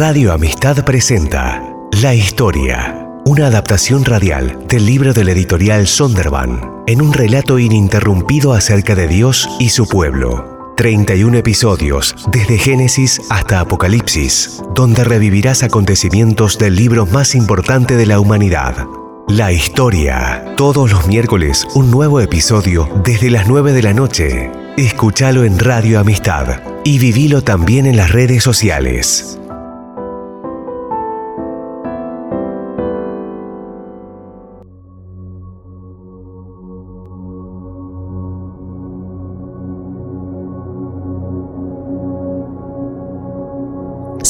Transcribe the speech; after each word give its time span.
Radio 0.00 0.32
Amistad 0.32 0.82
presenta 0.82 1.62
La 2.00 2.14
Historia, 2.14 3.06
una 3.26 3.48
adaptación 3.48 4.06
radial 4.06 4.64
del 4.66 4.86
libro 4.86 5.12
del 5.12 5.28
editorial 5.28 5.86
Sonderban, 5.86 6.82
en 6.86 7.02
un 7.02 7.12
relato 7.12 7.58
ininterrumpido 7.58 8.54
acerca 8.54 8.94
de 8.94 9.06
Dios 9.08 9.46
y 9.58 9.68
su 9.68 9.86
pueblo. 9.86 10.72
31 10.78 11.36
episodios, 11.36 12.16
desde 12.32 12.56
Génesis 12.56 13.20
hasta 13.28 13.60
Apocalipsis, 13.60 14.62
donde 14.74 15.04
revivirás 15.04 15.62
acontecimientos 15.62 16.56
del 16.56 16.76
libro 16.76 17.04
más 17.04 17.34
importante 17.34 17.98
de 17.98 18.06
la 18.06 18.20
humanidad. 18.20 18.86
La 19.28 19.52
historia. 19.52 20.54
Todos 20.56 20.90
los 20.90 21.08
miércoles 21.08 21.66
un 21.74 21.90
nuevo 21.90 22.20
episodio 22.22 22.88
desde 23.04 23.28
las 23.28 23.46
9 23.46 23.74
de 23.74 23.82
la 23.82 23.92
noche. 23.92 24.50
Escúchalo 24.78 25.44
en 25.44 25.58
Radio 25.58 26.00
Amistad 26.00 26.62
y 26.84 26.98
vivilo 26.98 27.42
también 27.42 27.84
en 27.84 27.98
las 27.98 28.12
redes 28.12 28.42
sociales. 28.42 29.39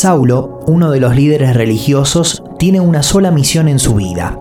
Saulo, 0.00 0.60
uno 0.66 0.90
de 0.90 0.98
los 0.98 1.14
líderes 1.14 1.54
religiosos, 1.54 2.42
tiene 2.58 2.80
una 2.80 3.02
sola 3.02 3.30
misión 3.30 3.68
en 3.68 3.78
su 3.78 3.96
vida, 3.96 4.40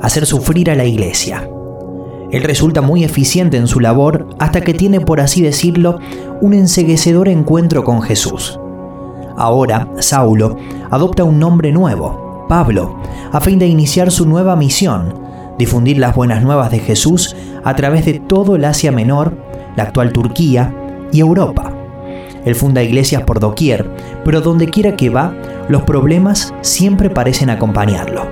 hacer 0.00 0.26
sufrir 0.26 0.70
a 0.70 0.76
la 0.76 0.84
iglesia. 0.84 1.50
Él 2.30 2.44
resulta 2.44 2.82
muy 2.82 3.02
eficiente 3.02 3.56
en 3.56 3.66
su 3.66 3.80
labor 3.80 4.28
hasta 4.38 4.60
que 4.60 4.74
tiene, 4.74 5.00
por 5.00 5.20
así 5.20 5.42
decirlo, 5.42 5.98
un 6.40 6.54
enseguecedor 6.54 7.28
encuentro 7.28 7.82
con 7.82 8.00
Jesús. 8.00 8.60
Ahora, 9.36 9.88
Saulo 9.98 10.56
adopta 10.88 11.24
un 11.24 11.40
nombre 11.40 11.72
nuevo, 11.72 12.46
Pablo, 12.48 12.96
a 13.32 13.40
fin 13.40 13.58
de 13.58 13.66
iniciar 13.66 14.12
su 14.12 14.24
nueva 14.24 14.54
misión, 14.54 15.18
difundir 15.58 15.98
las 15.98 16.14
buenas 16.14 16.44
nuevas 16.44 16.70
de 16.70 16.78
Jesús 16.78 17.34
a 17.64 17.74
través 17.74 18.04
de 18.04 18.20
todo 18.20 18.54
el 18.54 18.64
Asia 18.64 18.92
Menor, 18.92 19.36
la 19.74 19.82
actual 19.82 20.12
Turquía 20.12 20.72
y 21.10 21.18
Europa. 21.18 21.81
Él 22.44 22.54
funda 22.54 22.82
iglesias 22.82 23.22
por 23.22 23.40
doquier, 23.40 23.88
pero 24.24 24.40
donde 24.40 24.68
quiera 24.68 24.96
que 24.96 25.10
va, 25.10 25.34
los 25.68 25.82
problemas 25.82 26.52
siempre 26.60 27.10
parecen 27.10 27.50
acompañarlo. 27.50 28.26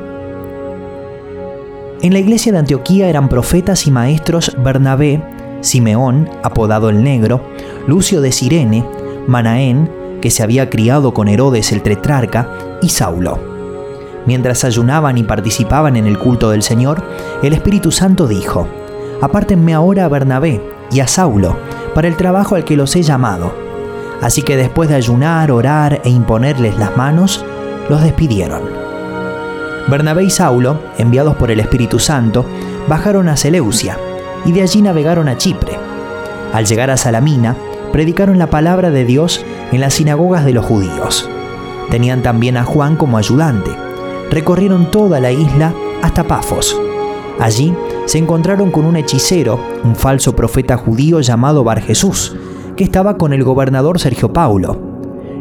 En 2.03 2.13
la 2.13 2.19
iglesia 2.19 2.51
de 2.53 2.59
Antioquía 2.59 3.09
eran 3.09 3.29
profetas 3.29 3.87
y 3.87 3.91
maestros 3.91 4.57
Bernabé, 4.65 5.23
Simeón, 5.61 6.29
apodado 6.43 6.89
el 6.89 7.05
Negro, 7.05 7.43
Lucio 7.87 8.21
de 8.21 8.33
Sirene, 8.33 8.85
Manaén, 9.27 9.91
que 10.23 10.31
se 10.31 10.43
había 10.43 10.71
criado 10.71 11.13
con 11.13 11.29
Herodes 11.29 11.73
el 11.73 11.83
tetrarca, 11.83 12.49
y 12.83 12.89
Saulo. 12.89 13.39
Mientras 14.27 14.65
ayunaban 14.65 15.19
y 15.19 15.23
participaban 15.23 15.97
en 15.97 16.07
el 16.07 16.19
culto 16.19 16.51
del 16.51 16.63
Señor, 16.63 17.03
el 17.43 17.53
Espíritu 17.53 17.91
Santo 17.91 18.27
dijo, 18.27 18.67
Apártenme 19.21 19.75
ahora 19.75 20.07
a 20.07 20.09
Bernabé 20.09 20.63
y 20.91 21.01
a 21.01 21.07
Saulo 21.07 21.57
para 21.95 22.09
el 22.09 22.17
trabajo 22.17 22.55
al 22.55 22.65
que 22.65 22.77
los 22.77 22.97
he 22.97 23.03
llamado. 23.03 23.70
Así 24.21 24.43
que 24.43 24.57
después 24.57 24.89
de 24.89 24.97
ayunar, 24.97 25.51
orar 25.51 26.01
e 26.05 26.11
imponerles 26.11 26.77
las 26.79 26.97
manos, 26.97 27.45
los 27.89 28.03
despidieron. 28.03 28.63
Bernabé 29.89 30.25
y 30.25 30.31
Saulo, 30.31 30.79
enviados 30.99 31.37
por 31.37 31.51
el 31.51 31.61
Espíritu 31.61 31.99
Santo, 31.99 32.45
bajaron 32.87 33.29
a 33.29 33.37
Seleucia 33.37 33.99
y 34.45 34.53
de 34.53 34.63
allí 34.63 34.83
navegaron 34.83 35.29
a 35.29 35.37
Chipre. 35.37 35.73
Al 36.53 36.67
llegar 36.67 36.91
a 36.91 36.97
Salamina, 36.97 37.57
predicaron 37.93 38.39
la 38.39 38.49
palabra 38.51 38.91
de 38.91 39.05
Dios 39.05 39.45
en 39.73 39.81
las 39.81 39.95
sinagogas 39.95 40.45
de 40.45 40.53
los 40.53 40.65
judíos. 40.65 41.29
Tenían 41.91 42.23
también 42.23 42.57
a 42.57 42.65
Juan 42.65 42.97
como 42.97 43.19
ayudante. 43.19 43.71
Recorrieron 44.31 44.91
toda 44.91 45.19
la 45.19 45.33
isla 45.33 45.75
hasta 46.03 46.25
Pafos. 46.25 46.77
Allí 47.41 47.75
se 48.07 48.19
encontraron 48.19 48.71
con 48.71 48.85
un 48.85 48.97
hechicero, 48.97 49.61
un 49.83 49.97
falso 49.97 50.37
profeta 50.37 50.77
judío 50.77 51.21
llamado 51.21 51.65
Bar 51.65 51.81
Jesús, 51.81 52.37
estaba 52.85 53.17
con 53.17 53.33
el 53.33 53.45
gobernador 53.45 53.99
Sergio 53.99 54.33
Paulo. 54.33 54.81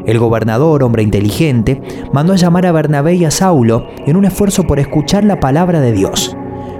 El 0.05 0.19
gobernador, 0.19 0.83
hombre 0.83 1.03
inteligente, 1.03 1.81
mandó 2.11 2.33
a 2.33 2.37
llamar 2.37 2.65
a 2.65 2.71
Bernabé 2.71 3.15
y 3.15 3.25
a 3.25 3.31
Saulo 3.31 3.87
en 4.05 4.15
un 4.15 4.25
esfuerzo 4.25 4.63
por 4.63 4.79
escuchar 4.79 5.23
la 5.23 5.39
palabra 5.39 5.81
de 5.81 5.91
Dios. 5.91 6.35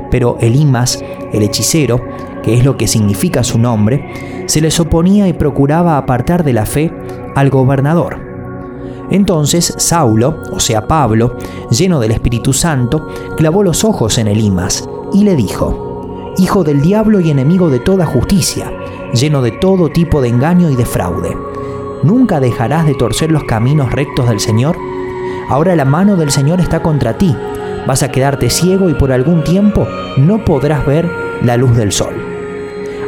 Pero 0.09 0.37
Elimas, 0.39 1.03
el 1.31 1.43
hechicero, 1.43 2.01
que 2.43 2.57
es 2.57 2.65
lo 2.65 2.77
que 2.77 2.87
significa 2.87 3.43
su 3.43 3.59
nombre, 3.59 4.11
se 4.47 4.61
les 4.61 4.79
oponía 4.79 5.27
y 5.27 5.33
procuraba 5.33 5.97
apartar 5.97 6.43
de 6.43 6.53
la 6.53 6.65
fe 6.65 6.91
al 7.35 7.49
gobernador. 7.49 8.17
Entonces 9.11 9.73
Saulo, 9.77 10.41
o 10.51 10.59
sea 10.59 10.87
Pablo, 10.87 11.35
lleno 11.71 11.99
del 11.99 12.11
Espíritu 12.11 12.53
Santo, 12.53 13.07
clavó 13.37 13.63
los 13.63 13.83
ojos 13.83 14.17
en 14.17 14.27
Elimas 14.27 14.87
y 15.13 15.23
le 15.23 15.35
dijo, 15.35 16.33
Hijo 16.37 16.63
del 16.63 16.81
diablo 16.81 17.19
y 17.19 17.31
enemigo 17.31 17.69
de 17.69 17.79
toda 17.79 18.05
justicia, 18.05 18.71
lleno 19.13 19.41
de 19.41 19.51
todo 19.51 19.89
tipo 19.89 20.21
de 20.21 20.29
engaño 20.29 20.69
y 20.69 20.75
de 20.75 20.85
fraude. 20.85 21.35
¿Nunca 22.03 22.39
dejarás 22.39 22.85
de 22.85 22.95
torcer 22.95 23.31
los 23.31 23.43
caminos 23.43 23.91
rectos 23.91 24.29
del 24.29 24.39
Señor? 24.39 24.77
Ahora 25.49 25.75
la 25.75 25.85
mano 25.85 26.15
del 26.15 26.31
Señor 26.31 26.61
está 26.61 26.81
contra 26.81 27.17
ti. 27.17 27.35
Vas 27.87 28.03
a 28.03 28.11
quedarte 28.11 28.49
ciego 28.49 28.89
y 28.89 28.93
por 28.93 29.11
algún 29.11 29.43
tiempo 29.43 29.87
no 30.17 30.45
podrás 30.45 30.85
ver 30.85 31.09
la 31.43 31.57
luz 31.57 31.75
del 31.75 31.91
sol. 31.91 32.13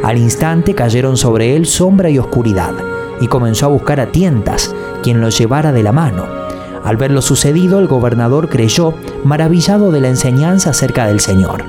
Al 0.02 0.18
instante 0.18 0.74
cayeron 0.74 1.16
sobre 1.16 1.54
él 1.54 1.66
sombra 1.66 2.10
y 2.10 2.18
oscuridad, 2.18 2.74
y 3.20 3.28
comenzó 3.28 3.66
a 3.66 3.68
buscar 3.68 4.00
a 4.00 4.06
tientas 4.10 4.74
quien 5.02 5.20
lo 5.20 5.28
llevara 5.28 5.72
de 5.72 5.82
la 5.82 5.92
mano. 5.92 6.26
Al 6.84 6.96
ver 6.96 7.12
lo 7.12 7.22
sucedido, 7.22 7.78
el 7.78 7.86
gobernador 7.86 8.48
creyó, 8.48 8.94
maravillado 9.22 9.92
de 9.92 10.00
la 10.00 10.08
enseñanza 10.08 10.70
acerca 10.70 11.06
del 11.06 11.20
Señor. 11.20 11.64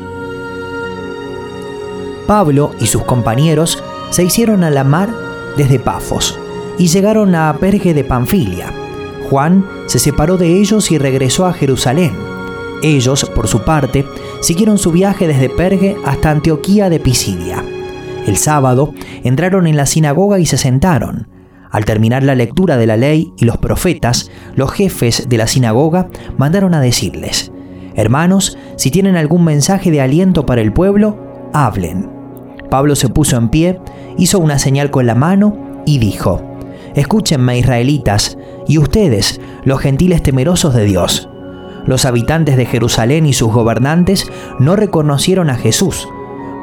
Pablo 2.25 2.71
y 2.79 2.87
sus 2.87 3.03
compañeros 3.03 3.83
se 4.13 4.23
hicieron 4.23 4.63
a 4.63 4.69
la 4.69 4.83
mar 4.83 5.09
desde 5.57 5.79
Pafos 5.79 6.39
y 6.77 6.85
llegaron 6.85 7.33
a 7.33 7.51
Perge 7.59 7.95
de 7.95 8.03
Panfilia. 8.03 8.71
Juan 9.27 9.65
se 9.87 9.97
separó 9.97 10.37
de 10.37 10.59
ellos 10.59 10.91
y 10.91 10.99
regresó 10.99 11.47
a 11.47 11.53
Jerusalén. 11.53 12.11
Ellos, 12.83 13.25
por 13.33 13.47
su 13.47 13.63
parte, 13.63 14.05
siguieron 14.39 14.77
su 14.77 14.91
viaje 14.91 15.27
desde 15.27 15.49
Perge 15.49 15.97
hasta 16.05 16.29
Antioquía 16.29 16.91
de 16.91 16.99
Pisidia. 16.99 17.63
El 18.27 18.37
sábado 18.37 18.93
entraron 19.23 19.65
en 19.65 19.77
la 19.77 19.87
sinagoga 19.87 20.37
y 20.37 20.45
se 20.45 20.59
sentaron. 20.59 21.27
Al 21.71 21.85
terminar 21.85 22.21
la 22.21 22.35
lectura 22.35 22.77
de 22.77 22.85
la 22.85 22.97
ley 22.97 23.33
y 23.39 23.45
los 23.45 23.57
profetas, 23.57 24.29
los 24.55 24.71
jefes 24.71 25.27
de 25.27 25.37
la 25.37 25.47
sinagoga 25.47 26.09
mandaron 26.37 26.75
a 26.75 26.81
decirles, 26.81 27.51
Hermanos, 27.95 28.59
si 28.75 28.91
tienen 28.91 29.15
algún 29.15 29.43
mensaje 29.43 29.89
de 29.89 30.01
aliento 30.01 30.45
para 30.45 30.61
el 30.61 30.71
pueblo, 30.71 31.49
hablen. 31.51 32.22
Pablo 32.73 32.95
se 32.95 33.07
puso 33.07 33.37
en 33.37 33.49
pie, 33.49 33.79
hizo 34.17 34.39
una 34.39 34.57
señal 34.57 34.89
con 34.89 35.05
la 35.05 35.13
mano 35.13 35.55
y 35.85 35.99
dijo, 35.99 36.41
Escúchenme 36.95 37.59
israelitas, 37.59 38.35
y 38.67 38.79
ustedes, 38.79 39.39
los 39.63 39.79
gentiles 39.79 40.23
temerosos 40.23 40.73
de 40.73 40.83
Dios. 40.83 41.29
Los 41.85 42.05
habitantes 42.05 42.57
de 42.57 42.65
Jerusalén 42.65 43.27
y 43.27 43.33
sus 43.33 43.53
gobernantes 43.53 44.25
no 44.57 44.75
reconocieron 44.75 45.51
a 45.51 45.55
Jesús. 45.55 46.09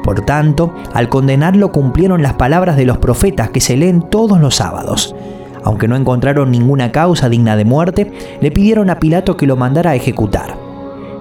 Por 0.03 0.25
tanto, 0.25 0.73
al 0.93 1.07
condenarlo 1.07 1.71
cumplieron 1.71 2.21
las 2.21 2.33
palabras 2.33 2.75
de 2.75 2.83
los 2.83 2.97
profetas 2.97 3.49
que 3.51 3.61
se 3.61 3.77
leen 3.77 4.01
todos 4.01 4.41
los 4.41 4.55
sábados. 4.55 5.15
Aunque 5.63 5.87
no 5.87 5.95
encontraron 5.95 6.51
ninguna 6.51 6.91
causa 6.91 7.29
digna 7.29 7.55
de 7.55 7.63
muerte, 7.63 8.11
le 8.41 8.51
pidieron 8.51 8.89
a 8.89 8.99
Pilato 8.99 9.37
que 9.37 9.47
lo 9.47 9.55
mandara 9.55 9.91
a 9.91 9.95
ejecutar. 9.95 10.57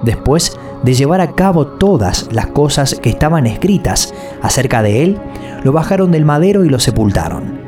Después 0.02 0.58
de 0.82 0.94
llevar 0.94 1.20
a 1.20 1.32
cabo 1.32 1.66
todas 1.66 2.28
las 2.32 2.48
cosas 2.48 2.94
que 2.94 3.10
estaban 3.10 3.46
escritas 3.46 4.14
acerca 4.42 4.82
de 4.82 5.02
él, 5.02 5.18
lo 5.64 5.72
bajaron 5.72 6.10
del 6.10 6.24
madero 6.24 6.64
y 6.64 6.68
lo 6.68 6.78
sepultaron. 6.78 7.60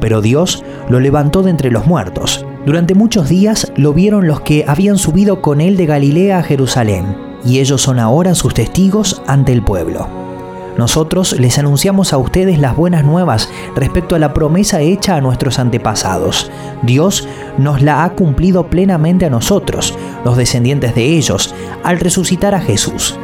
Pero 0.00 0.20
Dios 0.20 0.64
lo 0.88 1.00
levantó 1.00 1.42
de 1.42 1.50
entre 1.50 1.70
los 1.70 1.86
muertos. 1.86 2.46
Durante 2.66 2.94
muchos 2.94 3.28
días 3.28 3.72
lo 3.76 3.92
vieron 3.92 4.26
los 4.26 4.40
que 4.40 4.64
habían 4.66 4.98
subido 4.98 5.42
con 5.42 5.60
él 5.60 5.76
de 5.76 5.86
Galilea 5.86 6.38
a 6.38 6.42
Jerusalén, 6.42 7.16
y 7.44 7.60
ellos 7.60 7.82
son 7.82 7.98
ahora 7.98 8.34
sus 8.34 8.54
testigos 8.54 9.22
ante 9.26 9.52
el 9.52 9.62
pueblo. 9.62 10.23
Nosotros 10.76 11.38
les 11.38 11.58
anunciamos 11.58 12.12
a 12.12 12.18
ustedes 12.18 12.58
las 12.58 12.76
buenas 12.76 13.04
nuevas 13.04 13.48
respecto 13.76 14.16
a 14.16 14.18
la 14.18 14.34
promesa 14.34 14.80
hecha 14.80 15.14
a 15.14 15.20
nuestros 15.20 15.58
antepasados. 15.58 16.50
Dios 16.82 17.28
nos 17.58 17.80
la 17.80 18.04
ha 18.04 18.10
cumplido 18.14 18.66
plenamente 18.66 19.26
a 19.26 19.30
nosotros, 19.30 19.96
los 20.24 20.36
descendientes 20.36 20.94
de 20.94 21.16
ellos, 21.16 21.54
al 21.84 22.00
resucitar 22.00 22.54
a 22.54 22.60
Jesús. 22.60 23.16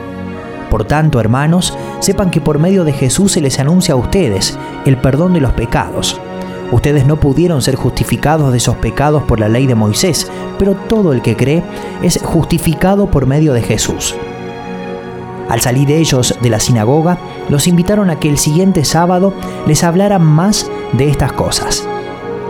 Por 0.71 0.85
tanto, 0.85 1.19
hermanos, 1.19 1.77
sepan 1.99 2.31
que 2.31 2.41
por 2.41 2.61
medio 2.61 2.85
de 2.85 2.93
Jesús 2.93 3.33
se 3.33 3.41
les 3.41 3.59
anuncia 3.59 3.95
a 3.95 3.97
ustedes 3.97 4.57
el 4.87 4.97
perdón 4.97 5.33
de 5.33 5.41
los 5.41 5.53
pecados. 5.53 6.21
Ustedes 6.71 7.05
no 7.05 7.19
pudieron 7.19 7.63
ser 7.63 7.75
justificados 7.75 8.53
de 8.53 8.59
esos 8.59 8.77
pecados 8.77 9.25
por 9.25 9.41
la 9.41 9.49
ley 9.49 9.67
de 9.67 9.75
Moisés, 9.75 10.31
pero 10.57 10.75
todo 10.75 11.13
el 11.13 11.21
que 11.21 11.37
cree 11.37 11.65
es 12.01 12.21
justificado 12.23 13.11
por 13.11 13.27
medio 13.27 13.53
de 13.53 13.63
Jesús. 13.63 14.15
Al 15.51 15.61
salir 15.61 15.91
ellos 15.91 16.37
de 16.41 16.49
la 16.49 16.61
sinagoga, 16.61 17.19
los 17.49 17.67
invitaron 17.67 18.09
a 18.09 18.21
que 18.21 18.29
el 18.29 18.39
siguiente 18.39 18.85
sábado 18.85 19.35
les 19.67 19.85
hablaran 19.85 20.23
más 20.23 20.71
de 20.93 21.09
estas 21.09 21.33
cosas. 21.33 21.87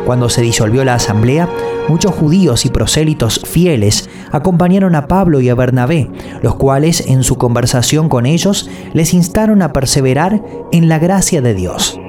Cuando 0.05 0.29
se 0.29 0.43
disolvió 0.43 0.85
la 0.85 0.95
asamblea, 0.95 1.49
muchos 1.89 2.15
judíos 2.15 2.67
y 2.67 2.71
prosélitos 2.71 3.41
fieles 3.45 4.09
acompañaron 4.33 4.95
a 4.95 5.07
Pablo 5.07 5.41
y 5.41 5.49
a 5.49 5.55
Bernabé, 5.55 6.11
los 6.43 6.57
cuales 6.57 7.07
en 7.07 7.23
su 7.23 7.37
conversación 7.37 8.09
con 8.09 8.27
ellos 8.27 8.69
les 8.93 9.15
instaron 9.15 9.63
a 9.63 9.73
perseverar 9.73 10.43
en 10.73 10.89
la 10.89 10.99
gracia 10.99 11.41
de 11.43 11.55
Dios. 11.55 12.00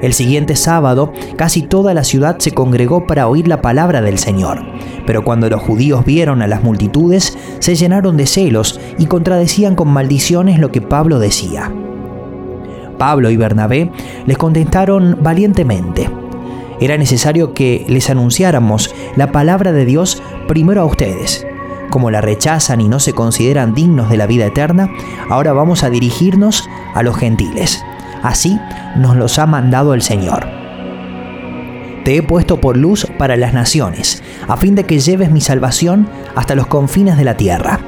El 0.00 0.14
siguiente 0.14 0.54
sábado, 0.54 1.12
casi 1.36 1.62
toda 1.62 1.92
la 1.92 2.04
ciudad 2.04 2.38
se 2.38 2.52
congregó 2.52 3.06
para 3.06 3.26
oír 3.26 3.48
la 3.48 3.60
palabra 3.60 4.00
del 4.00 4.18
Señor. 4.18 4.64
Pero 5.06 5.24
cuando 5.24 5.50
los 5.50 5.60
judíos 5.60 6.04
vieron 6.04 6.40
a 6.40 6.46
las 6.46 6.62
multitudes, 6.62 7.36
se 7.58 7.74
llenaron 7.74 8.16
de 8.16 8.26
celos 8.26 8.80
y 8.98 9.06
contradecían 9.06 9.74
con 9.74 9.88
maldiciones 9.88 10.60
lo 10.60 10.70
que 10.70 10.80
Pablo 10.80 11.18
decía. 11.18 11.72
Pablo 12.96 13.30
y 13.30 13.36
Bernabé 13.36 13.90
les 14.26 14.38
contestaron 14.38 15.18
valientemente. 15.20 16.08
Era 16.80 16.96
necesario 16.96 17.54
que 17.54 17.84
les 17.88 18.08
anunciáramos 18.08 18.94
la 19.16 19.32
palabra 19.32 19.72
de 19.72 19.84
Dios 19.84 20.22
primero 20.46 20.82
a 20.82 20.84
ustedes. 20.84 21.44
Como 21.90 22.10
la 22.10 22.20
rechazan 22.20 22.80
y 22.80 22.88
no 22.88 23.00
se 23.00 23.14
consideran 23.14 23.74
dignos 23.74 24.10
de 24.10 24.16
la 24.16 24.26
vida 24.26 24.46
eterna, 24.46 24.90
ahora 25.28 25.52
vamos 25.52 25.82
a 25.82 25.90
dirigirnos 25.90 26.68
a 26.94 27.02
los 27.02 27.16
gentiles. 27.16 27.82
Así 28.22 28.58
nos 28.96 29.16
los 29.16 29.38
ha 29.38 29.46
mandado 29.46 29.94
el 29.94 30.02
Señor. 30.02 30.46
Te 32.04 32.16
he 32.16 32.22
puesto 32.22 32.60
por 32.60 32.76
luz 32.76 33.06
para 33.18 33.36
las 33.36 33.52
naciones, 33.52 34.22
a 34.46 34.56
fin 34.56 34.74
de 34.74 34.84
que 34.84 34.98
lleves 34.98 35.30
mi 35.30 35.40
salvación 35.40 36.08
hasta 36.34 36.54
los 36.54 36.66
confines 36.66 37.18
de 37.18 37.24
la 37.24 37.36
tierra. 37.36 37.80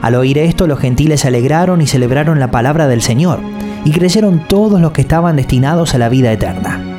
Al 0.00 0.14
oír 0.14 0.38
esto, 0.38 0.66
los 0.66 0.78
gentiles 0.78 1.20
se 1.20 1.28
alegraron 1.28 1.82
y 1.82 1.86
celebraron 1.86 2.40
la 2.40 2.50
palabra 2.50 2.88
del 2.88 3.02
Señor, 3.02 3.40
y 3.84 3.92
creyeron 3.92 4.46
todos 4.48 4.80
los 4.80 4.92
que 4.92 5.02
estaban 5.02 5.36
destinados 5.36 5.94
a 5.94 5.98
la 5.98 6.08
vida 6.08 6.32
eterna. 6.32 6.89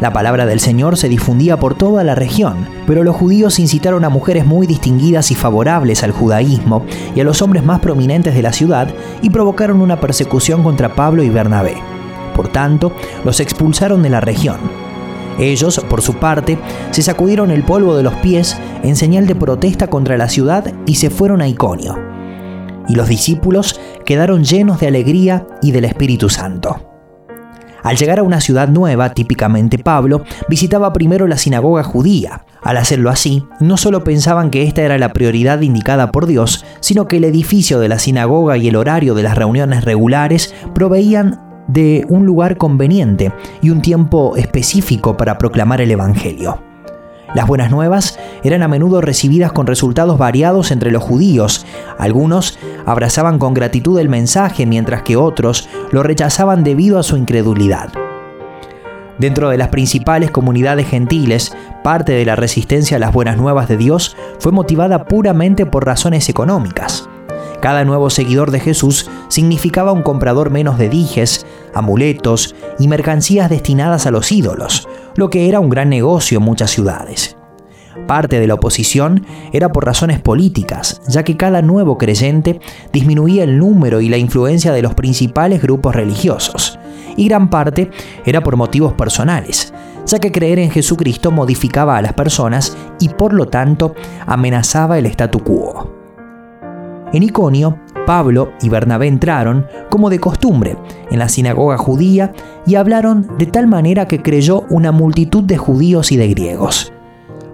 La 0.00 0.12
palabra 0.12 0.44
del 0.44 0.60
Señor 0.60 0.98
se 0.98 1.08
difundía 1.08 1.58
por 1.58 1.74
toda 1.74 2.04
la 2.04 2.14
región, 2.14 2.68
pero 2.86 3.02
los 3.02 3.16
judíos 3.16 3.58
incitaron 3.58 4.04
a 4.04 4.10
mujeres 4.10 4.44
muy 4.44 4.66
distinguidas 4.66 5.30
y 5.30 5.34
favorables 5.34 6.02
al 6.02 6.12
judaísmo 6.12 6.84
y 7.14 7.20
a 7.20 7.24
los 7.24 7.40
hombres 7.40 7.64
más 7.64 7.80
prominentes 7.80 8.34
de 8.34 8.42
la 8.42 8.52
ciudad 8.52 8.88
y 9.22 9.30
provocaron 9.30 9.80
una 9.80 9.98
persecución 9.98 10.62
contra 10.62 10.94
Pablo 10.94 11.22
y 11.22 11.30
Bernabé. 11.30 11.76
Por 12.34 12.48
tanto, 12.48 12.92
los 13.24 13.40
expulsaron 13.40 14.02
de 14.02 14.10
la 14.10 14.20
región. 14.20 14.58
Ellos, 15.38 15.80
por 15.88 16.02
su 16.02 16.14
parte, 16.14 16.58
se 16.90 17.02
sacudieron 17.02 17.50
el 17.50 17.62
polvo 17.62 17.96
de 17.96 18.02
los 18.02 18.14
pies 18.16 18.58
en 18.82 18.96
señal 18.96 19.26
de 19.26 19.34
protesta 19.34 19.88
contra 19.88 20.18
la 20.18 20.28
ciudad 20.28 20.74
y 20.84 20.96
se 20.96 21.08
fueron 21.08 21.40
a 21.40 21.48
Iconio. 21.48 21.98
Y 22.88 22.94
los 22.94 23.08
discípulos 23.08 23.80
quedaron 24.04 24.44
llenos 24.44 24.78
de 24.78 24.88
alegría 24.88 25.46
y 25.62 25.72
del 25.72 25.86
Espíritu 25.86 26.28
Santo. 26.28 26.85
Al 27.86 27.96
llegar 27.96 28.18
a 28.18 28.24
una 28.24 28.40
ciudad 28.40 28.66
nueva, 28.66 29.14
típicamente 29.14 29.78
Pablo, 29.78 30.24
visitaba 30.48 30.92
primero 30.92 31.28
la 31.28 31.36
sinagoga 31.36 31.84
judía. 31.84 32.44
Al 32.64 32.78
hacerlo 32.78 33.10
así, 33.10 33.44
no 33.60 33.76
solo 33.76 34.02
pensaban 34.02 34.50
que 34.50 34.64
esta 34.64 34.82
era 34.82 34.98
la 34.98 35.12
prioridad 35.12 35.60
indicada 35.60 36.10
por 36.10 36.26
Dios, 36.26 36.64
sino 36.80 37.06
que 37.06 37.18
el 37.18 37.24
edificio 37.24 37.78
de 37.78 37.88
la 37.88 38.00
sinagoga 38.00 38.56
y 38.56 38.66
el 38.66 38.74
horario 38.74 39.14
de 39.14 39.22
las 39.22 39.36
reuniones 39.36 39.84
regulares 39.84 40.52
proveían 40.74 41.40
de 41.68 42.04
un 42.08 42.26
lugar 42.26 42.56
conveniente 42.56 43.30
y 43.62 43.70
un 43.70 43.82
tiempo 43.82 44.34
específico 44.34 45.16
para 45.16 45.38
proclamar 45.38 45.80
el 45.80 45.92
Evangelio. 45.92 46.60
Las 47.36 47.46
buenas 47.46 47.70
nuevas 47.70 48.18
eran 48.44 48.62
a 48.62 48.68
menudo 48.68 49.02
recibidas 49.02 49.52
con 49.52 49.66
resultados 49.66 50.16
variados 50.16 50.70
entre 50.70 50.90
los 50.90 51.02
judíos. 51.02 51.66
Algunos 51.98 52.58
abrazaban 52.86 53.38
con 53.38 53.52
gratitud 53.52 54.00
el 54.00 54.08
mensaje, 54.08 54.64
mientras 54.64 55.02
que 55.02 55.16
otros 55.16 55.68
lo 55.90 56.02
rechazaban 56.02 56.64
debido 56.64 56.98
a 56.98 57.02
su 57.02 57.18
incredulidad. 57.18 57.92
Dentro 59.18 59.50
de 59.50 59.58
las 59.58 59.68
principales 59.68 60.30
comunidades 60.30 60.88
gentiles, 60.88 61.54
parte 61.84 62.12
de 62.12 62.24
la 62.24 62.36
resistencia 62.36 62.96
a 62.96 63.00
las 63.00 63.12
buenas 63.12 63.36
nuevas 63.36 63.68
de 63.68 63.76
Dios 63.76 64.16
fue 64.38 64.50
motivada 64.50 65.04
puramente 65.04 65.66
por 65.66 65.84
razones 65.84 66.30
económicas. 66.30 67.06
Cada 67.60 67.84
nuevo 67.84 68.08
seguidor 68.08 68.50
de 68.50 68.60
Jesús 68.60 69.10
significaba 69.28 69.92
un 69.92 70.02
comprador 70.02 70.48
menos 70.48 70.78
de 70.78 70.88
dijes, 70.88 71.44
amuletos 71.78 72.54
y 72.78 72.88
mercancías 72.88 73.50
destinadas 73.50 74.06
a 74.06 74.10
los 74.10 74.30
ídolos, 74.32 74.88
lo 75.16 75.30
que 75.30 75.48
era 75.48 75.60
un 75.60 75.70
gran 75.70 75.88
negocio 75.88 76.38
en 76.38 76.44
muchas 76.44 76.70
ciudades. 76.70 77.36
Parte 78.06 78.38
de 78.38 78.46
la 78.46 78.54
oposición 78.54 79.26
era 79.52 79.72
por 79.72 79.84
razones 79.84 80.20
políticas, 80.20 81.00
ya 81.08 81.24
que 81.24 81.36
cada 81.36 81.62
nuevo 81.62 81.98
creyente 81.98 82.60
disminuía 82.92 83.42
el 83.42 83.58
número 83.58 84.00
y 84.00 84.08
la 84.08 84.18
influencia 84.18 84.72
de 84.72 84.82
los 84.82 84.94
principales 84.94 85.62
grupos 85.62 85.94
religiosos, 85.96 86.78
y 87.16 87.26
gran 87.26 87.50
parte 87.50 87.90
era 88.24 88.42
por 88.42 88.56
motivos 88.56 88.92
personales, 88.92 89.72
ya 90.04 90.18
que 90.18 90.30
creer 90.30 90.58
en 90.58 90.70
Jesucristo 90.70 91.30
modificaba 91.32 91.96
a 91.96 92.02
las 92.02 92.12
personas 92.12 92.76
y 93.00 93.08
por 93.08 93.32
lo 93.32 93.46
tanto 93.46 93.94
amenazaba 94.26 94.98
el 94.98 95.06
statu 95.06 95.40
quo. 95.40 95.90
En 97.12 97.22
Iconio, 97.22 97.78
Pablo 98.06 98.52
y 98.62 98.68
Bernabé 98.68 99.08
entraron, 99.08 99.66
como 99.90 100.08
de 100.08 100.20
costumbre, 100.20 100.76
en 101.10 101.18
la 101.18 101.28
sinagoga 101.28 101.76
judía 101.76 102.32
y 102.66 102.76
hablaron 102.76 103.36
de 103.36 103.46
tal 103.46 103.66
manera 103.66 104.06
que 104.06 104.22
creyó 104.22 104.64
una 104.70 104.92
multitud 104.92 105.42
de 105.42 105.58
judíos 105.58 106.12
y 106.12 106.16
de 106.16 106.28
griegos. 106.28 106.92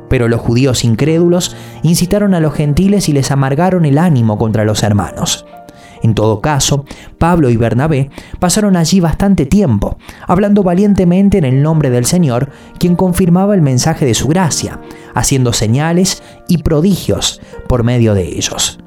Pero 0.08 0.28
los 0.28 0.40
judíos 0.40 0.84
incrédulos 0.84 1.56
incitaron 1.82 2.34
a 2.34 2.40
los 2.40 2.52
gentiles 2.52 3.08
y 3.08 3.12
les 3.12 3.30
amargaron 3.30 3.86
el 3.86 3.96
ánimo 3.96 4.36
contra 4.36 4.64
los 4.64 4.82
hermanos. 4.82 5.46
En 6.02 6.14
todo 6.14 6.40
caso, 6.40 6.84
Pablo 7.16 7.48
y 7.48 7.56
Bernabé 7.56 8.10
pasaron 8.38 8.76
allí 8.76 9.00
bastante 9.00 9.46
tiempo, 9.46 9.96
hablando 10.26 10.62
valientemente 10.62 11.38
en 11.38 11.44
el 11.44 11.62
nombre 11.62 11.90
del 11.90 12.04
Señor, 12.04 12.50
quien 12.78 12.96
confirmaba 12.96 13.54
el 13.54 13.62
mensaje 13.62 14.04
de 14.04 14.14
su 14.14 14.28
gracia, 14.28 14.80
haciendo 15.14 15.52
señales 15.52 16.22
y 16.48 16.58
prodigios 16.58 17.40
por 17.68 17.84
medio 17.84 18.14
de 18.14 18.36
ellos. 18.36 18.80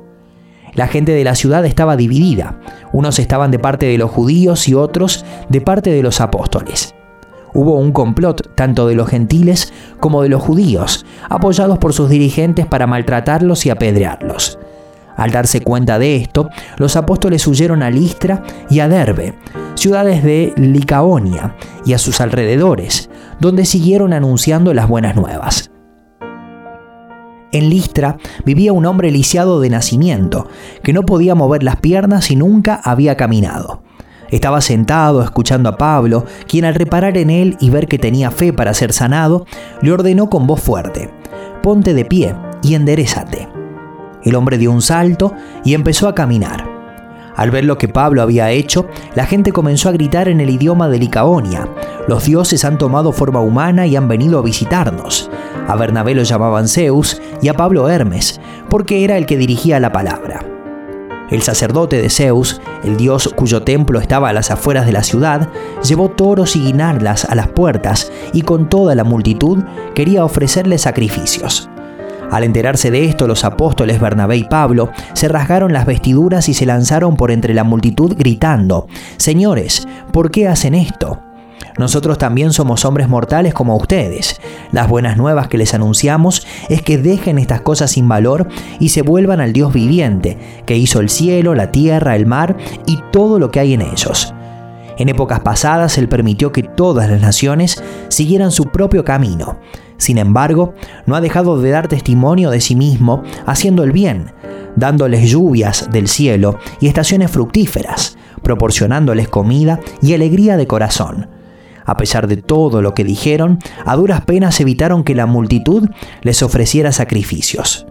La 0.76 0.88
gente 0.88 1.14
de 1.14 1.24
la 1.24 1.36
ciudad 1.36 1.66
estaba 1.66 1.96
dividida. 1.96 2.60
Unos 2.92 3.20
estaban 3.20 3.50
de 3.52 3.60
parte 3.60 3.86
de 3.86 3.98
los 3.98 4.12
judíos 4.12 4.68
y 4.68 4.74
otros 4.74 5.26
de 5.50 5.62
parte 5.62 5.92
de 5.92 6.04
los 6.04 6.22
apóstoles. 6.22 6.94
Hubo 7.54 7.76
un 7.76 7.94
complot 7.94 8.54
tanto 8.56 8.86
de 8.86 8.96
los 8.96 9.08
gentiles 9.08 9.72
como 10.02 10.22
de 10.22 10.30
los 10.30 10.42
judíos, 10.42 11.06
apoyados 11.30 11.78
por 11.78 11.94
sus 11.94 12.10
dirigentes 12.10 12.66
para 12.66 12.86
maltratarlos 12.86 13.66
y 13.66 13.70
apedrearlos. 13.70 14.60
Al 15.16 15.32
darse 15.32 15.62
cuenta 15.62 15.98
de 15.98 16.18
esto, 16.18 16.50
los 16.78 16.98
apóstoles 16.98 17.48
huyeron 17.48 17.82
a 17.82 17.90
Listra 17.90 18.44
y 18.70 18.82
a 18.82 18.90
Derbe, 18.90 19.36
ciudades 19.76 20.24
de 20.24 20.54
Licaonia 20.58 21.56
y 21.86 21.94
a 21.94 21.98
sus 21.98 22.20
alrededores, 22.20 23.10
donde 23.40 23.64
siguieron 23.64 24.12
anunciando 24.12 24.74
las 24.74 24.90
buenas 24.90 25.16
nuevas. 25.16 25.72
En 27.56 27.70
Listra 27.70 28.18
vivía 28.44 28.74
un 28.74 28.86
hombre 28.86 29.12
lisiado 29.12 29.62
de 29.62 29.70
nacimiento, 29.70 30.50
que 30.84 30.92
no 30.92 31.04
podía 31.04 31.36
mover 31.36 31.64
las 31.64 31.78
piernas 31.78 32.30
y 32.30 32.36
nunca 32.36 32.82
había 32.84 33.16
caminado. 33.16 33.82
Estaba 34.30 34.60
sentado 34.60 35.24
escuchando 35.24 35.70
a 35.70 35.78
Pablo, 35.78 36.26
quien 36.50 36.66
al 36.66 36.76
reparar 36.76 37.18
en 37.18 37.30
él 37.30 37.56
y 37.62 37.70
ver 37.70 37.88
que 37.88 37.98
tenía 37.98 38.30
fe 38.30 38.52
para 38.52 38.74
ser 38.74 38.92
sanado, 38.92 39.46
le 39.82 39.94
ordenó 39.94 40.30
con 40.30 40.48
voz 40.48 40.60
fuerte, 40.60 41.14
Ponte 41.64 41.94
de 41.94 42.04
pie 42.04 42.36
y 42.62 42.76
enderezate. 42.76 43.48
El 44.26 44.36
hombre 44.36 44.58
dio 44.58 44.74
un 44.74 44.82
salto 44.82 45.34
y 45.64 45.76
empezó 45.76 46.10
a 46.10 46.16
caminar. 46.16 46.68
Al 47.38 47.52
ver 47.52 47.64
lo 47.64 47.78
que 47.78 47.88
Pablo 47.88 48.22
había 48.22 48.52
hecho, 48.52 48.86
la 49.16 49.26
gente 49.26 49.54
comenzó 49.54 49.88
a 49.88 49.94
gritar 49.94 50.28
en 50.28 50.42
el 50.42 50.50
idioma 50.50 50.90
de 50.90 51.00
Licaonia, 51.00 51.70
los 52.08 52.26
dioses 52.26 52.66
han 52.66 52.78
tomado 52.78 53.12
forma 53.12 53.40
humana 53.40 53.88
y 53.88 53.96
han 53.96 54.08
venido 54.08 54.40
a 54.40 54.44
visitarnos. 54.44 55.30
A 55.68 55.76
Bernabé 55.76 56.14
lo 56.14 56.24
llamaban 56.24 56.68
Zeus 56.68 57.22
y 57.42 57.48
a 57.48 57.54
Pablo 57.54 57.90
Hermes, 57.90 58.40
porque 58.70 59.04
era 59.04 59.18
el 59.18 59.26
que 59.26 59.38
dirigía 59.38 59.80
la 59.80 59.92
palabra. 59.92 60.46
El 61.32 61.42
sacerdote 61.42 62.00
de 62.00 62.10
Zeus, 62.12 62.62
el 62.84 62.98
dios 62.98 63.34
cuyo 63.36 63.64
templo 63.64 64.00
estaba 64.00 64.30
a 64.30 64.34
las 64.34 64.52
afueras 64.52 64.86
de 64.86 64.92
la 64.92 65.02
ciudad, 65.02 65.50
llevó 65.84 66.10
toros 66.10 66.56
y 66.56 66.62
guinardas 66.62 67.26
a 67.26 67.34
las 67.34 67.48
puertas 67.48 68.12
y 68.32 68.44
con 68.44 68.70
toda 68.70 68.94
la 68.94 69.04
multitud 69.04 69.64
quería 69.96 70.24
ofrecerle 70.24 70.78
sacrificios. 70.78 71.68
Al 72.32 72.44
enterarse 72.44 72.92
de 72.92 73.06
esto, 73.06 73.28
los 73.28 73.44
apóstoles 73.44 74.00
Bernabé 74.00 74.38
y 74.38 74.44
Pablo 74.44 74.92
se 75.14 75.28
rasgaron 75.28 75.74
las 75.74 75.86
vestiduras 75.86 76.50
y 76.50 76.54
se 76.54 76.66
lanzaron 76.66 77.16
por 77.16 77.32
entre 77.32 77.54
la 77.54 77.64
multitud 77.64 78.16
gritando, 78.16 78.88
Señores, 79.18 79.88
¿por 80.12 80.30
qué 80.30 80.48
hacen 80.48 80.76
esto? 80.76 81.25
Nosotros 81.78 82.18
también 82.18 82.54
somos 82.54 82.86
hombres 82.86 83.10
mortales 83.10 83.54
como 83.54 83.76
ustedes. 83.76 84.40
Las 84.72 84.88
buenas 84.88 85.18
nuevas 85.18 85.50
que 85.50 85.58
les 85.58 85.74
anunciamos 85.74 86.48
es 86.70 86.82
que 86.82 86.98
dejen 86.98 87.38
estas 87.38 87.62
cosas 87.62 87.92
sin 87.92 88.08
valor 88.08 88.48
y 88.80 88.90
se 88.90 89.02
vuelvan 89.02 89.42
al 89.42 89.52
Dios 89.52 89.74
viviente, 89.74 90.38
que 90.66 90.78
hizo 90.78 91.02
el 91.02 91.10
cielo, 91.10 91.54
la 91.54 91.72
tierra, 91.72 92.16
el 92.16 92.26
mar 92.26 92.56
y 92.86 93.00
todo 93.12 93.40
lo 93.40 93.52
que 93.52 93.60
hay 93.60 93.74
en 93.74 93.82
ellos. 93.82 94.34
En 94.98 95.10
épocas 95.10 95.42
pasadas 95.42 95.98
Él 95.98 96.08
permitió 96.08 96.54
que 96.54 96.64
todas 96.64 97.10
las 97.10 97.22
naciones 97.22 97.84
siguieran 98.08 98.52
su 98.52 98.66
propio 98.66 99.04
camino. 99.04 99.58
Sin 99.98 100.18
embargo, 100.18 100.74
no 101.06 101.16
ha 101.16 101.22
dejado 101.22 101.62
de 101.62 101.72
dar 101.72 101.90
testimonio 101.90 102.52
de 102.52 102.62
sí 102.62 102.76
mismo 102.78 103.24
haciendo 103.46 103.84
el 103.84 103.92
bien, 103.92 104.32
dándoles 104.78 105.30
lluvias 105.30 105.90
del 105.92 106.08
cielo 106.08 106.58
y 106.80 106.88
estaciones 106.88 107.32
fructíferas, 107.32 108.18
proporcionándoles 108.44 109.28
comida 109.28 109.82
y 110.02 110.14
alegría 110.14 110.56
de 110.56 110.68
corazón 110.68 111.35
A 111.86 111.98
pesar 111.98 112.28
de 112.28 112.38
todo 112.38 112.82
lo 112.82 112.94
que 112.94 113.04
dijeron, 113.04 113.60
a 113.86 113.96
duras 113.96 114.22
penas 114.22 114.60
evitaron 114.60 115.04
que 115.04 115.16
la 115.16 115.26
multitud 115.26 115.90
les 116.22 116.42
ofreciera 116.42 116.92
sacrificios. 116.92 117.86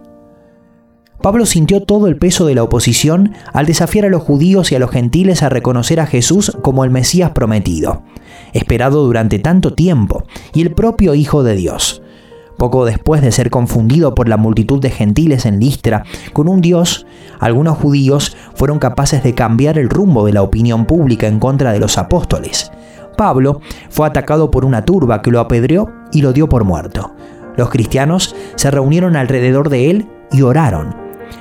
Pablo 1.21 1.45
sintió 1.45 1.81
todo 1.81 2.07
el 2.07 2.17
peso 2.17 2.45
de 2.45 2.55
la 2.55 2.63
oposición 2.63 3.33
al 3.51 3.65
desafiar 3.65 4.05
a 4.05 4.09
los 4.09 4.21
judíos 4.21 4.71
y 4.71 4.75
a 4.75 4.79
los 4.79 4.91
gentiles 4.91 5.41
a 5.41 5.49
reconocer 5.49 5.99
a 5.99 6.05
Jesús 6.05 6.55
como 6.61 6.83
el 6.83 6.91
Mesías 6.91 7.31
prometido, 7.31 8.03
esperado 8.53 9.03
durante 9.03 9.39
tanto 9.39 9.73
tiempo, 9.73 10.25
y 10.53 10.61
el 10.61 10.71
propio 10.71 11.15
Hijo 11.15 11.43
de 11.43 11.55
Dios. 11.55 12.03
Poco 12.57 12.85
después 12.85 13.21
de 13.21 13.31
ser 13.31 13.49
confundido 13.49 14.15
por 14.15 14.29
la 14.29 14.37
multitud 14.37 14.79
de 14.79 14.89
gentiles 14.89 15.45
en 15.45 15.59
Listra 15.59 16.03
con 16.31 16.47
un 16.47 16.61
dios, 16.61 17.05
algunos 17.39 17.77
judíos 17.77 18.37
fueron 18.53 18.79
capaces 18.79 19.23
de 19.23 19.33
cambiar 19.33 19.77
el 19.77 19.89
rumbo 19.89 20.25
de 20.25 20.33
la 20.33 20.41
opinión 20.41 20.85
pública 20.85 21.27
en 21.27 21.39
contra 21.39 21.73
de 21.73 21.79
los 21.79 21.97
apóstoles. 21.97 22.71
Pablo 23.15 23.61
fue 23.89 24.07
atacado 24.07 24.51
por 24.51 24.65
una 24.65 24.85
turba 24.85 25.21
que 25.21 25.31
lo 25.31 25.39
apedreó 25.39 25.91
y 26.11 26.21
lo 26.21 26.33
dio 26.33 26.47
por 26.47 26.63
muerto. 26.63 27.13
Los 27.57 27.69
cristianos 27.69 28.35
se 28.55 28.71
reunieron 28.71 29.15
alrededor 29.15 29.69
de 29.69 29.89
él 29.89 30.07
y 30.31 30.41
oraron. 30.41 30.95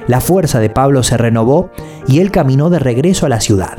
La 0.07 0.21
fuerza 0.21 0.61
de 0.61 0.71
Pablo 0.71 1.03
se 1.03 1.17
renovó 1.17 1.71
y 2.07 2.21
él 2.21 2.31
caminó 2.31 2.71
de 2.71 2.79
regreso 2.79 3.27
a 3.27 3.29
la 3.29 3.41
ciudad. 3.41 3.79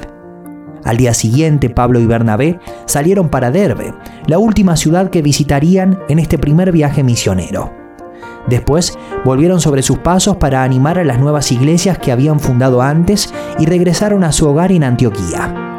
Al 0.83 0.97
día 0.97 1.13
siguiente, 1.15 1.69
Pablo 1.69 1.99
y 1.99 2.05
Bernabé 2.05 2.59
salieron 2.85 3.29
para 3.29 3.49
Derbe, 3.49 3.93
la 4.27 4.37
última 4.37 4.75
ciudad 4.75 5.09
que 5.09 5.23
visitarían 5.23 5.99
en 6.09 6.19
este 6.19 6.37
primer 6.37 6.71
viaje 6.71 7.03
misionero. 7.03 7.71
Después 8.47 8.97
volvieron 9.23 9.59
sobre 9.59 9.81
sus 9.81 9.97
pasos 9.97 10.37
para 10.37 10.63
animar 10.63 10.99
a 10.99 11.03
las 11.03 11.19
nuevas 11.19 11.51
iglesias 11.51 11.97
que 11.97 12.11
habían 12.11 12.39
fundado 12.39 12.83
antes 12.83 13.33
y 13.57 13.65
regresaron 13.65 14.23
a 14.23 14.31
su 14.31 14.47
hogar 14.47 14.71
en 14.71 14.83
Antioquía. 14.83 15.74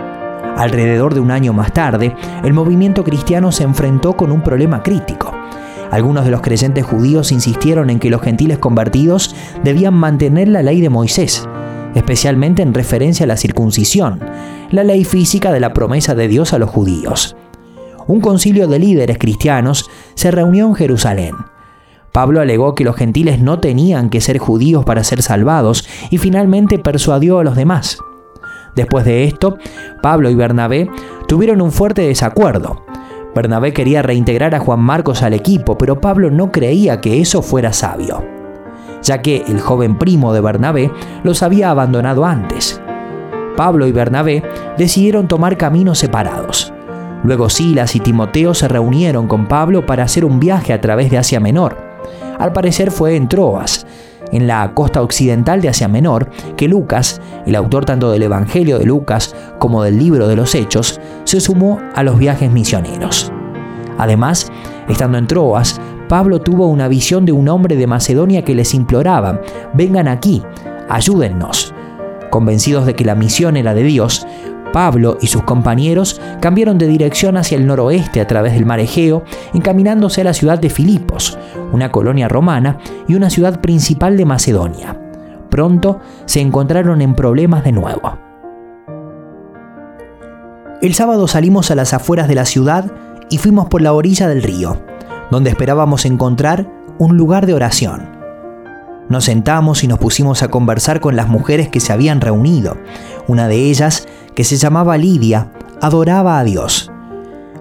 Alrededor 0.56 1.12
de 1.12 1.20
un 1.20 1.30
año 1.30 1.52
más 1.52 1.72
tarde, 1.72 2.16
el 2.42 2.54
movimiento 2.54 3.04
cristiano 3.04 3.52
se 3.52 3.62
enfrentó 3.62 4.16
con 4.16 4.32
un 4.32 4.42
problema 4.42 4.82
crítico. 4.82 5.30
Algunos 5.90 6.25
de 6.25 6.30
los 6.30 6.40
creyentes 6.40 6.84
judíos 6.84 7.30
insistieron 7.30 7.90
en 7.90 7.98
que 7.98 8.10
los 8.10 8.22
gentiles 8.22 8.58
convertidos 8.58 9.36
debían 9.62 9.94
mantener 9.94 10.48
la 10.48 10.62
ley 10.62 10.80
de 10.80 10.88
Moisés, 10.88 11.46
especialmente 11.94 12.62
en 12.62 12.72
referencia 12.72 13.25
a 13.25 13.26
la 13.26 13.36
circuncisión, 13.36 14.20
la 14.70 14.82
ley 14.82 15.04
física 15.04 15.52
de 15.52 15.60
la 15.60 15.75
promesa 15.75 16.14
de 16.14 16.26
Dios 16.26 16.54
a 16.54 16.58
los 16.58 16.70
judíos. 16.70 17.36
Un 18.06 18.20
concilio 18.20 18.66
de 18.66 18.78
líderes 18.78 19.18
cristianos 19.18 19.90
se 20.14 20.30
reunió 20.30 20.66
en 20.66 20.75
Jerusalén. 20.75 21.34
Pablo 22.12 22.40
alegó 22.40 22.75
que 22.75 22.84
los 22.84 22.96
gentiles 22.96 23.40
no 23.40 23.58
tenían 23.60 24.08
que 24.08 24.22
ser 24.22 24.38
judíos 24.38 24.86
para 24.86 25.04
ser 25.04 25.20
salvados 25.20 25.86
y 26.10 26.16
finalmente 26.16 26.78
persuadió 26.78 27.40
a 27.40 27.44
los 27.44 27.56
demás. 27.56 27.98
Después 28.76 29.06
de 29.06 29.25
esto, 29.25 29.56
Pablo 30.02 30.28
y 30.28 30.35
Bernabé 30.35 30.88
tuvieron 31.26 31.62
un 31.62 31.73
fuerte 31.73 32.02
desacuerdo. 32.02 32.85
Bernabé 33.35 33.73
quería 33.73 34.02
reintegrar 34.02 34.54
a 34.54 34.61
Juan 34.61 34.80
Marcos 34.80 35.23
al 35.23 35.33
equipo, 35.33 35.76
pero 35.78 36.00
Pablo 36.00 36.30
no 36.30 36.52
creía 36.52 37.00
que 37.00 37.21
eso 37.21 37.40
fuera 37.40 37.73
sabio, 37.73 38.23
ya 39.02 39.23
que 39.23 39.45
el 39.49 39.61
joven 39.61 39.99
primo 39.99 40.35
de 40.35 40.42
Bernabé 40.42 40.92
los 41.25 41.42
había 41.42 41.71
abandonado 41.71 42.26
antes. 42.26 42.80
Pablo 43.56 43.87
y 43.87 43.92
Bernabé 43.92 44.42
decidieron 44.76 45.26
tomar 45.26 45.56
caminos 45.56 45.99
separados. 45.99 46.73
Luego 47.25 47.49
Silas 47.49 47.97
y 47.97 48.00
Timoteo 48.00 48.52
se 48.52 48.68
reunieron 48.68 49.26
con 49.26 49.49
Pablo 49.49 49.87
para 49.87 50.04
hacer 50.04 50.26
un 50.26 50.38
viaje 50.38 50.75
a 50.75 50.83
través 50.83 51.11
de 51.11 51.16
Asia 51.16 51.40
Menor. 51.40 51.78
Al 52.38 52.52
parecer 52.52 52.90
fue 52.90 53.16
en 53.16 53.28
Troas, 53.28 53.87
en 54.33 54.47
la 54.47 54.73
costa 54.75 55.02
occidental 55.02 55.61
de 55.61 55.68
Asia 55.68 55.88
Menor, 55.88 56.30
que 56.56 56.68
Lucas, 56.68 57.21
el 57.47 57.54
autor 57.54 57.85
tanto 57.85 58.11
del 58.11 58.23
Evangelio 58.23 58.78
de 58.78 58.87
Lucas 58.87 59.35
como 59.59 59.83
del 59.83 59.99
libro 59.99 60.28
de 60.28 60.37
los 60.37 60.54
Hechos, 60.54 61.00
se 61.25 61.40
sumó 61.40 61.80
a 61.95 62.02
los 62.02 62.18
viajes 62.18 62.50
misioneros. 62.50 63.33
Además, 63.99 64.50
estando 64.88 65.18
en 65.18 65.26
Troas, 65.26 65.80
Pablo 66.09 66.40
tuvo 66.40 66.68
una 66.68 66.88
visión 66.88 67.25
de 67.25 67.33
un 67.33 67.49
hombre 67.49 67.76
de 67.76 67.87
Macedonia 67.87 68.45
que 68.45 68.54
les 68.54 68.75
imploraba, 68.75 69.40
vengan 69.75 70.09
aquí, 70.09 70.42
ayúdennos. 70.88 71.75
Convencidos 72.30 72.87
de 72.87 72.95
que 72.95 73.04
la 73.04 73.14
misión 73.14 73.56
era 73.56 73.75
de 73.75 73.83
Dios, 73.83 74.26
Pablo 74.73 75.18
y 75.20 75.28
sus 75.28 75.42
compañeros 75.42 76.20
cambiaron 76.40 76.78
de 76.78 76.87
dirección 76.87 77.37
hacia 77.37 77.56
el 77.56 77.66
noroeste 77.66 78.20
a 78.20 78.26
través 78.26 78.54
del 78.54 78.66
mar 78.66 78.80
Egeo, 78.80 79.25
encaminándose 79.54 80.20
a 80.20 80.25
la 80.25 80.35
ciudad 80.35 80.58
de 80.58 80.70
Filipos, 80.70 81.38
una 81.73 81.90
colonia 81.90 82.28
romana 82.28 82.78
y 83.08 83.14
una 83.14 83.30
ciudad 83.30 83.61
principal 83.61 84.16
de 84.16 84.25
Macedonia. 84.25 85.00
Pronto 85.50 86.00
se 86.26 86.40
encontraron 86.40 87.00
en 87.00 87.14
problemas 87.14 87.64
de 87.64 87.73
nuevo. 87.73 88.18
El 90.82 90.94
sábado 90.94 91.26
salimos 91.26 91.70
a 91.70 91.75
las 91.75 91.94
afueras 91.94 92.28
de 92.28 92.35
la 92.35 92.44
ciudad 92.44 92.92
y 93.30 93.38
fuimos 93.38 93.66
por 93.66 93.80
la 93.80 93.92
orilla 93.92 94.28
del 94.28 94.42
río, 94.42 94.76
donde 95.30 95.50
esperábamos 95.50 96.04
encontrar 96.04 96.70
un 96.99 97.16
lugar 97.16 97.46
de 97.46 97.54
oración. 97.54 98.16
Nos 99.08 99.25
sentamos 99.25 99.85
y 99.85 99.88
nos 99.88 99.99
pusimos 99.99 100.42
a 100.42 100.49
conversar 100.49 101.00
con 101.00 101.14
las 101.14 101.28
mujeres 101.28 101.68
que 101.68 101.80
se 101.80 101.92
habían 101.92 102.20
reunido. 102.20 102.76
Una 103.28 103.46
de 103.46 103.56
ellas, 103.56 104.06
que 104.36 104.44
se 104.44 104.56
llamaba 104.56 104.98
Lidia, 104.98 105.50
adoraba 105.80 106.38
a 106.38 106.44
Dios. 106.44 106.92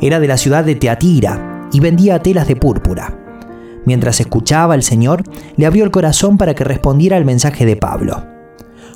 Era 0.02 0.20
de 0.20 0.28
la 0.28 0.38
ciudad 0.38 0.66
de 0.66 0.76
Teatira 0.76 1.70
y 1.72 1.80
vendía 1.80 2.22
telas 2.22 2.48
de 2.48 2.58
púrpura. 2.58 3.18
Mientras 3.86 4.20
escuchaba, 4.20 4.76
el 4.76 4.84
Señor 4.84 5.24
le 5.56 5.66
abrió 5.66 5.86
el 5.86 5.92
corazón 5.92 6.38
para 6.38 6.54
que 6.54 6.66
respondiera 6.66 7.16
al 7.16 7.24
mensaje 7.24 7.66
de 7.66 7.78
Pablo. 7.78 8.26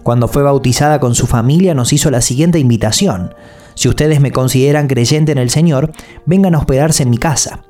Cuando 0.04 0.28
fue 0.28 0.44
bautizada 0.44 1.00
con 1.00 1.16
su 1.16 1.26
familia 1.26 1.74
nos 1.74 1.94
hizo 1.94 2.12
la 2.12 2.22
siguiente 2.22 2.60
invitación. 2.60 3.34
Si 3.76 3.88
ustedes 3.88 4.20
me 4.20 4.32
consideran 4.32 4.88
creyente 4.88 5.32
en 5.32 5.38
el 5.38 5.50
Señor, 5.50 5.94
vengan 6.26 6.56
a 6.56 6.58
hospedarse 6.58 7.04
en 7.04 7.10
mi 7.10 7.18
casa. 7.18 7.64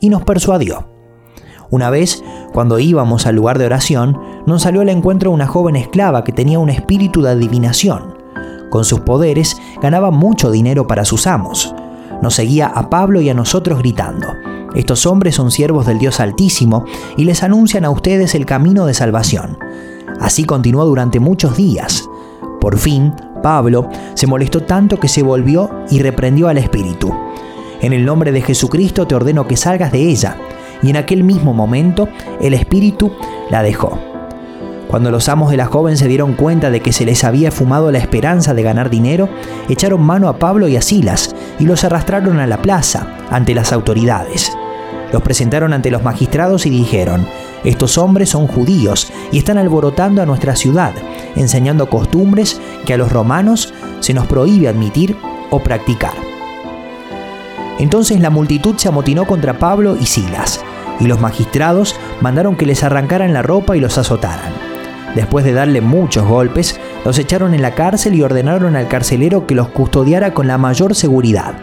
Y 0.00 0.10
nos 0.10 0.22
persuadió. 0.22 0.90
Una 1.70 1.88
vez, 1.88 2.22
cuando 2.52 2.78
íbamos 2.78 3.26
al 3.26 3.36
lugar 3.36 3.58
de 3.58 3.64
oración, 3.64 4.18
nos 4.46 4.62
salió 4.62 4.82
al 4.82 4.90
encuentro 4.90 5.30
una 5.30 5.46
joven 5.46 5.76
esclava 5.76 6.24
que 6.24 6.32
tenía 6.32 6.58
un 6.58 6.68
espíritu 6.68 7.22
de 7.22 7.30
adivinación. 7.30 8.15
Con 8.70 8.84
sus 8.84 9.00
poderes 9.00 9.56
ganaba 9.80 10.10
mucho 10.10 10.50
dinero 10.50 10.86
para 10.86 11.04
sus 11.04 11.26
amos. 11.26 11.74
Nos 12.22 12.34
seguía 12.34 12.66
a 12.66 12.88
Pablo 12.90 13.20
y 13.20 13.28
a 13.28 13.34
nosotros 13.34 13.78
gritando, 13.78 14.28
estos 14.76 15.06
hombres 15.06 15.34
son 15.34 15.50
siervos 15.50 15.86
del 15.86 15.98
Dios 15.98 16.20
Altísimo 16.20 16.84
y 17.16 17.24
les 17.24 17.42
anuncian 17.42 17.86
a 17.86 17.90
ustedes 17.90 18.34
el 18.34 18.44
camino 18.44 18.84
de 18.84 18.92
salvación. 18.92 19.58
Así 20.20 20.44
continuó 20.44 20.84
durante 20.84 21.18
muchos 21.18 21.56
días. 21.56 22.06
Por 22.60 22.76
fin, 22.76 23.14
Pablo 23.42 23.88
se 24.14 24.26
molestó 24.26 24.64
tanto 24.64 24.98
que 24.98 25.08
se 25.08 25.22
volvió 25.22 25.70
y 25.90 26.00
reprendió 26.00 26.48
al 26.48 26.58
espíritu. 26.58 27.10
En 27.80 27.94
el 27.94 28.04
nombre 28.04 28.32
de 28.32 28.42
Jesucristo 28.42 29.06
te 29.06 29.14
ordeno 29.14 29.46
que 29.46 29.56
salgas 29.56 29.92
de 29.92 30.00
ella 30.10 30.36
y 30.82 30.90
en 30.90 30.96
aquel 30.96 31.24
mismo 31.24 31.54
momento 31.54 32.08
el 32.40 32.52
espíritu 32.52 33.12
la 33.50 33.62
dejó. 33.62 34.15
Cuando 34.88 35.10
los 35.10 35.28
amos 35.28 35.50
de 35.50 35.56
la 35.56 35.66
joven 35.66 35.96
se 35.96 36.06
dieron 36.06 36.34
cuenta 36.34 36.70
de 36.70 36.80
que 36.80 36.92
se 36.92 37.04
les 37.04 37.24
había 37.24 37.50
fumado 37.50 37.90
la 37.90 37.98
esperanza 37.98 38.54
de 38.54 38.62
ganar 38.62 38.88
dinero, 38.88 39.28
echaron 39.68 40.02
mano 40.02 40.28
a 40.28 40.38
Pablo 40.38 40.68
y 40.68 40.76
a 40.76 40.82
Silas 40.82 41.34
y 41.58 41.64
los 41.64 41.82
arrastraron 41.82 42.38
a 42.38 42.46
la 42.46 42.62
plaza 42.62 43.06
ante 43.30 43.54
las 43.54 43.72
autoridades. 43.72 44.52
Los 45.12 45.22
presentaron 45.22 45.72
ante 45.72 45.90
los 45.90 46.02
magistrados 46.02 46.66
y 46.66 46.70
dijeron, 46.70 47.26
estos 47.64 47.98
hombres 47.98 48.30
son 48.30 48.46
judíos 48.46 49.12
y 49.32 49.38
están 49.38 49.58
alborotando 49.58 50.22
a 50.22 50.26
nuestra 50.26 50.54
ciudad, 50.54 50.92
enseñando 51.34 51.88
costumbres 51.88 52.60
que 52.84 52.94
a 52.94 52.96
los 52.96 53.10
romanos 53.10 53.74
se 54.00 54.14
nos 54.14 54.26
prohíbe 54.26 54.68
admitir 54.68 55.16
o 55.50 55.60
practicar. 55.60 56.14
Entonces 57.78 58.20
la 58.20 58.30
multitud 58.30 58.76
se 58.76 58.88
amotinó 58.88 59.26
contra 59.26 59.58
Pablo 59.58 59.96
y 60.00 60.06
Silas, 60.06 60.60
y 61.00 61.06
los 61.06 61.20
magistrados 61.20 61.96
mandaron 62.20 62.56
que 62.56 62.66
les 62.66 62.82
arrancaran 62.84 63.32
la 63.32 63.42
ropa 63.42 63.76
y 63.76 63.80
los 63.80 63.98
azotaran. 63.98 64.75
Después 65.16 65.46
de 65.46 65.54
darle 65.54 65.80
muchos 65.80 66.28
golpes, 66.28 66.78
los 67.06 67.18
echaron 67.18 67.54
en 67.54 67.62
la 67.62 67.74
cárcel 67.74 68.14
y 68.14 68.22
ordenaron 68.22 68.76
al 68.76 68.86
carcelero 68.86 69.46
que 69.46 69.54
los 69.54 69.68
custodiara 69.68 70.34
con 70.34 70.46
la 70.46 70.58
mayor 70.58 70.94
seguridad. 70.94 71.54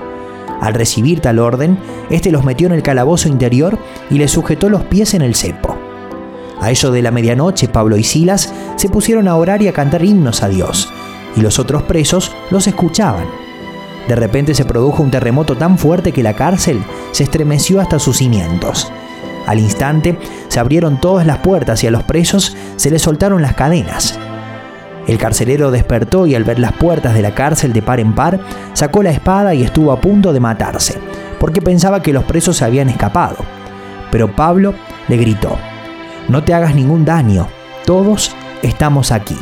Al 0.59 0.73
recibir 0.73 1.19
tal 1.19 1.37
orden, 1.37 1.77
éste 2.09 2.31
los 2.31 2.43
metió 2.43 2.65
en 2.65 2.73
el 2.73 2.81
calabozo 2.81 3.29
interior 3.29 3.77
y 4.09 4.17
les 4.17 4.31
sujetó 4.31 4.69
los 4.69 4.81
pies 4.85 5.13
en 5.13 5.21
el 5.21 5.35
cepo. 5.35 5.77
A 6.59 6.71
eso 6.71 6.91
de 6.91 7.03
la 7.03 7.11
medianoche, 7.11 7.67
Pablo 7.67 7.95
y 7.95 8.03
Silas 8.03 8.51
se 8.75 8.89
pusieron 8.89 9.27
a 9.27 9.35
orar 9.35 9.61
y 9.61 9.67
a 9.67 9.73
cantar 9.73 10.03
himnos 10.03 10.41
a 10.41 10.49
Dios, 10.49 10.91
y 11.35 11.41
los 11.41 11.59
otros 11.59 11.83
presos 11.83 12.31
los 12.49 12.65
escuchaban. 12.65 13.27
De 14.07 14.15
repente 14.15 14.55
se 14.55 14.65
produjo 14.65 15.03
un 15.03 15.11
terremoto 15.11 15.55
tan 15.55 15.77
fuerte 15.77 16.11
que 16.11 16.23
la 16.23 16.33
cárcel 16.33 16.83
se 17.11 17.23
estremeció 17.23 17.81
hasta 17.81 17.99
sus 17.99 18.17
cimientos. 18.17 18.91
Al 19.45 19.59
instante 19.59 20.17
se 20.47 20.59
abrieron 20.59 20.99
todas 20.99 21.25
las 21.25 21.39
puertas 21.39 21.83
y 21.83 21.87
a 21.87 21.91
los 21.91 22.03
presos 22.03 22.55
se 22.75 22.89
les 22.89 23.01
soltaron 23.01 23.41
las 23.41 23.53
cadenas. 23.53 24.19
El 25.07 25.17
carcelero 25.17 25.71
despertó 25.71 26.27
y 26.27 26.35
al 26.35 26.43
ver 26.43 26.59
las 26.59 26.73
puertas 26.73 27.13
de 27.13 27.21
la 27.21 27.35
cárcel 27.35 27.73
de 27.73 27.81
par 27.81 27.99
en 27.99 28.13
par, 28.13 28.39
sacó 28.73 29.03
la 29.03 29.11
espada 29.11 29.53
y 29.53 29.63
estuvo 29.63 29.91
a 29.91 29.99
punto 29.99 30.31
de 30.31 30.39
matarse, 30.39 30.97
porque 31.39 31.61
pensaba 31.61 32.01
que 32.01 32.13
los 32.13 32.23
presos 32.23 32.57
se 32.57 32.65
habían 32.65 32.89
escapado. 32.89 33.37
Pero 34.11 34.33
Pablo 34.33 34.73
le 35.09 35.17
gritó, 35.17 35.57
No 36.29 36.43
te 36.43 36.53
hagas 36.53 36.73
ningún 36.73 37.03
daño, 37.03 37.47
todos 37.85 38.33
estamos 38.61 39.11
aquí. 39.11 39.37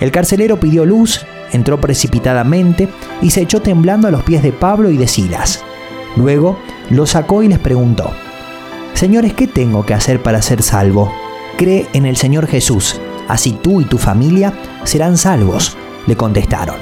El 0.00 0.10
carcelero 0.10 0.60
pidió 0.60 0.84
luz 0.84 1.24
entró 1.52 1.80
precipitadamente 1.80 2.88
y 3.20 3.30
se 3.30 3.42
echó 3.42 3.60
temblando 3.60 4.08
a 4.08 4.10
los 4.10 4.22
pies 4.22 4.42
de 4.42 4.52
Pablo 4.52 4.90
y 4.90 4.96
de 4.96 5.06
Silas. 5.06 5.62
Luego 6.16 6.58
lo 6.90 7.06
sacó 7.06 7.42
y 7.42 7.48
les 7.48 7.58
preguntó, 7.58 8.12
Señores, 8.94 9.34
¿qué 9.34 9.46
tengo 9.46 9.84
que 9.84 9.94
hacer 9.94 10.22
para 10.22 10.42
ser 10.42 10.62
salvo? 10.62 11.12
Cree 11.56 11.86
en 11.92 12.06
el 12.06 12.16
Señor 12.16 12.46
Jesús, 12.46 13.00
así 13.28 13.52
tú 13.52 13.80
y 13.80 13.84
tu 13.84 13.98
familia 13.98 14.52
serán 14.84 15.16
salvos, 15.16 15.76
le 16.06 16.16
contestaron. 16.16 16.76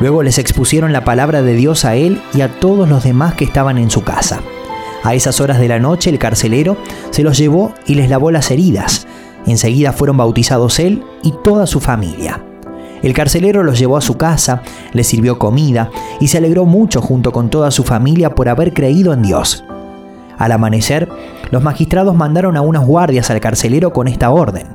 Luego 0.00 0.22
les 0.22 0.38
expusieron 0.38 0.92
la 0.92 1.04
palabra 1.04 1.42
de 1.42 1.54
Dios 1.54 1.84
a 1.84 1.94
él 1.94 2.20
y 2.34 2.40
a 2.40 2.60
todos 2.60 2.88
los 2.88 3.04
demás 3.04 3.34
que 3.34 3.44
estaban 3.44 3.78
en 3.78 3.90
su 3.90 4.02
casa. 4.02 4.40
A 5.02 5.14
esas 5.14 5.40
horas 5.40 5.58
de 5.58 5.68
la 5.68 5.78
noche 5.78 6.10
el 6.10 6.18
carcelero 6.18 6.76
se 7.10 7.22
los 7.22 7.38
llevó 7.38 7.74
y 7.86 7.94
les 7.94 8.10
lavó 8.10 8.30
las 8.30 8.50
heridas. 8.50 9.06
Enseguida 9.46 9.92
fueron 9.92 10.16
bautizados 10.16 10.78
él 10.78 11.04
y 11.22 11.32
toda 11.42 11.66
su 11.66 11.80
familia. 11.80 12.44
El 13.02 13.14
carcelero 13.14 13.62
los 13.62 13.78
llevó 13.78 13.96
a 13.96 14.02
su 14.02 14.18
casa, 14.18 14.62
les 14.92 15.06
sirvió 15.06 15.38
comida 15.38 15.90
y 16.20 16.28
se 16.28 16.38
alegró 16.38 16.66
mucho 16.66 17.00
junto 17.00 17.32
con 17.32 17.48
toda 17.48 17.70
su 17.70 17.82
familia 17.82 18.34
por 18.34 18.50
haber 18.50 18.74
creído 18.74 19.14
en 19.14 19.22
Dios. 19.22 19.64
Al 20.40 20.52
amanecer, 20.52 21.06
los 21.50 21.62
magistrados 21.62 22.16
mandaron 22.16 22.56
a 22.56 22.62
unas 22.62 22.86
guardias 22.86 23.30
al 23.30 23.40
carcelero 23.40 23.92
con 23.92 24.08
esta 24.08 24.30
orden. 24.30 24.68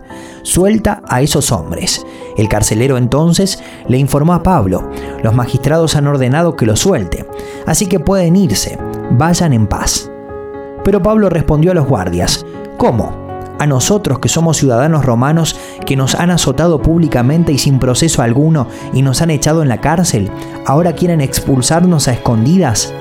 Suelta 0.44 1.02
a 1.10 1.22
esos 1.22 1.52
hombres. 1.52 2.06
El 2.38 2.48
carcelero 2.48 2.98
entonces 2.98 3.64
le 3.88 3.98
informó 3.98 4.36
a 4.36 4.44
Pablo, 4.44 4.88
los 5.24 5.34
magistrados 5.34 5.96
han 5.96 6.06
ordenado 6.06 6.56
que 6.56 6.68
lo 6.68 6.76
suelte, 6.76 7.26
así 7.66 7.88
que 7.88 8.00
pueden 8.00 8.36
irse, 8.36 8.78
vayan 9.10 9.54
en 9.54 9.66
paz. 9.66 10.12
Pero 10.84 11.02
Pablo 11.02 11.30
respondió 11.32 11.72
a 11.72 11.76
los 11.76 11.88
guardias, 11.88 12.46
¿cómo? 12.78 13.26
A 13.58 13.66
nosotros 13.66 14.20
que 14.20 14.30
somos 14.30 14.58
ciudadanos 14.58 15.04
romanos, 15.04 15.60
que 15.84 15.96
nos 15.96 16.14
han 16.14 16.30
azotado 16.30 16.80
públicamente 16.80 17.52
y 17.52 17.58
sin 17.58 17.80
proceso 17.80 18.22
alguno 18.22 18.68
y 18.94 19.02
nos 19.02 19.24
han 19.24 19.32
echado 19.32 19.64
en 19.64 19.70
la 19.70 19.82
cárcel, 19.82 20.30
ahora 20.68 20.94
quieren 20.94 21.22
expulsarnos 21.22 22.08
a 22.08 22.14
escondidas. 22.14 22.94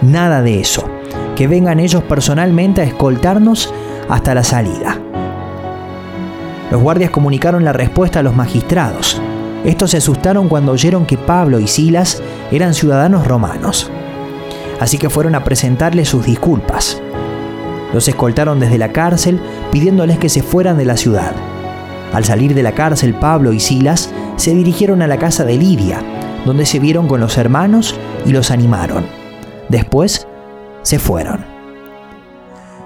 Nada 0.00 0.40
de 0.40 0.60
eso. 0.60 0.82
Que 1.36 1.46
vengan 1.46 1.80
ellos 1.80 2.02
personalmente 2.02 2.80
a 2.80 2.84
escoltarnos 2.84 3.72
hasta 4.08 4.34
la 4.34 4.44
salida. 4.44 4.98
Los 6.70 6.80
guardias 6.80 7.10
comunicaron 7.10 7.64
la 7.64 7.72
respuesta 7.72 8.20
a 8.20 8.22
los 8.22 8.36
magistrados. 8.36 9.20
Estos 9.64 9.90
se 9.90 9.98
asustaron 9.98 10.48
cuando 10.48 10.72
oyeron 10.72 11.04
que 11.04 11.18
Pablo 11.18 11.60
y 11.60 11.66
Silas 11.66 12.22
eran 12.50 12.74
ciudadanos 12.74 13.26
romanos. 13.26 13.90
Así 14.78 14.96
que 14.96 15.10
fueron 15.10 15.34
a 15.34 15.44
presentarles 15.44 16.08
sus 16.08 16.24
disculpas. 16.24 17.02
Los 17.92 18.06
escoltaron 18.08 18.60
desde 18.60 18.78
la 18.78 18.92
cárcel 18.92 19.40
pidiéndoles 19.72 20.18
que 20.18 20.28
se 20.28 20.42
fueran 20.42 20.78
de 20.78 20.84
la 20.84 20.96
ciudad. 20.96 21.32
Al 22.12 22.24
salir 22.24 22.54
de 22.54 22.62
la 22.62 22.72
cárcel, 22.72 23.14
Pablo 23.14 23.52
y 23.52 23.60
Silas 23.60 24.10
se 24.36 24.54
dirigieron 24.54 25.02
a 25.02 25.06
la 25.06 25.18
casa 25.18 25.44
de 25.44 25.56
Lidia, 25.56 26.00
donde 26.46 26.66
se 26.66 26.78
vieron 26.78 27.06
con 27.06 27.20
los 27.20 27.36
hermanos 27.36 27.94
y 28.24 28.30
los 28.30 28.50
animaron. 28.50 29.04
Después 29.68 30.26
se 30.82 30.98
fueron. 30.98 31.44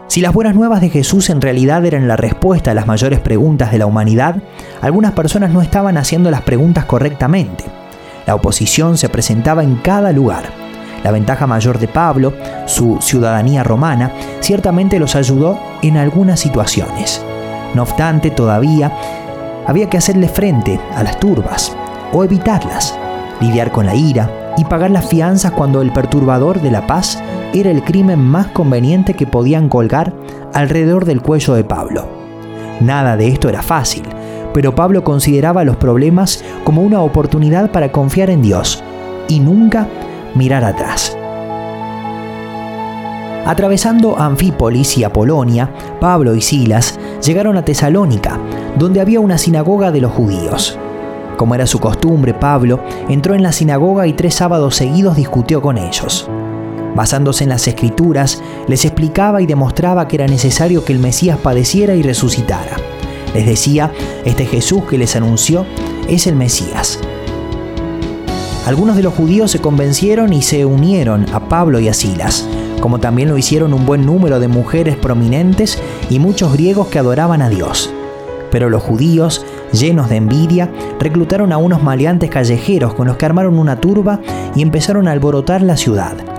Si 0.07 0.21
las 0.21 0.33
buenas 0.33 0.55
nuevas 0.55 0.81
de 0.81 0.91
Jesús 0.91 1.31
en 1.31 1.41
realidad 1.41 1.85
eran 1.85 2.07
la 2.07 2.17
respuesta 2.17 2.71
a 2.71 2.75
las 2.75 2.87
mayores 2.87 3.21
preguntas 3.21 3.73
de 3.73 3.79
la 3.79 3.87
humanidad, 3.87 4.37
algunas 4.81 5.13
personas 5.13 5.51
no 5.51 5.61
estaban 5.61 5.97
haciendo 5.97 6.31
las 6.31 6.43
preguntas 6.43 6.85
correctamente. 6.85 7.65
La 8.27 8.35
oposición 8.35 8.97
se 8.97 9.09
presentaba 9.09 9.65
en 9.65 9.77
cada 9.77 10.13
lugar. 10.13 10.45
La 11.03 11.11
ventaja 11.11 11.47
mayor 11.47 11.79
de 11.79 11.89
Pablo, 11.89 12.33
su 12.67 12.99
ciudadanía 13.01 13.63
romana, 13.63 14.13
ciertamente 14.41 14.99
los 14.99 15.17
ayudó 15.17 15.59
en 15.83 15.97
algunas 15.97 16.41
situaciones. 16.41 17.21
No 17.75 17.83
obstante, 17.83 18.31
todavía 18.31 18.93
había 19.67 19.91
que 19.91 19.99
hacerle 19.99 20.29
frente 20.29 20.79
a 20.95 21.03
las 21.03 21.19
turbas 21.19 21.77
o 22.13 22.25
evitarlas, 22.25 22.97
lidiar 23.41 23.73
con 23.73 23.87
la 23.87 23.95
ira 23.95 24.31
y 24.57 24.65
pagar 24.65 24.91
las 24.91 25.07
fianzas 25.07 25.53
cuando 25.53 25.83
el 25.83 25.93
perturbador 25.93 26.61
de 26.63 26.71
la 26.71 26.87
paz 26.87 27.23
era 27.55 27.71
el 27.71 27.83
crimen 27.83 28.21
más 28.21 28.49
conveniente 28.49 29.15
que 29.15 29.27
podían 29.27 29.69
colgar 29.69 30.13
alrededor 30.53 31.05
del 31.05 31.23
cuello 31.23 31.55
de 31.55 31.65
Pablo. 31.65 32.09
Nada 32.81 33.17
de 33.17 33.29
esto 33.29 33.49
era 33.49 33.63
fácil, 33.63 34.03
pero 34.53 34.75
Pablo 34.75 35.05
consideraba 35.05 35.65
los 35.65 35.77
problemas 35.77 36.45
como 36.65 36.83
una 36.83 37.01
oportunidad 37.01 37.71
para 37.71 37.93
confiar 37.93 38.31
en 38.31 38.43
Dios 38.43 38.83
y 39.29 39.41
nunca 39.41 39.87
mirar 40.35 40.65
atrás. 40.65 41.17
Atravesando 43.47 44.19
Anfípolis 44.19 44.97
y 44.97 45.05
Apolonia, 45.05 45.71
Pablo 46.01 46.35
y 46.35 46.41
Silas 46.41 46.99
llegaron 47.25 47.57
a 47.57 47.65
Tesalónica, 47.65 48.39
donde 48.79 49.01
había 49.01 49.21
una 49.21 49.39
sinagoga 49.39 49.93
de 49.93 50.01
los 50.01 50.13
judíos. 50.13 50.79
Como 51.37 51.55
era 51.55 51.67
su 51.67 51.79
costumbre, 51.79 52.33
Pablo 52.33 52.81
entró 53.09 53.35
en 53.35 53.43
la 53.43 53.53
sinagoga 53.53 54.07
y 54.07 54.15
tres 54.15 54.35
sábados 54.35 54.77
seguidos 54.77 55.17
discutió 55.17 55.61
con 55.61 55.77
ellos. 55.77 56.29
Basándose 56.95 57.45
en 57.45 57.51
las 57.51 57.67
escrituras, 57.67 58.43
les 58.69 58.85
explicaba 58.85 59.43
y 59.43 59.47
demostraba 59.47 60.07
que 60.07 60.17
era 60.17 60.27
necesario 60.27 60.85
que 60.85 60.93
el 60.93 61.01
Mesías 61.01 61.39
padeciera 61.39 61.95
y 61.95 62.03
resucitara. 62.03 62.77
Les 63.35 63.47
decía, 63.47 63.93
este 64.25 64.47
Jesús 64.47 64.85
que 64.85 64.99
les 64.99 65.17
anunció 65.17 65.67
es 66.09 66.27
el 66.27 66.37
Mesías. 66.37 67.01
Algunos 68.67 68.97
de 68.97 69.03
los 69.03 69.13
judíos 69.13 69.51
se 69.51 69.61
convencieron 69.61 70.33
y 70.33 70.41
se 70.41 70.65
unieron 70.65 71.27
a 71.35 71.49
Pablo 71.49 71.81
y 71.81 71.89
a 71.89 71.95
Silas, 71.95 72.49
como 72.81 72.99
también 72.99 73.29
lo 73.29 73.37
hicieron 73.37 73.75
un 73.75 73.85
buen 73.85 74.07
número 74.07 74.41
de 74.41 74.49
mujeres 74.49 74.97
prominentes 74.97 75.79
y 76.09 76.19
muchos 76.19 76.53
griegos 76.53 76.89
que 76.89 76.99
adoraban 76.99 77.43
a 77.43 77.51
Dios. 77.51 77.93
Pero 78.51 78.71
los 78.71 78.83
judíos, 78.83 79.45
llenos 79.73 80.09
de 80.09 80.17
envidia, 80.17 80.71
reclutaron 81.01 81.53
a 81.53 81.59
unos 81.59 81.83
maleantes 81.83 82.31
callejeros 82.31 82.95
con 82.95 83.09
los 83.09 83.17
que 83.17 83.27
armaron 83.27 83.59
una 83.59 83.81
turba 83.81 84.21
y 84.55 84.63
empezaron 84.63 85.09
a 85.09 85.13
alborotar 85.13 85.61
la 85.61 85.77
ciudad. 85.77 86.34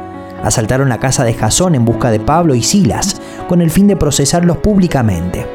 Asaltaron 0.45 0.89
la 0.89 0.99
casa 0.99 1.23
de 1.23 1.33
Jasón 1.33 1.73
en 1.73 1.85
busca 1.85 2.11
de 2.11 2.19
Pablo 2.19 2.53
y 2.53 2.61
Silas, 2.61 3.19
con 3.49 3.61
el 3.61 3.71
fin 3.71 3.87
de 3.87 3.95
procesarlos 3.95 4.57
públicamente. 4.57 5.47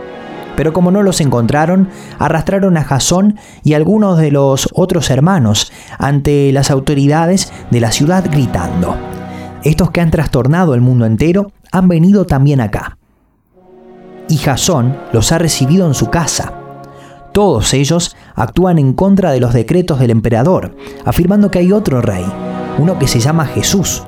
Pero 0.57 0.73
como 0.73 0.91
no 0.91 1.05
los 1.05 1.21
encontraron, 1.21 1.89
arrastraron 2.19 2.77
a 2.77 2.83
Jasón 2.83 3.39
y 3.63 3.75
algunos 3.75 4.19
de 4.19 4.33
los 4.33 4.69
otros 4.75 5.09
hermanos 5.09 5.73
ante 5.97 6.51
las 6.51 6.73
autoridades 6.73 7.53
de 7.71 7.81
la 7.81 7.93
ciudad 7.93 8.27
gritando, 8.29 8.97
estos 9.63 9.93
que 9.93 10.01
han 10.01 10.11
trastornado 10.11 10.75
el 10.75 10.81
mundo 10.81 11.07
entero 11.07 11.53
han 11.71 11.87
venido 11.87 12.27
también 12.27 12.61
acá. 12.61 12.99
Y 14.29 14.39
Jasón 14.39 14.97
los 15.13 15.31
ha 15.31 15.39
recibido 15.39 15.87
en 15.87 15.95
su 15.95 16.11
casa. 16.11 16.53
Todos 17.33 17.75
ellos 17.75 18.17
actúan 18.35 18.79
en 18.81 18.93
contra 18.93 19.31
de 19.31 19.39
los 19.39 19.53
decretos 19.53 20.01
del 20.01 20.11
emperador, 20.11 20.77
afirmando 21.05 21.51
que 21.51 21.61
hay 21.61 21.71
otro 21.73 22.01
rey, 22.01 22.27
uno 22.79 22.99
que 22.99 23.07
se 23.07 23.21
llama 23.21 23.47
Jesús. 23.47 24.03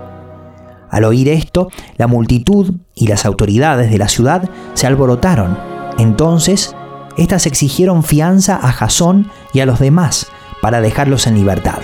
Al 0.92 1.02
oír 1.02 1.28
esto, 1.28 1.70
la 1.96 2.07
multitud 2.07 2.74
y 2.94 3.09
las 3.09 3.26
autoridades 3.26 3.90
de 3.90 3.98
la 3.98 4.09
ciudad 4.09 4.48
se 4.74 4.87
alborotaron 4.87 5.72
entonces, 5.98 6.74
éstas 7.16 7.46
exigieron 7.46 8.02
fianza 8.02 8.59
a 8.61 8.72
Jasón 8.72 9.31
y 9.52 9.61
a 9.61 9.66
los 9.66 9.78
demás 9.78 10.26
para 10.61 10.81
dejarlos 10.81 11.26
en 11.26 11.35
libertad. 11.35 11.78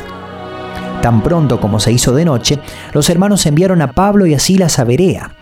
Tan 1.02 1.22
pronto 1.22 1.60
como 1.60 1.78
se 1.78 1.92
hizo 1.92 2.14
de 2.14 2.24
noche, 2.24 2.58
los 2.92 3.08
hermanos 3.10 3.46
enviaron 3.46 3.82
a 3.82 3.92
Pablo 3.92 4.26
y 4.26 4.34
a 4.34 4.38
Silas 4.38 4.78
a 4.78 4.84
Berea, 4.84 5.32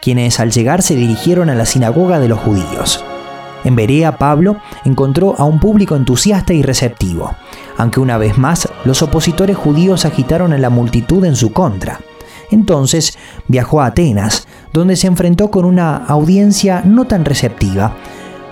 quienes 0.00 0.40
al 0.40 0.50
llegar 0.50 0.82
se 0.82 0.96
dirigieron 0.96 1.50
a 1.50 1.54
la 1.54 1.66
sinagoga 1.66 2.18
de 2.18 2.28
los 2.28 2.40
judíos. 2.40 3.04
En 3.62 3.76
Berea, 3.76 4.18
Pablo 4.18 4.56
encontró 4.84 5.34
a 5.38 5.44
un 5.44 5.58
público 5.58 5.96
entusiasta 5.96 6.52
y 6.52 6.62
receptivo, 6.62 7.34
aunque 7.78 8.00
una 8.00 8.18
vez 8.18 8.36
más 8.36 8.68
los 8.84 9.02
opositores 9.02 9.56
judíos 9.56 10.04
agitaron 10.04 10.52
a 10.52 10.58
la 10.58 10.68
multitud 10.68 11.24
en 11.24 11.36
su 11.36 11.52
contra. 11.52 12.00
Entonces 12.50 13.18
viajó 13.48 13.80
a 13.80 13.86
Atenas, 13.86 14.46
donde 14.72 14.96
se 14.96 15.06
enfrentó 15.06 15.50
con 15.50 15.64
una 15.64 15.96
audiencia 15.96 16.82
no 16.84 17.06
tan 17.06 17.24
receptiva. 17.24 17.96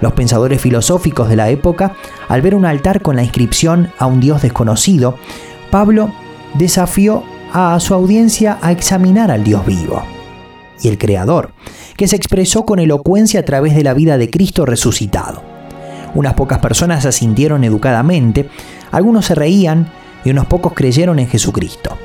Los 0.01 0.13
pensadores 0.15 0.61
filosóficos 0.61 1.29
de 1.29 1.37
la 1.37 1.51
época, 1.51 1.95
al 2.29 2.43
ver 2.43 2.55
un 2.55 2.65
altar 2.65 3.03
con 3.03 3.17
la 3.17 3.23
inscripción 3.23 3.93
a 3.99 4.07
un 4.07 4.21
dios 4.21 4.43
desconocido, 4.43 5.17
Pablo 5.71 6.11
desafió 6.55 7.23
a 7.53 7.79
su 7.81 7.95
audiencia 7.95 8.59
a 8.63 8.73
examinar 8.73 9.31
al 9.31 9.45
Dios 9.45 9.65
vivo 9.67 10.03
y 10.83 10.89
el 10.89 10.99
Creador, 10.99 11.53
que 11.97 12.09
se 12.09 12.17
expresó 12.17 12.65
con 12.65 12.79
elocuencia 12.79 13.41
a 13.41 13.45
través 13.45 13.75
de 13.75 13.85
la 13.85 13.95
vida 13.95 14.19
de 14.19 14.31
Cristo 14.31 14.67
resucitado. 14.67 15.43
Unas 16.15 16.35
pocas 16.35 16.59
personas 16.59 17.07
asintieron 17.07 17.65
educadamente, 17.65 18.49
algunos 18.91 19.27
se 19.27 19.35
reían 19.35 19.91
y 20.25 20.31
unos 20.31 20.47
pocos 20.47 20.73
creyeron 20.75 21.19
en 21.19 21.29
Jesucristo. 21.29 21.97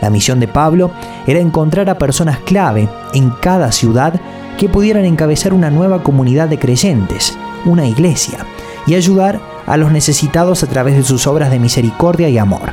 La 0.00 0.10
misión 0.10 0.40
de 0.40 0.48
Pablo 0.48 0.90
era 1.26 1.40
encontrar 1.40 1.88
a 1.90 1.98
personas 1.98 2.38
clave 2.38 2.88
en 3.12 3.30
cada 3.30 3.72
ciudad 3.72 4.20
que 4.58 4.68
pudieran 4.68 5.04
encabezar 5.04 5.52
una 5.52 5.70
nueva 5.70 6.02
comunidad 6.02 6.48
de 6.48 6.58
creyentes, 6.58 7.38
una 7.64 7.86
iglesia, 7.86 8.46
y 8.86 8.94
ayudar 8.94 9.40
a 9.66 9.76
los 9.76 9.92
necesitados 9.92 10.62
a 10.62 10.66
través 10.66 10.96
de 10.96 11.02
sus 11.02 11.26
obras 11.26 11.50
de 11.50 11.58
misericordia 11.58 12.28
y 12.28 12.38
amor. 12.38 12.72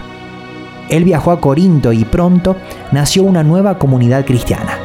Él 0.89 1.03
viajó 1.03 1.31
a 1.31 1.41
Corinto 1.41 1.91
y 1.91 2.05
pronto 2.05 2.55
nació 2.91 3.23
una 3.23 3.43
nueva 3.43 3.77
comunidad 3.77 4.25
cristiana. 4.25 4.77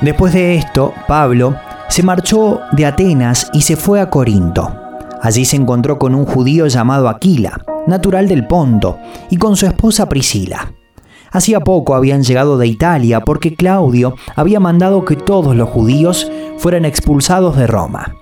Después 0.00 0.32
de 0.32 0.54
esto, 0.54 0.94
Pablo 1.06 1.56
se 1.88 2.02
marchó 2.02 2.60
de 2.72 2.86
Atenas 2.86 3.50
y 3.52 3.62
se 3.62 3.76
fue 3.76 4.00
a 4.00 4.08
Corinto. 4.08 4.74
Allí 5.20 5.44
se 5.44 5.56
encontró 5.56 5.98
con 5.98 6.14
un 6.14 6.24
judío 6.24 6.66
llamado 6.68 7.08
Aquila, 7.08 7.60
natural 7.86 8.28
del 8.28 8.46
Ponto, 8.46 8.98
y 9.30 9.36
con 9.36 9.56
su 9.56 9.66
esposa 9.66 10.08
Priscila. 10.08 10.72
Hacía 11.32 11.60
poco 11.60 11.94
habían 11.94 12.22
llegado 12.22 12.58
de 12.58 12.66
Italia 12.66 13.20
porque 13.20 13.54
Claudio 13.54 14.16
había 14.34 14.58
mandado 14.58 15.04
que 15.04 15.16
todos 15.16 15.54
los 15.54 15.68
judíos 15.68 16.30
fueran 16.58 16.84
expulsados 16.84 17.56
de 17.56 17.66
Roma. 17.66 18.16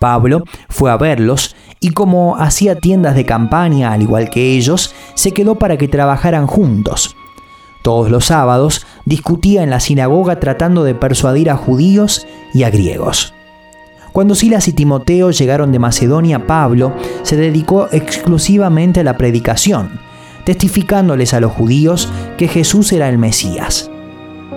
Pablo 0.00 0.42
fue 0.68 0.90
a 0.90 0.96
verlos 0.96 1.54
y 1.80 1.90
como 1.90 2.36
hacía 2.36 2.76
tiendas 2.76 3.14
de 3.14 3.24
campaña 3.24 3.92
al 3.92 4.02
igual 4.02 4.30
que 4.30 4.56
ellos, 4.56 4.94
se 5.14 5.32
quedó 5.32 5.56
para 5.56 5.76
que 5.76 5.88
trabajaran 5.88 6.46
juntos. 6.46 7.14
Todos 7.82 8.10
los 8.10 8.24
sábados 8.24 8.86
discutía 9.04 9.62
en 9.62 9.70
la 9.70 9.80
sinagoga 9.80 10.40
tratando 10.40 10.84
de 10.84 10.94
persuadir 10.94 11.50
a 11.50 11.56
judíos 11.56 12.26
y 12.54 12.62
a 12.62 12.70
griegos. 12.70 13.33
Cuando 14.14 14.36
Silas 14.36 14.68
y 14.68 14.72
Timoteo 14.72 15.32
llegaron 15.32 15.72
de 15.72 15.80
Macedonia, 15.80 16.46
Pablo 16.46 16.92
se 17.24 17.34
dedicó 17.34 17.88
exclusivamente 17.90 19.00
a 19.00 19.02
la 19.02 19.16
predicación, 19.16 19.98
testificándoles 20.44 21.34
a 21.34 21.40
los 21.40 21.50
judíos 21.50 22.08
que 22.38 22.46
Jesús 22.46 22.92
era 22.92 23.08
el 23.08 23.18
Mesías. 23.18 23.90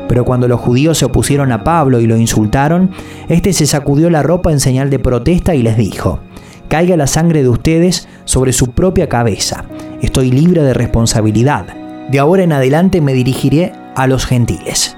Pero 0.07 0.25
cuando 0.25 0.47
los 0.47 0.59
judíos 0.59 0.99
se 0.99 1.05
opusieron 1.05 1.51
a 1.51 1.63
Pablo 1.63 1.99
y 1.99 2.05
lo 2.05 2.17
insultaron, 2.17 2.91
éste 3.29 3.51
se 3.51 3.65
sacudió 3.65 4.11
la 4.11 4.21
ropa 4.21 4.51
en 4.51 4.59
señal 4.59 4.91
de 4.91 4.99
protesta 4.99 5.55
y 5.55 5.63
les 5.63 5.75
dijo, 5.75 6.19
Caiga 6.67 6.95
la 6.95 7.07
sangre 7.07 7.41
de 7.41 7.49
ustedes 7.49 8.07
sobre 8.25 8.53
su 8.53 8.73
propia 8.73 9.09
cabeza, 9.09 9.65
estoy 10.03 10.29
libre 10.29 10.61
de 10.61 10.75
responsabilidad. 10.75 11.65
De 12.11 12.19
ahora 12.19 12.43
en 12.43 12.51
adelante 12.51 13.01
me 13.01 13.13
dirigiré 13.13 13.73
a 13.95 14.05
los 14.05 14.27
gentiles. 14.27 14.96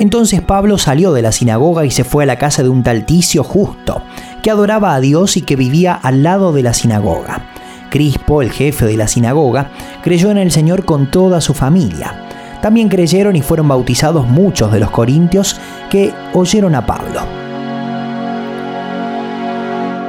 Entonces 0.00 0.40
Pablo 0.40 0.78
salió 0.78 1.12
de 1.12 1.20
la 1.20 1.30
sinagoga 1.30 1.84
y 1.84 1.90
se 1.90 2.04
fue 2.04 2.22
a 2.22 2.26
la 2.26 2.38
casa 2.38 2.62
de 2.62 2.70
un 2.70 2.82
tal 2.82 3.04
Ticio 3.04 3.44
justo, 3.44 4.02
que 4.42 4.50
adoraba 4.50 4.94
a 4.94 5.00
Dios 5.00 5.36
y 5.36 5.42
que 5.42 5.56
vivía 5.56 5.92
al 5.92 6.22
lado 6.22 6.54
de 6.54 6.62
la 6.62 6.72
sinagoga. 6.72 7.44
Crispo, 7.90 8.40
el 8.40 8.50
jefe 8.50 8.86
de 8.86 8.96
la 8.96 9.08
sinagoga, 9.08 9.70
creyó 10.02 10.30
en 10.30 10.38
el 10.38 10.52
Señor 10.52 10.86
con 10.86 11.10
toda 11.10 11.42
su 11.42 11.52
familia. 11.52 12.26
También 12.62 12.88
creyeron 12.88 13.36
y 13.36 13.42
fueron 13.42 13.68
bautizados 13.68 14.26
muchos 14.26 14.72
de 14.72 14.80
los 14.80 14.90
corintios 14.90 15.60
que 15.90 16.14
oyeron 16.32 16.74
a 16.74 16.86
Pablo. 16.86 17.20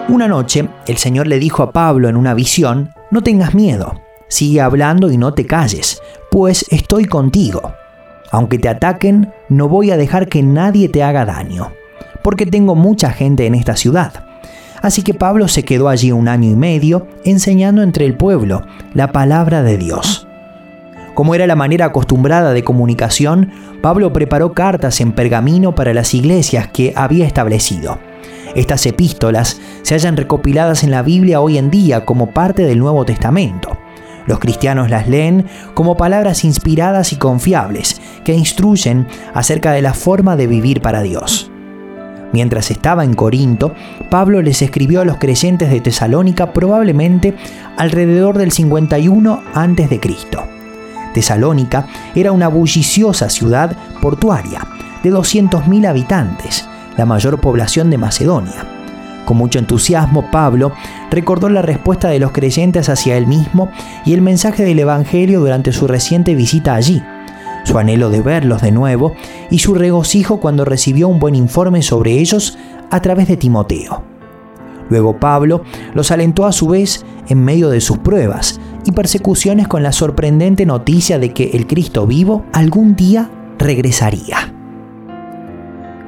Una 0.07 0.29
noche 0.29 0.69
el 0.87 0.97
Señor 0.99 1.27
le 1.27 1.37
dijo 1.37 1.63
a 1.63 1.73
Pablo 1.73 2.07
en 2.07 2.15
una 2.15 2.33
visión, 2.33 2.93
no 3.09 3.23
tengas 3.23 3.53
miedo, 3.53 3.99
sigue 4.29 4.61
hablando 4.61 5.11
y 5.11 5.17
no 5.17 5.33
te 5.33 5.45
calles, 5.45 6.01
pues 6.29 6.65
estoy 6.69 7.03
contigo. 7.03 7.73
Aunque 8.31 8.57
te 8.57 8.69
ataquen, 8.69 9.31
no 9.49 9.67
voy 9.67 9.91
a 9.91 9.97
dejar 9.97 10.27
que 10.27 10.41
nadie 10.41 10.89
te 10.89 11.03
haga 11.03 11.25
daño, 11.25 11.71
porque 12.23 12.45
tengo 12.45 12.75
mucha 12.75 13.11
gente 13.11 13.45
en 13.45 13.55
esta 13.55 13.75
ciudad 13.75 14.31
Así 14.81 15.03
que 15.03 15.13
Pablo 15.13 15.47
se 15.47 15.63
quedó 15.63 15.89
allí 15.89 16.11
un 16.11 16.27
año 16.27 16.49
y 16.49 16.55
medio 16.55 17.07
enseñando 17.23 17.83
entre 17.83 18.05
el 18.05 18.15
pueblo 18.17 18.63
la 18.93 19.11
palabra 19.11 19.61
de 19.61 19.77
Dios. 19.77 20.27
Como 21.13 21.35
era 21.35 21.45
la 21.45 21.55
manera 21.55 21.85
acostumbrada 21.85 22.51
de 22.53 22.63
comunicación, 22.63 23.51
Pablo 23.81 24.11
preparó 24.11 24.53
cartas 24.53 24.99
en 25.01 25.11
pergamino 25.11 25.75
para 25.75 25.93
las 25.93 26.13
iglesias 26.13 26.69
que 26.69 26.93
había 26.95 27.27
establecido. 27.27 27.99
Estas 28.55 28.85
epístolas 28.85 29.61
se 29.83 29.93
hallan 29.93 30.17
recopiladas 30.17 30.83
en 30.83 30.91
la 30.91 31.03
Biblia 31.03 31.41
hoy 31.41 31.57
en 31.57 31.69
día 31.69 32.05
como 32.05 32.31
parte 32.31 32.63
del 32.63 32.79
Nuevo 32.79 33.05
Testamento. 33.05 33.77
Los 34.27 34.39
cristianos 34.39 34.89
las 34.89 35.07
leen 35.07 35.45
como 35.73 35.97
palabras 35.97 36.43
inspiradas 36.43 37.13
y 37.13 37.15
confiables 37.15 38.01
que 38.23 38.33
instruyen 38.33 39.07
acerca 39.33 39.71
de 39.71 39.81
la 39.81 39.93
forma 39.93 40.35
de 40.35 40.47
vivir 40.47 40.81
para 40.81 41.01
Dios. 41.01 41.51
Mientras 42.33 42.71
estaba 42.71 43.03
en 43.03 43.13
Corinto, 43.13 43.73
Pablo 44.09 44.41
les 44.41 44.61
escribió 44.61 45.01
a 45.01 45.05
los 45.05 45.17
creyentes 45.17 45.69
de 45.69 45.81
Tesalónica 45.81 46.53
probablemente 46.53 47.35
alrededor 47.77 48.37
del 48.37 48.51
51 48.51 49.41
a.C. 49.53 49.99
Tesalónica 51.13 51.87
era 52.15 52.31
una 52.31 52.47
bulliciosa 52.47 53.29
ciudad 53.29 53.75
portuaria 54.01 54.61
de 55.03 55.11
200.000 55.11 55.87
habitantes, 55.87 56.67
la 56.97 57.05
mayor 57.05 57.41
población 57.41 57.89
de 57.89 57.97
Macedonia. 57.97 58.80
Con 59.25 59.37
mucho 59.37 59.59
entusiasmo, 59.59 60.29
Pablo 60.31 60.71
recordó 61.09 61.49
la 61.49 61.61
respuesta 61.61 62.09
de 62.09 62.19
los 62.19 62.31
creyentes 62.31 62.89
hacia 62.89 63.17
él 63.17 63.27
mismo 63.27 63.69
y 64.05 64.13
el 64.13 64.21
mensaje 64.21 64.63
del 64.63 64.79
Evangelio 64.79 65.39
durante 65.39 65.71
su 65.71 65.87
reciente 65.87 66.35
visita 66.35 66.75
allí 66.75 67.01
su 67.63 67.77
anhelo 67.77 68.09
de 68.09 68.21
verlos 68.21 68.61
de 68.61 68.71
nuevo 68.71 69.13
y 69.49 69.59
su 69.59 69.75
regocijo 69.75 70.39
cuando 70.39 70.65
recibió 70.65 71.07
un 71.07 71.19
buen 71.19 71.35
informe 71.35 71.81
sobre 71.81 72.13
ellos 72.19 72.57
a 72.89 73.01
través 73.01 73.27
de 73.27 73.37
Timoteo. 73.37 74.03
Luego 74.89 75.19
Pablo 75.19 75.63
los 75.93 76.11
alentó 76.11 76.45
a 76.45 76.51
su 76.51 76.67
vez 76.67 77.05
en 77.29 77.43
medio 77.43 77.69
de 77.69 77.79
sus 77.79 77.99
pruebas 77.99 78.59
y 78.85 78.91
persecuciones 78.91 79.67
con 79.67 79.83
la 79.83 79.91
sorprendente 79.91 80.65
noticia 80.65 81.17
de 81.19 81.33
que 81.33 81.51
el 81.53 81.67
Cristo 81.67 82.05
vivo 82.07 82.43
algún 82.51 82.95
día 82.95 83.29
regresaría. 83.57 84.53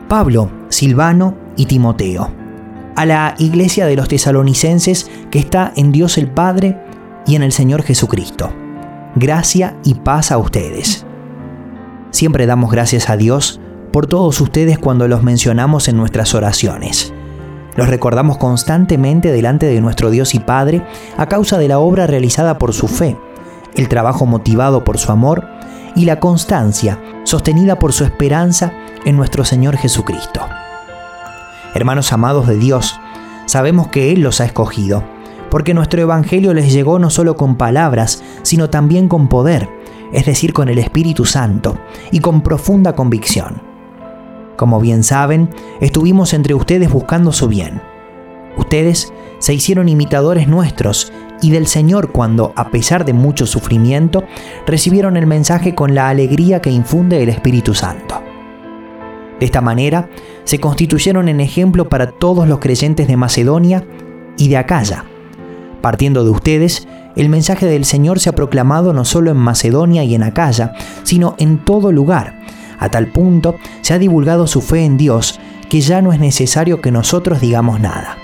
Pablo, 0.10 0.50
Silvano 0.70 1.36
y 1.56 1.66
Timoteo, 1.66 2.30
a 2.96 3.06
la 3.06 3.36
iglesia 3.38 3.86
de 3.86 3.96
los 3.96 4.08
tesalonicenses 4.08 5.10
que 5.32 5.40
está 5.40 5.74
en 5.76 5.92
Dios 5.92 6.18
el 6.18 6.30
Padre 6.30 6.80
y 7.26 7.36
en 7.36 7.44
el 7.44 7.52
Señor 7.52 7.84
Jesucristo. 7.84 8.54
Gracia 9.16 9.78
y 9.84 9.96
paz 9.96 10.32
a 10.32 10.38
ustedes. 10.38 11.06
Siempre 12.12 12.46
damos 12.46 12.72
gracias 12.72 13.10
a 13.10 13.18
Dios 13.18 13.60
por 13.92 14.08
todos 14.08 14.40
ustedes 14.42 14.78
cuando 14.80 15.08
los 15.08 15.24
mencionamos 15.24 15.88
en 15.88 15.98
nuestras 15.98 16.34
oraciones. 16.34 17.14
Los 17.76 17.88
recordamos 17.90 18.38
constantemente 18.38 19.32
delante 19.32 19.66
de 19.66 19.82
nuestro 19.82 20.12
Dios 20.12 20.36
y 20.36 20.40
Padre 20.40 20.86
a 21.18 21.28
causa 21.28 21.58
de 21.58 21.68
la 21.68 21.80
obra 21.80 22.06
realizada 22.08 22.58
por 22.58 22.74
su 22.74 22.88
fe, 22.88 23.18
el 23.76 23.90
trabajo 23.90 24.26
motivado 24.26 24.84
por 24.84 24.98
su 24.98 25.12
amor 25.12 25.48
y 25.96 26.06
la 26.06 26.20
constancia 26.20 27.00
sostenida 27.24 27.80
por 27.80 27.94
su 27.94 28.04
esperanza 28.04 28.74
en 29.06 29.16
nuestro 29.16 29.46
Señor 29.46 29.78
Jesucristo. 29.78 30.42
Hermanos 31.74 32.14
amados 32.14 32.48
de 32.48 32.58
Dios, 32.58 33.00
sabemos 33.46 33.88
que 33.88 34.12
Él 34.12 34.22
los 34.22 34.42
ha 34.42 34.46
escogido, 34.46 35.04
porque 35.50 35.74
nuestro 35.74 36.02
Evangelio 36.02 36.54
les 36.54 36.72
llegó 36.72 37.00
no 37.00 37.10
solo 37.10 37.36
con 37.36 37.56
palabras, 37.56 38.24
sino 38.44 38.70
también 38.70 39.08
con 39.08 39.28
poder 39.28 39.70
es 40.14 40.26
decir, 40.26 40.54
con 40.54 40.70
el 40.70 40.78
Espíritu 40.78 41.26
Santo, 41.26 41.78
y 42.12 42.20
con 42.20 42.42
profunda 42.42 42.94
convicción. 42.94 43.62
Como 44.56 44.80
bien 44.80 45.04
saben, 45.04 45.50
estuvimos 45.82 46.34
entre 46.34 46.54
ustedes 46.54 46.92
buscando 46.92 47.32
su 47.32 47.48
bien. 47.48 47.82
Ustedes 48.56 49.12
se 49.40 49.54
hicieron 49.54 49.90
imitadores 49.90 50.48
nuestros 50.48 51.12
y 51.42 51.50
del 51.50 51.66
Señor 51.66 52.12
cuando, 52.12 52.54
a 52.56 52.70
pesar 52.70 53.04
de 53.04 53.14
mucho 53.14 53.48
sufrimiento, 53.48 54.24
recibieron 54.68 55.18
el 55.18 55.26
mensaje 55.26 55.74
con 55.74 55.96
la 55.96 56.08
alegría 56.10 56.62
que 56.62 56.70
infunde 56.70 57.22
el 57.24 57.30
Espíritu 57.30 57.74
Santo. 57.74 58.22
De 59.44 59.48
esta 59.48 59.60
manera, 59.60 60.10
se 60.46 60.62
constituyeron 60.62 61.28
en 61.28 61.42
ejemplo 61.42 61.90
para 61.90 62.12
todos 62.12 62.48
los 62.48 62.60
creyentes 62.60 63.10
de 63.10 63.18
Macedonia 63.18 63.86
y 64.38 64.48
de 64.48 64.56
Acaya. 64.56 65.04
Partiendo 65.82 66.24
de 66.24 66.30
ustedes, 66.30 66.88
el 67.18 67.28
mensaje 67.28 67.66
del 67.66 67.84
Señor 67.84 68.22
se 68.22 68.30
ha 68.30 68.36
proclamado 68.36 68.94
no 68.94 69.04
solo 69.04 69.32
en 69.32 69.36
Macedonia 69.36 70.06
y 70.06 70.16
en 70.16 70.24
Acaya, 70.24 70.72
sino 71.04 71.36
en 71.40 71.58
todo 71.58 71.92
lugar. 71.92 72.40
A 72.80 72.88
tal 72.88 73.08
punto 73.08 73.58
se 73.82 73.94
ha 73.94 74.00
divulgado 74.00 74.48
su 74.48 74.62
fe 74.62 74.86
en 74.86 74.96
Dios 74.96 75.42
que 75.68 75.82
ya 75.82 76.02
no 76.02 76.14
es 76.14 76.22
necesario 76.22 76.80
que 76.80 76.94
nosotros 76.94 77.42
digamos 77.42 77.82
nada. 77.82 78.18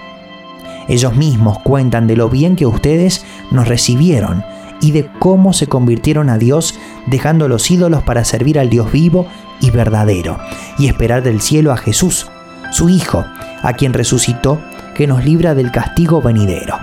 Ellos 0.88 1.18
mismos 1.18 1.60
cuentan 1.60 2.08
de 2.08 2.16
lo 2.16 2.30
bien 2.30 2.56
que 2.56 2.66
ustedes 2.66 3.26
nos 3.52 3.68
recibieron 3.68 4.46
y 4.80 4.92
de 4.92 5.10
cómo 5.20 5.52
se 5.52 5.68
convirtieron 5.68 6.30
a 6.30 6.38
Dios 6.38 6.80
dejando 7.08 7.50
los 7.50 7.70
ídolos 7.70 8.04
para 8.04 8.24
servir 8.24 8.58
al 8.58 8.70
Dios 8.70 8.90
vivo 8.90 9.28
y 9.60 9.72
verdadero 9.72 10.40
y 10.78 10.88
esperar 10.88 11.24
del 11.24 11.42
cielo 11.42 11.72
a 11.72 11.78
Jesús, 11.78 12.28
su 12.72 12.90
Hijo, 12.90 13.26
a 13.62 13.74
quien 13.74 13.94
resucitó, 13.94 14.60
que 14.96 15.08
nos 15.08 15.24
libra 15.24 15.56
del 15.56 15.72
castigo 15.72 16.22
venidero. 16.22 16.78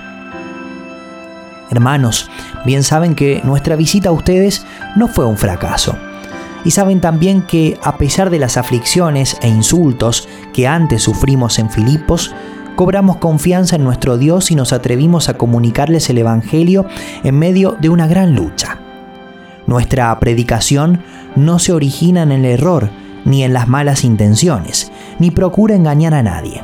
Hermanos, 1.71 2.31
bien 2.65 2.83
saben 2.83 3.15
que 3.15 3.41
nuestra 3.45 3.77
visita 3.77 4.11
a 4.11 4.13
ustedes 4.13 4.65
no 4.95 5.09
fue 5.09 5.27
un 5.27 5.37
fracaso. 5.37 5.97
Y 6.65 6.71
saben 6.71 7.01
también 7.01 7.43
que 7.43 7.79
a 7.83 7.97
pesar 7.97 8.31
de 8.31 8.39
las 8.39 8.57
aflicciones 8.57 9.37
e 9.43 9.49
insultos 9.49 10.29
que 10.53 10.67
antes 10.67 11.03
sufrimos 11.03 11.59
en 11.59 11.71
Filipos, 11.71 12.35
cobramos 12.75 13.17
confianza 13.19 13.77
en 13.77 13.85
nuestro 13.85 14.19
Dios 14.19 14.51
y 14.51 14.55
nos 14.55 14.73
atrevimos 14.73 15.29
a 15.29 15.35
comunicarles 15.35 16.09
el 16.11 16.19
Evangelio 16.19 16.87
en 17.23 17.39
medio 17.39 17.77
de 17.81 17.89
una 17.89 18.07
gran 18.07 18.35
lucha. 18.35 18.79
Nuestra 19.67 20.19
predicación 20.21 21.03
no 21.35 21.59
se 21.59 21.73
origina 21.73 22.23
en 22.23 22.33
el 22.33 22.45
error 22.45 22.91
ni 23.25 23.43
en 23.43 23.53
las 23.53 23.69
malas 23.69 24.05
intenciones, 24.05 24.93
ni 25.19 25.31
procura 25.31 25.75
engañar 25.75 26.15
a 26.15 26.23
nadie. 26.23 26.63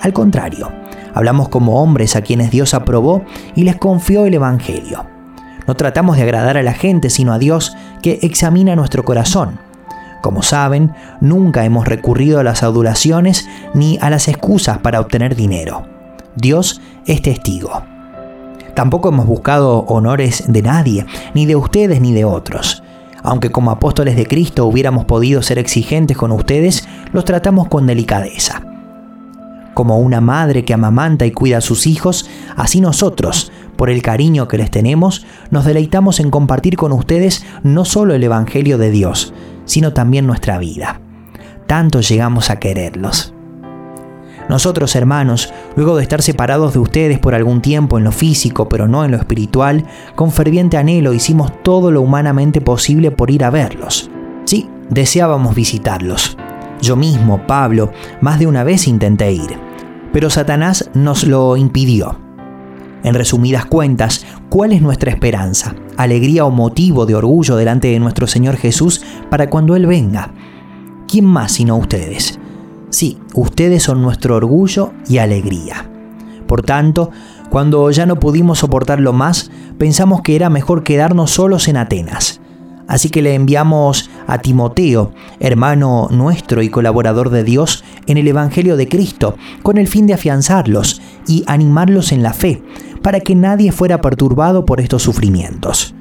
Al 0.00 0.12
contrario, 0.12 0.72
Hablamos 1.18 1.48
como 1.48 1.82
hombres 1.82 2.14
a 2.14 2.22
quienes 2.22 2.52
Dios 2.52 2.74
aprobó 2.74 3.24
y 3.56 3.64
les 3.64 3.74
confió 3.74 4.24
el 4.26 4.34
Evangelio. 4.34 5.04
No 5.66 5.74
tratamos 5.74 6.16
de 6.16 6.22
agradar 6.22 6.56
a 6.56 6.62
la 6.62 6.74
gente, 6.74 7.10
sino 7.10 7.32
a 7.32 7.40
Dios 7.40 7.76
que 8.02 8.20
examina 8.22 8.76
nuestro 8.76 9.04
corazón. 9.04 9.58
Como 10.22 10.42
saben, 10.42 10.92
nunca 11.20 11.64
hemos 11.64 11.88
recurrido 11.88 12.38
a 12.38 12.44
las 12.44 12.62
adulaciones 12.62 13.48
ni 13.74 13.98
a 14.00 14.10
las 14.10 14.28
excusas 14.28 14.78
para 14.78 15.00
obtener 15.00 15.34
dinero. 15.34 15.88
Dios 16.36 16.80
es 17.04 17.20
testigo. 17.20 17.82
Tampoco 18.78 19.08
hemos 19.08 19.26
buscado 19.26 19.80
honores 19.88 20.44
de 20.46 20.62
nadie, 20.62 21.04
ni 21.34 21.46
de 21.46 21.56
ustedes 21.56 22.00
ni 22.00 22.12
de 22.12 22.24
otros. 22.24 22.84
Aunque 23.24 23.50
como 23.50 23.72
apóstoles 23.72 24.14
de 24.14 24.24
Cristo 24.24 24.66
hubiéramos 24.66 25.04
podido 25.04 25.42
ser 25.42 25.58
exigentes 25.58 26.16
con 26.16 26.30
ustedes, 26.30 26.86
los 27.12 27.24
tratamos 27.24 27.66
con 27.66 27.88
delicadeza. 27.88 28.62
Como 29.74 29.98
una 29.98 30.20
madre 30.20 30.64
que 30.64 30.74
amamanta 30.74 31.26
y 31.26 31.32
cuida 31.32 31.58
a 31.58 31.60
sus 31.60 31.88
hijos, 31.88 32.30
así 32.54 32.80
nosotros, 32.80 33.50
por 33.74 33.90
el 33.90 34.00
cariño 34.00 34.46
que 34.46 34.58
les 34.58 34.70
tenemos, 34.70 35.26
nos 35.50 35.64
deleitamos 35.64 36.20
en 36.20 36.30
compartir 36.30 36.76
con 36.76 36.92
ustedes 36.92 37.44
no 37.64 37.84
solo 37.84 38.14
el 38.14 38.22
Evangelio 38.22 38.78
de 38.78 38.92
Dios, 38.92 39.34
sino 39.64 39.92
también 39.92 40.24
nuestra 40.24 40.56
vida. 40.58 41.00
Tanto 41.66 42.00
llegamos 42.00 42.48
a 42.48 42.60
quererlos. 42.60 43.34
Nosotros, 44.48 44.96
hermanos, 44.96 45.52
luego 45.76 45.96
de 45.96 46.02
estar 46.02 46.22
separados 46.22 46.72
de 46.72 46.78
ustedes 46.78 47.18
por 47.18 47.34
algún 47.34 47.60
tiempo 47.60 47.98
en 47.98 48.04
lo 48.04 48.12
físico, 48.12 48.68
pero 48.68 48.88
no 48.88 49.04
en 49.04 49.10
lo 49.10 49.18
espiritual, 49.18 49.84
con 50.14 50.32
ferviente 50.32 50.78
anhelo 50.78 51.12
hicimos 51.12 51.52
todo 51.62 51.90
lo 51.90 52.00
humanamente 52.00 52.60
posible 52.60 53.10
por 53.10 53.30
ir 53.30 53.44
a 53.44 53.50
verlos. 53.50 54.10
Sí, 54.46 54.68
deseábamos 54.88 55.54
visitarlos. 55.54 56.38
Yo 56.80 56.96
mismo, 56.96 57.46
Pablo, 57.46 57.92
más 58.22 58.38
de 58.38 58.46
una 58.46 58.64
vez 58.64 58.88
intenté 58.88 59.32
ir, 59.32 59.58
pero 60.12 60.30
Satanás 60.30 60.90
nos 60.94 61.24
lo 61.24 61.56
impidió. 61.56 62.18
En 63.04 63.14
resumidas 63.14 63.66
cuentas, 63.66 64.24
¿cuál 64.48 64.72
es 64.72 64.80
nuestra 64.80 65.10
esperanza, 65.10 65.74
alegría 65.96 66.44
o 66.44 66.50
motivo 66.50 67.04
de 67.04 67.14
orgullo 67.14 67.56
delante 67.56 67.88
de 67.88 68.00
nuestro 68.00 68.26
Señor 68.26 68.56
Jesús 68.56 69.04
para 69.30 69.50
cuando 69.50 69.76
Él 69.76 69.86
venga? 69.86 70.32
¿Quién 71.06 71.26
más 71.26 71.52
sino 71.52 71.76
ustedes? 71.76 72.38
Sí, 72.90 73.18
ustedes 73.34 73.82
son 73.82 74.02
nuestro 74.02 74.36
orgullo 74.36 74.92
y 75.08 75.18
alegría. 75.18 75.90
Por 76.46 76.62
tanto, 76.62 77.10
cuando 77.50 77.90
ya 77.90 78.06
no 78.06 78.16
pudimos 78.18 78.60
soportarlo 78.60 79.12
más, 79.12 79.50
pensamos 79.78 80.22
que 80.22 80.36
era 80.36 80.48
mejor 80.48 80.82
quedarnos 80.82 81.32
solos 81.32 81.68
en 81.68 81.76
Atenas. 81.76 82.40
Así 82.86 83.10
que 83.10 83.20
le 83.20 83.34
enviamos 83.34 84.08
a 84.26 84.38
Timoteo, 84.38 85.12
hermano 85.40 86.08
nuestro 86.10 86.62
y 86.62 86.70
colaborador 86.70 87.28
de 87.28 87.44
Dios 87.44 87.84
en 88.06 88.16
el 88.16 88.26
Evangelio 88.26 88.78
de 88.78 88.88
Cristo, 88.88 89.36
con 89.62 89.76
el 89.76 89.88
fin 89.88 90.06
de 90.06 90.14
afianzarlos 90.14 91.02
y 91.26 91.44
animarlos 91.46 92.12
en 92.12 92.22
la 92.22 92.32
fe, 92.32 92.62
para 93.02 93.20
que 93.20 93.34
nadie 93.34 93.72
fuera 93.72 94.00
perturbado 94.00 94.64
por 94.64 94.80
estos 94.80 95.02
sufrimientos. 95.02 95.94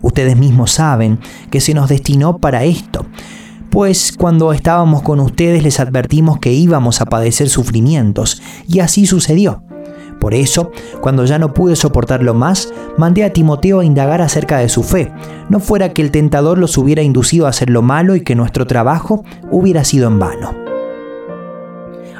Ustedes 0.00 0.36
mismos 0.36 0.70
saben 0.70 1.18
que 1.50 1.60
se 1.60 1.74
nos 1.74 1.90
destinó 1.90 2.38
para 2.38 2.64
esto, 2.64 3.04
pues 3.74 4.14
cuando 4.16 4.52
estábamos 4.52 5.02
con 5.02 5.18
ustedes 5.18 5.64
les 5.64 5.80
advertimos 5.80 6.38
que 6.38 6.52
íbamos 6.52 7.00
a 7.00 7.06
padecer 7.06 7.48
sufrimientos, 7.48 8.40
y 8.68 8.78
así 8.78 9.04
sucedió. 9.04 9.64
Por 10.20 10.32
eso, 10.32 10.70
cuando 11.00 11.24
ya 11.24 11.40
no 11.40 11.52
pude 11.52 11.74
soportarlo 11.74 12.34
más, 12.34 12.72
mandé 12.96 13.24
a 13.24 13.32
Timoteo 13.32 13.80
a 13.80 13.84
indagar 13.84 14.22
acerca 14.22 14.58
de 14.58 14.68
su 14.68 14.84
fe, 14.84 15.10
no 15.48 15.58
fuera 15.58 15.92
que 15.92 16.02
el 16.02 16.12
tentador 16.12 16.56
los 16.56 16.78
hubiera 16.78 17.02
inducido 17.02 17.46
a 17.46 17.48
hacer 17.48 17.68
lo 17.68 17.82
malo 17.82 18.14
y 18.14 18.20
que 18.20 18.36
nuestro 18.36 18.64
trabajo 18.68 19.24
hubiera 19.50 19.82
sido 19.82 20.06
en 20.06 20.20
vano. 20.20 20.54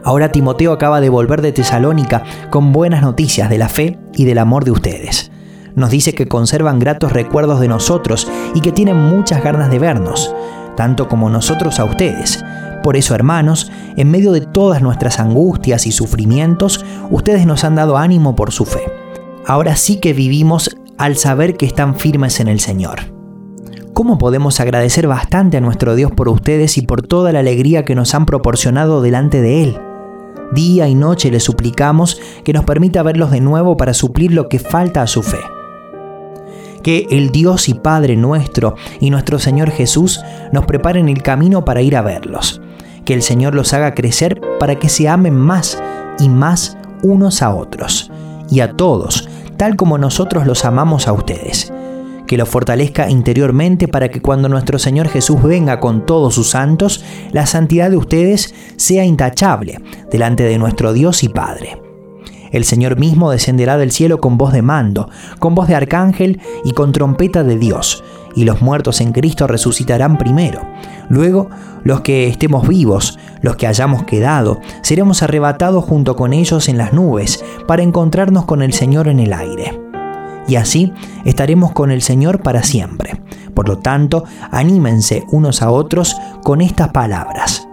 Ahora 0.03 0.33
Timoteo 0.33 0.73
acaba 0.73 1.01
de 1.01 1.09
volver 1.09 1.41
de 1.41 1.53
Tesalónica 1.53 2.25
con 2.51 2.73
buenas 2.73 3.01
noticias 3.01 3.49
de 3.49 3.59
la 3.59 3.69
fe 3.69 4.01
y 4.13 4.25
del 4.25 4.39
amor 4.39 4.65
de 4.65 4.73
ustedes. 4.73 5.31
Nos 5.77 5.91
dice 5.91 6.15
que 6.15 6.27
conservan 6.27 6.81
gratos 6.81 7.13
recuerdos 7.13 7.61
de 7.61 7.69
nosotros 7.69 8.29
y 8.57 8.61
que 8.61 8.73
tienen 8.73 8.97
muchas 8.97 9.43
ganas 9.43 9.71
de 9.71 9.79
vernos, 9.79 10.35
tanto 10.77 11.09
como 11.09 11.31
nosotros 11.31 11.79
a 11.81 11.85
ustedes. 11.85 12.45
Por 12.83 12.97
eso, 12.97 13.15
hermanos, 13.15 13.73
en 13.97 14.11
medio 14.11 14.33
de 14.33 14.43
todas 14.43 14.83
nuestras 14.83 15.19
angustias 15.19 15.87
y 15.87 15.93
sufrimientos, 15.93 16.85
ustedes 17.11 17.47
nos 17.47 17.65
han 17.65 17.75
dado 17.75 17.97
ánimo 17.97 18.37
por 18.37 18.53
su 18.53 18.67
fe. 18.67 18.83
Ahora 19.47 19.77
sí 19.77 19.97
que 19.97 20.13
vivimos 20.13 20.77
al 20.99 21.17
saber 21.17 21.57
que 21.57 21.67
están 21.67 21.95
firmes 21.97 22.41
en 22.41 22.49
el 22.49 22.61
Señor. 22.61 23.01
¿Cómo 23.95 24.19
podemos 24.19 24.59
agradecer 24.61 25.07
bastante 25.07 25.57
a 25.57 25.61
nuestro 25.61 25.95
Dios 25.95 26.11
por 26.11 26.29
ustedes 26.29 26.79
y 26.79 26.83
por 26.83 27.03
toda 27.03 27.33
la 27.33 27.39
alegría 27.39 27.85
que 27.85 27.95
nos 27.95 28.15
han 28.15 28.27
proporcionado 28.27 29.01
delante 29.01 29.41
de 29.41 29.63
Él? 29.63 29.79
Día 30.53 30.89
y 30.89 30.95
noche 30.95 31.31
le 31.31 31.41
suplicamos 31.41 32.21
que 32.45 32.53
nos 32.53 32.65
permita 32.65 33.03
verlos 33.03 33.31
de 33.31 33.41
nuevo 33.41 33.77
para 33.77 33.95
suplir 33.95 34.33
lo 34.33 34.49
que 34.49 34.59
falta 34.59 35.03
a 35.03 35.07
su 35.07 35.23
fe. 35.23 35.39
Que 36.85 37.09
el 37.11 37.31
Dios 37.31 37.69
y 37.69 37.75
Padre 37.75 38.15
nuestro 38.15 38.77
y 39.01 39.11
nuestro 39.11 39.41
Señor 39.41 39.73
Jesús 39.73 40.23
nos 40.53 40.67
preparen 40.67 41.09
el 41.09 41.23
camino 41.23 41.65
para 41.65 41.83
ir 41.83 41.97
a 41.97 42.03
verlos. 42.03 42.61
Que 43.05 43.15
el 43.15 43.23
Señor 43.23 43.57
los 43.57 43.73
haga 43.73 43.95
crecer 43.95 44.41
para 44.61 44.77
que 44.77 44.89
se 44.89 45.09
amen 45.09 45.35
más 45.35 45.83
y 46.21 46.29
más 46.29 46.79
unos 47.03 47.43
a 47.43 47.53
otros 47.53 48.13
y 48.49 48.61
a 48.61 48.73
todos, 48.73 49.29
tal 49.57 49.75
como 49.75 49.99
nosotros 49.99 50.47
los 50.47 50.65
amamos 50.65 51.09
a 51.09 51.13
ustedes 51.13 51.73
que 52.27 52.39
lo 52.39 52.47
fortalezca 52.47 53.11
interiormente 53.11 53.89
para 53.89 54.09
que 54.09 54.23
cuando 54.23 54.49
nuestro 54.49 54.79
Señor 54.79 55.09
Jesús 55.09 55.43
venga 55.43 55.81
con 55.81 56.07
todos 56.07 56.35
sus 56.35 56.51
santos, 56.51 57.05
la 57.33 57.47
santidad 57.47 57.91
de 57.91 57.97
ustedes 57.97 58.55
sea 58.77 59.05
intachable 59.05 59.79
delante 60.11 60.43
de 60.45 60.59
nuestro 60.59 60.93
Dios 60.93 61.23
y 61.23 61.29
Padre. 61.29 61.84
El 62.55 62.65
Señor 62.65 62.97
mismo 62.97 63.33
descenderá 63.33 63.77
del 63.77 63.91
cielo 63.91 64.21
con 64.21 64.39
voz 64.39 64.53
de 64.53 64.63
mando, 64.63 65.11
con 65.41 65.57
voz 65.57 65.67
de 65.67 65.75
arcángel 65.75 66.41
y 66.63 66.71
con 66.71 66.93
trompeta 66.93 67.43
de 67.43 67.59
Dios, 67.59 68.05
y 68.37 68.45
los 68.45 68.63
muertos 68.63 69.01
en 69.01 69.11
Cristo 69.11 69.49
resucitarán 69.49 70.19
primero. 70.19 70.63
Luego, 71.09 71.51
los 71.83 72.03
que 72.03 72.29
estemos 72.29 72.69
vivos, 72.69 73.19
los 73.43 73.57
que 73.57 73.67
hayamos 73.67 74.05
quedado, 74.05 74.61
seremos 74.83 75.25
arrebatados 75.25 75.85
junto 75.85 76.15
con 76.15 76.33
ellos 76.33 76.69
en 76.69 76.79
las 76.79 76.93
nubes, 76.93 77.45
para 77.67 77.83
encontrarnos 77.83 78.45
con 78.45 78.63
el 78.63 78.73
Señor 78.73 79.09
en 79.09 79.19
el 79.19 79.33
aire 79.33 79.81
y 80.47 80.57
así 80.57 80.93
estaremos 81.25 81.73
con 81.73 81.91
el 81.91 82.03
Señor 82.03 82.43
para 82.43 82.63
siempre. 82.63 83.19
Por 83.55 83.67
lo 83.67 83.79
tanto, 83.79 84.25
anímense 84.51 85.25
unos 85.31 85.63
a 85.63 85.71
otros 85.71 86.17
con 86.43 86.61
estas 86.61 86.91
palabras. 86.91 87.67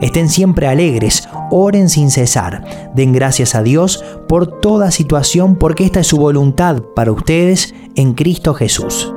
Estén 0.00 0.28
siempre 0.28 0.66
alegres, 0.66 1.28
oren 1.50 1.88
sin 1.88 2.10
cesar, 2.10 2.90
den 2.94 3.12
gracias 3.12 3.54
a 3.54 3.62
Dios 3.62 4.04
por 4.28 4.60
toda 4.60 4.90
situación 4.90 5.56
porque 5.56 5.84
esta 5.84 6.00
es 6.00 6.08
su 6.08 6.16
voluntad 6.16 6.82
para 6.94 7.12
ustedes 7.12 7.74
en 7.94 8.14
Cristo 8.14 8.54
Jesús. 8.54 9.12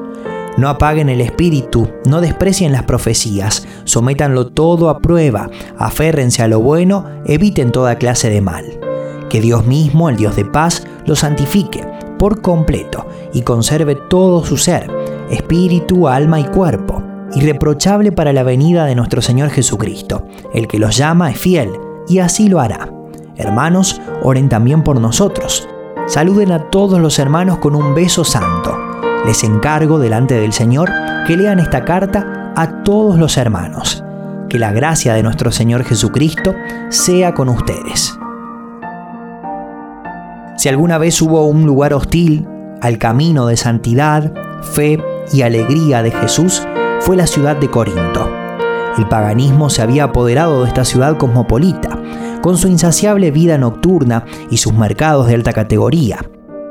No 0.58 0.70
apaguen 0.70 1.10
el 1.10 1.22
espíritu, 1.22 1.88
no 2.06 2.22
desprecien 2.22 2.72
las 2.72 2.84
profecías, 2.84 3.68
sométanlo 3.84 4.48
todo 4.48 4.90
a 4.90 5.00
prueba, 5.00 5.50
aférrense 5.78 6.42
a 6.42 6.48
lo 6.48 6.62
bueno, 6.62 7.06
eviten 7.26 7.72
toda 7.72 7.98
clase 7.98 8.30
de 8.30 8.42
mal. 8.42 8.80
Que 9.30 9.42
Dios 9.42 9.66
mismo, 9.66 10.10
el 10.10 10.16
Dios 10.16 10.36
de 10.36 10.46
paz, 10.46 10.84
los 11.06 11.20
santifique 11.20 11.86
por 12.18 12.42
completo 12.42 13.06
y 13.34 13.44
conserve 13.44 13.96
todo 13.96 14.44
su 14.44 14.58
ser, 14.58 14.90
espíritu, 15.30 16.08
alma 16.08 16.40
y 16.40 16.46
cuerpo, 16.46 17.04
irreprochable 17.36 18.12
para 18.12 18.34
la 18.34 18.44
venida 18.44 18.86
de 18.86 18.96
nuestro 18.96 19.22
Señor 19.22 19.50
Jesucristo. 19.50 20.28
El 20.54 20.68
que 20.68 20.80
los 20.80 20.98
llama 20.98 21.32
es 21.32 21.40
fiel 21.40 21.72
y 22.08 22.20
así 22.20 22.48
lo 22.48 22.60
hará. 22.60 22.90
Hermanos, 23.36 24.02
oren 24.24 24.50
también 24.50 24.84
por 24.84 25.00
nosotros. 25.00 25.68
Saluden 26.08 26.52
a 26.52 26.70
todos 26.70 27.00
los 27.00 27.20
hermanos 27.20 27.58
con 27.60 27.76
un 27.76 27.94
beso 27.94 28.24
santo. 28.24 28.78
Les 29.26 29.44
encargo 29.44 30.00
delante 30.00 30.36
del 30.36 30.54
Señor 30.54 30.90
que 31.28 31.36
lean 31.36 31.60
esta 31.60 31.84
carta 31.84 32.54
a 32.56 32.84
todos 32.84 33.20
los 33.20 33.38
hermanos. 33.38 34.04
Que 34.50 34.58
la 34.58 34.72
gracia 34.72 35.14
de 35.14 35.24
nuestro 35.24 35.52
Señor 35.52 35.84
Jesucristo 35.84 36.54
sea 36.90 37.34
con 37.34 37.50
ustedes. 37.50 38.18
Si 40.58 40.70
alguna 40.70 40.98
vez 40.98 41.22
hubo 41.22 41.46
un 41.46 41.66
lugar 41.66 41.94
hostil 41.94 42.48
al 42.82 42.98
camino 42.98 43.46
de 43.46 43.58
santidad, 43.58 44.34
fe 44.62 45.00
y 45.32 45.42
alegría 45.42 46.02
de 46.02 46.12
Jesús, 46.12 46.66
fue 47.08 47.16
la 47.16 47.26
ciudad 47.26 47.56
de 47.56 47.72
Corinto. 47.72 48.30
El 48.98 49.08
paganismo 49.08 49.70
se 49.70 49.82
había 49.82 50.04
apoderado 50.04 50.64
de 50.64 50.68
esta 50.68 50.84
ciudad 50.84 51.16
cosmopolita, 51.16 51.98
con 52.42 52.58
su 52.58 52.68
insaciable 52.68 53.32
vida 53.32 53.58
nocturna 53.58 54.26
y 54.52 54.58
sus 54.58 54.74
mercados 54.74 55.28
de 55.28 55.36
alta 55.36 55.54
categoría. 55.54 56.20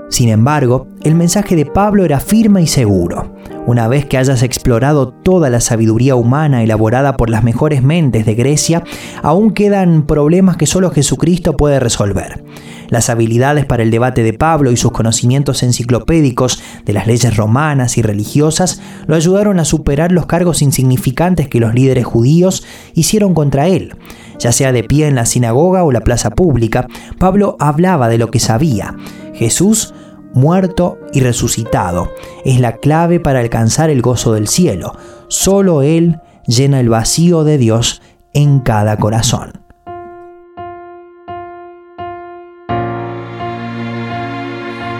Sin 0.08 0.28
embargo, 0.28 0.86
el 1.02 1.14
mensaje 1.14 1.56
de 1.56 1.66
Pablo 1.66 2.04
era 2.04 2.20
firme 2.20 2.62
y 2.62 2.66
seguro. 2.66 3.34
Una 3.66 3.88
vez 3.88 4.06
que 4.06 4.16
hayas 4.16 4.44
explorado 4.44 5.08
toda 5.08 5.50
la 5.50 5.60
sabiduría 5.60 6.14
humana 6.14 6.62
elaborada 6.62 7.16
por 7.16 7.28
las 7.28 7.42
mejores 7.42 7.82
mentes 7.82 8.24
de 8.24 8.36
Grecia, 8.36 8.84
aún 9.22 9.50
quedan 9.50 10.06
problemas 10.06 10.56
que 10.56 10.66
solo 10.66 10.92
Jesucristo 10.92 11.56
puede 11.56 11.80
resolver. 11.80 12.44
Las 12.88 13.10
habilidades 13.10 13.66
para 13.66 13.82
el 13.82 13.90
debate 13.90 14.22
de 14.22 14.32
Pablo 14.32 14.70
y 14.70 14.76
sus 14.76 14.92
conocimientos 14.92 15.64
enciclopédicos 15.64 16.62
de 16.84 16.92
las 16.92 17.08
leyes 17.08 17.36
romanas 17.36 17.98
y 17.98 18.02
religiosas 18.02 18.80
lo 19.08 19.16
ayudaron 19.16 19.58
a 19.58 19.64
superar 19.64 20.12
los 20.12 20.26
cargos 20.26 20.62
insignificantes 20.62 21.48
que 21.48 21.58
los 21.58 21.74
líderes 21.74 22.04
judíos 22.04 22.64
hicieron 22.94 23.34
contra 23.34 23.66
él. 23.66 23.96
Ya 24.38 24.52
sea 24.52 24.72
de 24.72 24.84
pie 24.84 25.06
en 25.06 25.14
la 25.14 25.26
sinagoga 25.26 25.84
o 25.84 25.92
la 25.92 26.00
plaza 26.00 26.30
pública, 26.30 26.86
Pablo 27.18 27.56
hablaba 27.58 28.08
de 28.08 28.18
lo 28.18 28.30
que 28.30 28.40
sabía. 28.40 28.96
Jesús 29.34 29.94
muerto 30.36 30.98
y 31.12 31.20
resucitado, 31.20 32.10
es 32.44 32.60
la 32.60 32.76
clave 32.76 33.18
para 33.20 33.40
alcanzar 33.40 33.88
el 33.90 34.02
gozo 34.02 34.34
del 34.34 34.48
cielo. 34.48 34.92
Solo 35.28 35.82
Él 35.82 36.20
llena 36.46 36.78
el 36.78 36.90
vacío 36.90 37.42
de 37.42 37.58
Dios 37.58 38.02
en 38.34 38.60
cada 38.60 38.98
corazón. 38.98 39.52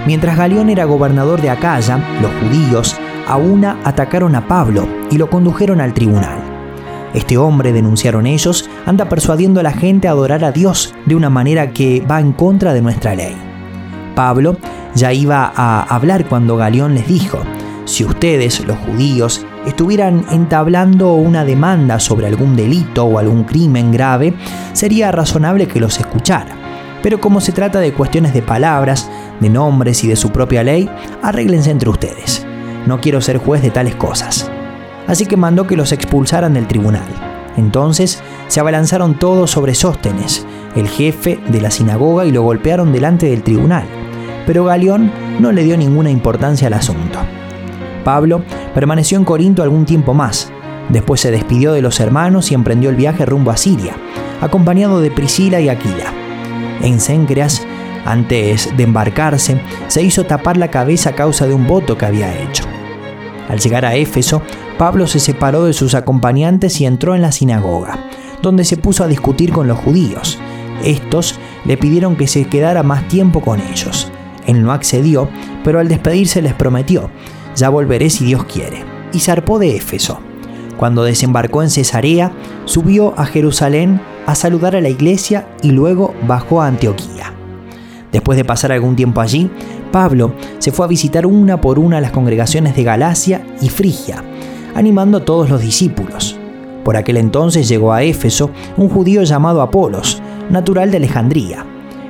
Mientras 0.07 0.39
Galión 0.39 0.71
era 0.71 0.85
gobernador 0.85 1.43
de 1.43 1.51
Acaya, 1.51 1.99
los 2.23 2.31
judíos, 2.41 2.97
a 3.27 3.37
una 3.37 3.79
atacaron 3.85 4.37
a 4.37 4.47
Pablo 4.47 4.89
y 5.11 5.19
lo 5.19 5.29
condujeron 5.29 5.81
al 5.81 5.93
tribunal. 5.93 6.46
Este 7.17 7.39
hombre, 7.39 7.73
denunciaron 7.73 8.27
ellos, 8.27 8.69
anda 8.85 9.09
persuadiendo 9.09 9.61
a 9.61 9.63
la 9.63 9.73
gente 9.73 10.07
a 10.07 10.11
adorar 10.11 10.45
a 10.45 10.53
Dios 10.53 10.95
de 11.07 11.15
una 11.15 11.31
manera 11.31 11.71
que 11.71 12.05
va 12.09 12.21
en 12.21 12.35
contra 12.35 12.75
de 12.75 12.83
nuestra 12.83 13.15
ley. 13.15 13.35
Pablo 14.15 14.59
ya 14.95 15.15
iba 15.15 15.51
a 15.57 15.81
hablar 15.83 16.29
cuando 16.29 16.59
Galeón 16.59 16.95
les 16.95 17.09
dijo, 17.09 17.39
si 17.87 18.05
ustedes, 18.05 18.67
los 18.67 18.77
judíos, 18.81 19.47
estuvieran 19.65 20.27
entablando 20.31 21.15
una 21.15 21.47
demanda 21.47 22.01
sobre 22.01 22.27
algún 22.27 22.55
delito 22.55 23.07
o 23.07 23.19
algún 23.19 23.45
crimen 23.45 23.93
grave, 23.93 24.35
sería 24.75 25.11
razonable 25.11 25.69
que 25.69 25.81
los 25.81 25.99
escuchara. 25.99 26.55
Pero 27.03 27.19
como 27.19 27.41
se 27.41 27.53
trata 27.53 27.81
de 27.81 27.95
cuestiones 27.95 28.35
de 28.35 28.43
palabras, 28.43 29.11
de 29.41 29.49
nombres 29.49 30.05
y 30.05 30.09
de 30.09 30.17
su 30.17 30.33
propia 30.33 30.63
ley, 30.63 30.91
arréglense 31.23 31.71
entre 31.71 31.89
ustedes. 31.89 32.47
No 32.85 33.01
quiero 33.01 33.23
ser 33.23 33.39
juez 33.39 33.63
de 33.63 33.71
tales 33.71 33.95
cosas. 33.95 34.51
Así 35.07 35.27
que 35.27 35.37
mandó 35.37 35.67
que 35.67 35.77
los 35.77 35.93
expulsaran 35.93 36.55
del 36.55 36.67
tribunal. 36.67 37.07
Entonces 37.57 38.23
se 38.49 38.61
abalanzaron 38.61 39.19
todos 39.19 39.51
sobre 39.51 39.75
Sóstenes, 39.75 40.47
el 40.75 40.89
jefe 40.89 41.41
de 41.49 41.61
la 41.61 41.71
sinagoga, 41.71 42.27
y 42.27 42.33
lo 42.33 42.43
golpearon 42.43 42.93
delante 42.93 43.27
del 43.27 43.43
tribunal. 43.43 43.85
Pero 44.47 44.65
Galeón 44.65 45.11
no 45.41 45.53
le 45.53 45.65
dio 45.65 45.77
ninguna 45.77 46.11
importancia 46.11 46.67
al 46.67 46.75
asunto. 46.75 47.19
Pablo 48.05 48.43
permaneció 48.75 49.19
en 49.19 49.25
Corinto 49.25 49.63
algún 49.63 49.85
tiempo 49.85 50.15
más. 50.15 50.53
Después 50.89 51.21
se 51.21 51.33
despidió 51.33 51.73
de 51.73 51.83
los 51.83 51.99
hermanos 51.99 52.53
y 52.53 52.55
emprendió 52.55 52.91
el 52.91 52.97
viaje 52.97 53.27
rumbo 53.27 53.51
a 53.51 53.57
Siria, 53.57 53.97
acompañado 54.41 55.01
de 55.01 55.11
Priscila 55.11 55.61
y 55.61 55.69
Aquila. 55.69 56.13
En 56.83 57.01
Cencreas, 57.01 57.67
antes 58.05 58.77
de 58.77 58.85
embarcarse, 58.85 59.61
se 59.89 60.03
hizo 60.03 60.25
tapar 60.25 60.57
la 60.57 60.69
cabeza 60.69 61.11
a 61.11 61.15
causa 61.15 61.47
de 61.47 61.55
un 61.55 61.67
voto 61.67 61.99
que 61.99 62.07
había 62.07 62.41
hecho. 62.41 62.65
Al 63.49 63.61
llegar 63.61 63.85
a 63.85 63.95
Éfeso, 63.95 64.43
Pablo 64.79 65.07
se 65.07 65.21
separó 65.21 65.65
de 65.65 65.73
sus 65.73 65.95
acompañantes 65.95 66.81
y 66.81 66.87
entró 66.87 67.15
en 67.15 67.23
la 67.23 67.33
sinagoga, 67.33 68.09
donde 68.43 68.65
se 68.65 68.77
puso 68.77 69.05
a 69.05 69.09
discutir 69.09 69.53
con 69.53 69.69
los 69.69 69.79
judíos. 69.79 70.39
Estos 70.85 71.39
le 71.65 71.77
pidieron 71.77 72.17
que 72.17 72.27
se 72.27 72.45
quedara 72.45 72.83
más 72.83 73.09
tiempo 73.09 73.41
con 73.41 73.61
ellos. 73.61 74.11
Él 74.47 74.63
no 74.63 74.73
accedió, 74.73 75.29
pero 75.65 75.81
al 75.81 75.89
despedirse 75.89 76.43
les 76.43 76.55
prometió 76.55 77.11
ya 77.57 77.71
volveré 77.71 78.11
si 78.11 78.25
Dios 78.25 78.45
quiere. 78.45 78.85
Y 79.13 79.21
zarpó 79.21 79.59
de 79.59 79.77
Éfeso. 79.77 80.21
Cuando 80.77 81.05
desembarcó 81.05 81.63
en 81.63 81.71
Cesarea, 81.71 82.33
subió 82.67 83.19
a 83.19 83.25
Jerusalén 83.25 84.01
a 84.27 84.35
saludar 84.35 84.77
a 84.77 84.81
la 84.81 84.91
iglesia 84.91 85.49
y 85.63 85.71
luego 85.71 86.15
bajó 86.27 86.61
a 86.61 86.67
Antioquía. 86.67 87.33
Después 88.13 88.37
de 88.37 88.45
pasar 88.45 88.73
algún 88.73 88.95
tiempo 88.95 89.21
allí, 89.21 89.51
Pablo 89.91 90.35
se 90.59 90.73
fue 90.73 90.87
a 90.87 90.89
visitar 90.89 91.27
una 91.27 91.61
por 91.61 91.79
una 91.79 92.01
las 92.01 92.11
congregaciones 92.11 92.77
de 92.77 92.85
Galacia 92.85 93.45
y 93.61 93.69
Frigia, 93.69 94.23
animando 94.75 95.19
a 95.19 95.25
todos 95.25 95.49
los 95.51 95.61
discípulos. 95.61 96.39
Por 96.85 96.97
aquel 96.97 97.17
entonces 97.17 97.69
llegó 97.69 97.93
a 97.93 98.03
Éfeso 98.03 98.51
un 98.77 98.89
judío 98.89 99.23
llamado 99.23 99.63
Apolos, 99.63 100.23
natural 100.51 100.91
de 100.91 100.99
Alejandría. 100.99 101.67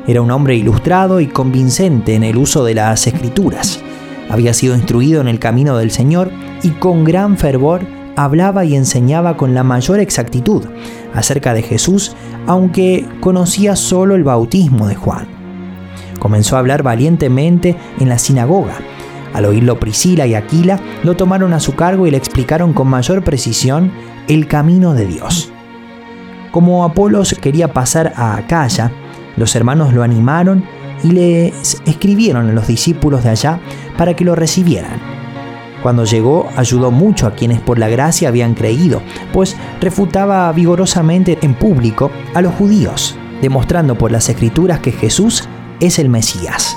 Era 0.07 0.21
un 0.21 0.31
hombre 0.31 0.57
ilustrado 0.57 1.21
y 1.21 1.27
convincente 1.27 2.15
en 2.15 2.23
el 2.23 2.37
uso 2.37 2.65
de 2.65 2.75
las 2.75 3.07
escrituras. 3.07 3.81
Había 4.29 4.53
sido 4.55 4.75
instruido 4.75 5.21
en 5.21 5.29
el 5.29 5.39
camino 5.39 5.77
del 5.79 5.91
Señor 5.91 6.31
y 6.63 6.71
con 6.71 7.05
gran 7.05 7.37
fervor 7.39 7.87
hablaba 8.17 8.65
y 8.65 8.75
enseñaba 8.75 9.37
con 9.37 9.55
la 9.55 9.63
mayor 9.63 10.01
exactitud 10.01 10.65
acerca 11.15 11.55
de 11.55 11.63
Jesús, 11.63 12.15
aunque 12.47 13.07
conocía 13.21 13.77
solo 13.77 14.15
el 14.15 14.25
bautismo 14.25 14.89
de 14.89 14.95
Juan. 14.95 15.36
Comenzó 16.19 16.57
a 16.57 16.61
hablar 16.61 16.83
valientemente 16.83 17.77
en 17.99 18.09
la 18.09 18.19
sinagoga. 18.19 18.75
Al 19.33 19.45
oírlo 19.45 19.79
Priscila 19.79 20.27
y 20.27 20.35
Aquila 20.35 20.81
lo 21.03 21.15
tomaron 21.15 21.53
a 21.53 21.61
su 21.61 21.75
cargo 21.75 22.07
y 22.07 22.11
le 22.11 22.17
explicaron 22.17 22.73
con 22.73 22.89
mayor 22.89 23.23
precisión 23.23 23.93
el 24.29 24.47
camino 24.47 24.95
de 24.95 25.07
Dios. 25.07 25.53
Como 26.53 26.85
Apolos 26.85 27.37
quería 27.41 27.73
pasar 27.73 28.15
a 28.17 28.37
Acaya, 28.37 28.91
los 29.37 29.55
hermanos 29.55 29.93
lo 29.93 30.03
animaron 30.03 30.65
y 31.05 31.09
les 31.09 31.83
escribieron 31.85 32.49
a 32.49 32.53
los 32.53 32.67
discípulos 32.67 33.25
de 33.25 33.31
allá 33.31 33.61
para 33.99 34.15
que 34.15 34.25
lo 34.25 34.35
recibieran. 34.35 34.99
Cuando 35.83 36.05
llegó 36.05 36.49
ayudó 36.57 36.91
mucho 36.91 37.27
a 37.27 37.35
quienes 37.35 37.61
por 37.61 37.79
la 37.79 37.89
gracia 37.89 38.29
habían 38.29 38.55
creído, 38.55 39.03
pues 39.33 39.57
refutaba 39.81 40.51
vigorosamente 40.53 41.39
en 41.43 41.55
público 41.55 42.11
a 42.35 42.41
los 42.41 42.55
judíos, 42.55 43.17
demostrando 43.43 43.97
por 43.97 44.11
las 44.11 44.29
escrituras 44.29 44.81
que 44.81 44.93
Jesús 44.93 45.49
es 45.81 45.99
el 45.99 46.09
Mesías. 46.09 46.77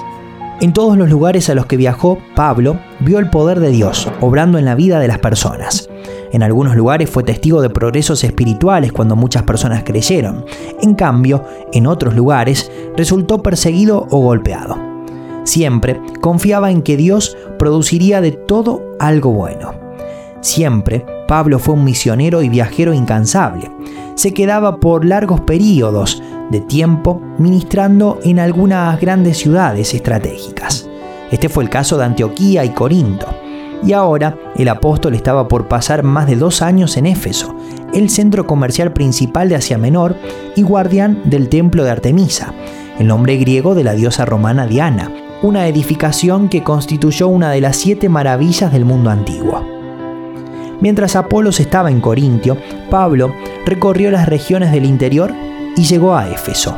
En 0.61 0.73
todos 0.73 0.97
los 0.97 1.09
lugares 1.09 1.49
a 1.49 1.55
los 1.55 1.67
que 1.67 1.77
viajó, 1.77 2.17
Pablo 2.35 2.79
vio 2.99 3.19
el 3.19 3.29
poder 3.29 3.61
de 3.61 3.69
Dios 3.69 4.11
obrando 4.19 4.57
en 4.57 4.65
la 4.65 4.75
vida 4.75 4.99
de 4.99 5.07
las 5.07 5.19
personas. 5.19 5.89
En 6.31 6.43
algunos 6.43 6.75
lugares 6.75 7.09
fue 7.09 7.23
testigo 7.23 7.61
de 7.61 7.69
progresos 7.69 8.23
espirituales 8.23 8.91
cuando 8.91 9.15
muchas 9.15 9.43
personas 9.43 9.83
creyeron. 9.83 10.45
En 10.81 10.95
cambio, 10.95 11.45
en 11.71 11.87
otros 11.87 12.13
lugares 12.13 12.69
resultó 12.97 13.41
perseguido 13.41 14.05
o 14.11 14.19
golpeado. 14.19 14.77
Siempre 15.45 16.01
confiaba 16.19 16.71
en 16.71 16.81
que 16.81 16.97
Dios 16.97 17.37
produciría 17.57 18.19
de 18.19 18.33
todo 18.33 18.83
algo 18.99 19.31
bueno. 19.31 19.73
Siempre 20.41 21.05
Pablo 21.29 21.59
fue 21.59 21.75
un 21.75 21.83
misionero 21.83 22.41
y 22.41 22.49
viajero 22.49 22.93
incansable. 22.93 23.71
Se 24.15 24.33
quedaba 24.33 24.79
por 24.79 25.05
largos 25.05 25.41
periodos 25.41 26.21
de 26.49 26.61
tiempo 26.61 27.21
ministrando 27.37 28.19
en 28.23 28.39
algunas 28.39 28.99
grandes 28.99 29.37
ciudades 29.37 29.93
estratégicas. 29.93 30.89
Este 31.31 31.49
fue 31.49 31.63
el 31.63 31.69
caso 31.69 31.97
de 31.97 32.05
Antioquía 32.05 32.65
y 32.65 32.69
Corinto. 32.69 33.27
Y 33.83 33.93
ahora 33.93 34.37
el 34.55 34.67
apóstol 34.67 35.13
estaba 35.15 35.47
por 35.47 35.67
pasar 35.67 36.03
más 36.03 36.27
de 36.27 36.35
dos 36.35 36.61
años 36.61 36.97
en 36.97 37.05
Éfeso, 37.05 37.55
el 37.93 38.09
centro 38.09 38.45
comercial 38.45 38.91
principal 38.91 39.47
de 39.47 39.55
Asia 39.55 39.77
Menor 39.77 40.15
y 40.55 40.63
guardián 40.63 41.21
del 41.25 41.47
templo 41.47 41.83
de 41.83 41.91
Artemisa, 41.91 42.53
el 42.99 43.07
nombre 43.07 43.37
griego 43.37 43.75
de 43.75 43.85
la 43.85 43.93
diosa 43.93 44.25
romana 44.25 44.67
Diana, 44.67 45.11
una 45.41 45.67
edificación 45.67 46.49
que 46.49 46.63
constituyó 46.63 47.29
una 47.29 47.51
de 47.51 47.61
las 47.61 47.77
siete 47.77 48.09
maravillas 48.09 48.73
del 48.73 48.83
mundo 48.83 49.09
antiguo. 49.09 49.65
Mientras 50.81 51.15
Apolos 51.15 51.59
estaba 51.59 51.89
en 51.89 52.01
Corintio, 52.01 52.57
Pablo 52.89 53.33
recorrió 53.65 54.11
las 54.11 54.27
regiones 54.27 54.71
del 54.71 54.85
interior 54.85 55.33
y 55.79 55.83
llegó 55.85 56.15
a 56.15 56.29
Éfeso. 56.29 56.77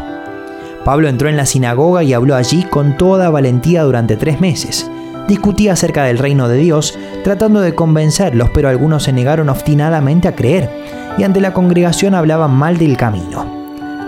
Pablo 0.85 1.09
entró 1.09 1.27
en 1.27 1.37
la 1.37 1.45
sinagoga 1.45 2.03
y 2.03 2.13
habló 2.13 2.35
allí 2.35 2.63
con 2.63 2.97
toda 2.97 3.29
valentía 3.29 3.83
durante 3.83 4.15
tres 4.15 4.39
meses 4.39 4.89
discutía 5.27 5.73
acerca 5.73 6.03
del 6.03 6.17
reino 6.17 6.49
de 6.49 6.57
Dios, 6.57 6.97
tratando 7.23 7.61
de 7.61 7.73
convencerlos, 7.73 8.49
pero 8.49 8.67
algunos 8.67 9.03
se 9.03 9.13
negaron 9.13 9.47
obstinadamente 9.49 10.27
a 10.27 10.35
creer, 10.35 10.69
y 11.17 11.23
ante 11.23 11.39
la 11.39 11.53
congregación 11.53 12.15
hablaban 12.15 12.51
mal 12.51 12.77
del 12.77 12.97
camino. 12.97 13.45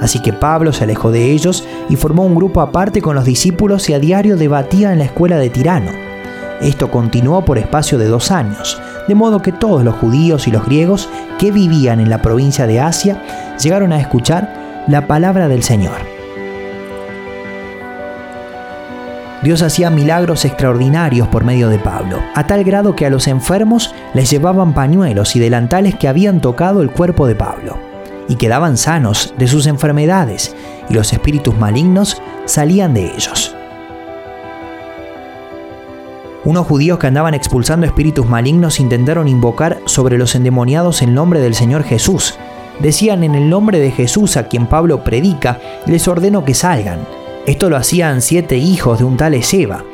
Así 0.01 0.21
que 0.21 0.33
Pablo 0.33 0.73
se 0.73 0.83
alejó 0.83 1.11
de 1.11 1.31
ellos 1.31 1.65
y 1.87 1.95
formó 1.95 2.25
un 2.25 2.35
grupo 2.35 2.59
aparte 2.59 3.01
con 3.01 3.15
los 3.15 3.23
discípulos 3.23 3.89
y 3.89 3.93
a 3.93 3.99
diario 3.99 4.35
debatía 4.35 4.91
en 4.91 4.99
la 4.99 5.05
escuela 5.05 5.37
de 5.37 5.49
Tirano. 5.49 5.91
Esto 6.61 6.91
continuó 6.91 7.45
por 7.45 7.57
espacio 7.57 7.97
de 7.97 8.07
dos 8.07 8.29
años, 8.29 8.81
de 9.07 9.15
modo 9.15 9.41
que 9.41 9.53
todos 9.53 9.83
los 9.83 9.95
judíos 9.95 10.47
y 10.47 10.51
los 10.51 10.65
griegos 10.65 11.07
que 11.39 11.51
vivían 11.51 12.01
en 12.01 12.09
la 12.09 12.21
provincia 12.21 12.67
de 12.67 12.81
Asia 12.81 13.21
llegaron 13.61 13.93
a 13.93 13.99
escuchar 13.99 14.62
la 14.87 15.07
palabra 15.07 15.47
del 15.47 15.63
Señor. 15.63 15.95
Dios 19.41 19.61
hacía 19.61 19.89
milagros 19.89 20.45
extraordinarios 20.45 21.27
por 21.27 21.43
medio 21.43 21.69
de 21.69 21.79
Pablo, 21.79 22.19
a 22.33 22.47
tal 22.47 22.63
grado 22.63 22.95
que 22.95 23.05
a 23.05 23.09
los 23.09 23.27
enfermos 23.27 23.93
les 24.13 24.29
llevaban 24.29 24.73
pañuelos 24.73 25.35
y 25.35 25.39
delantales 25.39 25.95
que 25.95 26.07
habían 26.07 26.41
tocado 26.41 26.81
el 26.81 26.91
cuerpo 26.91 27.27
de 27.27 27.35
Pablo, 27.35 27.77
y 28.27 28.35
quedaban 28.35 28.77
sanos 28.77 29.33
de 29.37 29.47
sus 29.47 29.67
enfermedades, 29.67 30.55
y 30.89 30.93
los 30.93 31.11
espíritus 31.13 31.57
malignos 31.57 32.21
salían 32.45 32.93
de 32.93 33.05
ellos. 33.05 33.55
Unos 36.45 36.67
judíos 36.67 36.99
que 36.99 37.07
andaban 37.07 37.33
expulsando 37.33 37.85
espíritus 37.85 38.27
malignos 38.27 38.81
intentaron 38.81 39.29
invocar 39.29 39.79
sobre 39.85 40.17
los 40.17 40.35
endemoniados 40.35 41.01
el 41.01 41.13
nombre 41.13 41.39
del 41.39 41.55
Señor 41.55 41.83
Jesús. 41.83 42.37
Decían 42.83 43.23
en 43.23 43.33
el 43.33 43.49
nombre 43.49 43.79
de 43.79 43.91
Jesús 43.91 44.35
a 44.35 44.49
quien 44.49 44.67
Pablo 44.67 45.05
predica, 45.05 45.57
les 45.85 46.05
ordeno 46.09 46.43
que 46.43 46.53
salgan. 46.53 46.99
Esto 47.45 47.69
lo 47.69 47.77
hacían 47.77 48.21
siete 48.21 48.57
hijos 48.57 48.99
de 48.99 49.05
un 49.05 49.15
tal 49.15 49.35
Ezeba, 49.35 49.85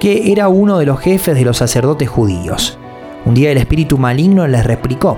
que 0.00 0.32
era 0.32 0.48
uno 0.48 0.78
de 0.78 0.86
los 0.86 0.98
jefes 0.98 1.36
de 1.36 1.44
los 1.44 1.58
sacerdotes 1.58 2.08
judíos. 2.08 2.78
Un 3.24 3.34
día 3.34 3.52
el 3.52 3.58
espíritu 3.58 3.96
maligno 3.96 4.44
les 4.48 4.66
replicó, 4.66 5.16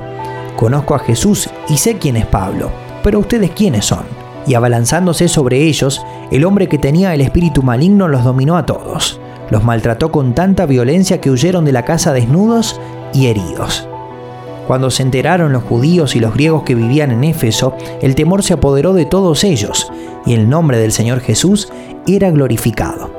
conozco 0.54 0.94
a 0.94 0.98
Jesús 0.98 1.48
y 1.70 1.78
sé 1.78 1.96
quién 1.96 2.18
es 2.18 2.26
Pablo, 2.26 2.70
pero 3.02 3.20
ustedes 3.20 3.52
quiénes 3.52 3.86
son. 3.86 4.04
Y 4.46 4.52
abalanzándose 4.52 5.28
sobre 5.28 5.62
ellos, 5.62 6.04
el 6.30 6.44
hombre 6.44 6.68
que 6.68 6.76
tenía 6.76 7.14
el 7.14 7.22
espíritu 7.22 7.62
maligno 7.62 8.08
los 8.08 8.22
dominó 8.22 8.58
a 8.58 8.66
todos. 8.66 9.18
Los 9.48 9.64
maltrató 9.64 10.12
con 10.12 10.34
tanta 10.34 10.66
violencia 10.66 11.22
que 11.22 11.30
huyeron 11.30 11.64
de 11.64 11.72
la 11.72 11.86
casa 11.86 12.12
desnudos 12.12 12.78
y 13.14 13.28
heridos. 13.28 13.87
Cuando 14.68 14.90
se 14.90 15.02
enteraron 15.02 15.54
los 15.54 15.62
judíos 15.62 16.14
y 16.14 16.20
los 16.20 16.34
griegos 16.34 16.62
que 16.62 16.74
vivían 16.74 17.10
en 17.10 17.24
Éfeso, 17.24 17.74
el 18.02 18.14
temor 18.14 18.42
se 18.42 18.52
apoderó 18.52 18.92
de 18.92 19.06
todos 19.06 19.42
ellos, 19.42 19.90
y 20.26 20.34
el 20.34 20.50
nombre 20.50 20.76
del 20.76 20.92
Señor 20.92 21.20
Jesús 21.20 21.72
era 22.06 22.30
glorificado. 22.30 23.10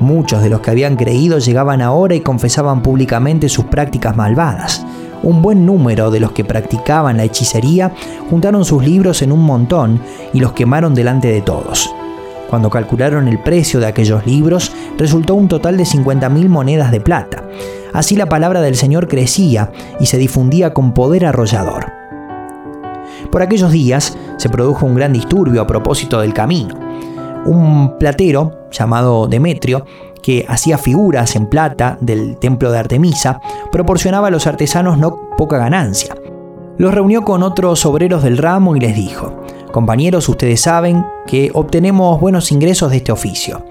Muchos 0.00 0.42
de 0.42 0.48
los 0.48 0.62
que 0.62 0.70
habían 0.70 0.96
creído 0.96 1.40
llegaban 1.40 1.82
ahora 1.82 2.14
y 2.14 2.22
confesaban 2.22 2.80
públicamente 2.80 3.50
sus 3.50 3.66
prácticas 3.66 4.16
malvadas. 4.16 4.82
Un 5.22 5.42
buen 5.42 5.66
número 5.66 6.10
de 6.10 6.20
los 6.20 6.32
que 6.32 6.46
practicaban 6.46 7.18
la 7.18 7.24
hechicería 7.24 7.92
juntaron 8.30 8.64
sus 8.64 8.82
libros 8.82 9.20
en 9.20 9.30
un 9.30 9.44
montón 9.44 10.00
y 10.32 10.40
los 10.40 10.52
quemaron 10.52 10.94
delante 10.94 11.28
de 11.28 11.42
todos. 11.42 11.94
Cuando 12.48 12.70
calcularon 12.70 13.28
el 13.28 13.38
precio 13.40 13.78
de 13.78 13.88
aquellos 13.88 14.24
libros, 14.24 14.72
resultó 14.96 15.34
un 15.34 15.48
total 15.48 15.76
de 15.76 15.84
50.000 15.84 16.48
monedas 16.48 16.90
de 16.90 17.00
plata. 17.02 17.44
Así 17.92 18.16
la 18.16 18.26
palabra 18.26 18.60
del 18.60 18.76
Señor 18.76 19.08
crecía 19.08 19.72
y 20.00 20.06
se 20.06 20.18
difundía 20.18 20.74
con 20.74 20.94
poder 20.94 21.26
arrollador. 21.26 21.92
Por 23.30 23.42
aquellos 23.42 23.72
días 23.72 24.16
se 24.36 24.48
produjo 24.48 24.86
un 24.86 24.94
gran 24.94 25.12
disturbio 25.12 25.62
a 25.62 25.66
propósito 25.66 26.20
del 26.20 26.34
camino. 26.34 26.74
Un 27.44 27.98
platero 27.98 28.68
llamado 28.70 29.26
Demetrio 29.26 29.84
que 30.22 30.44
hacía 30.48 30.78
figuras 30.78 31.36
en 31.36 31.46
plata 31.46 31.96
del 32.00 32.36
templo 32.38 32.70
de 32.70 32.78
Artemisa, 32.78 33.40
proporcionaba 33.72 34.28
a 34.28 34.30
los 34.30 34.46
artesanos 34.46 34.98
no 34.98 35.30
poca 35.36 35.58
ganancia. 35.58 36.14
Los 36.76 36.94
reunió 36.94 37.22
con 37.22 37.42
otros 37.42 37.84
obreros 37.86 38.22
del 38.22 38.38
ramo 38.38 38.76
y 38.76 38.80
les 38.80 38.94
dijo, 38.94 39.42
compañeros, 39.72 40.28
ustedes 40.28 40.60
saben 40.60 41.04
que 41.26 41.50
obtenemos 41.54 42.20
buenos 42.20 42.52
ingresos 42.52 42.90
de 42.90 42.98
este 42.98 43.12
oficio. 43.12 43.64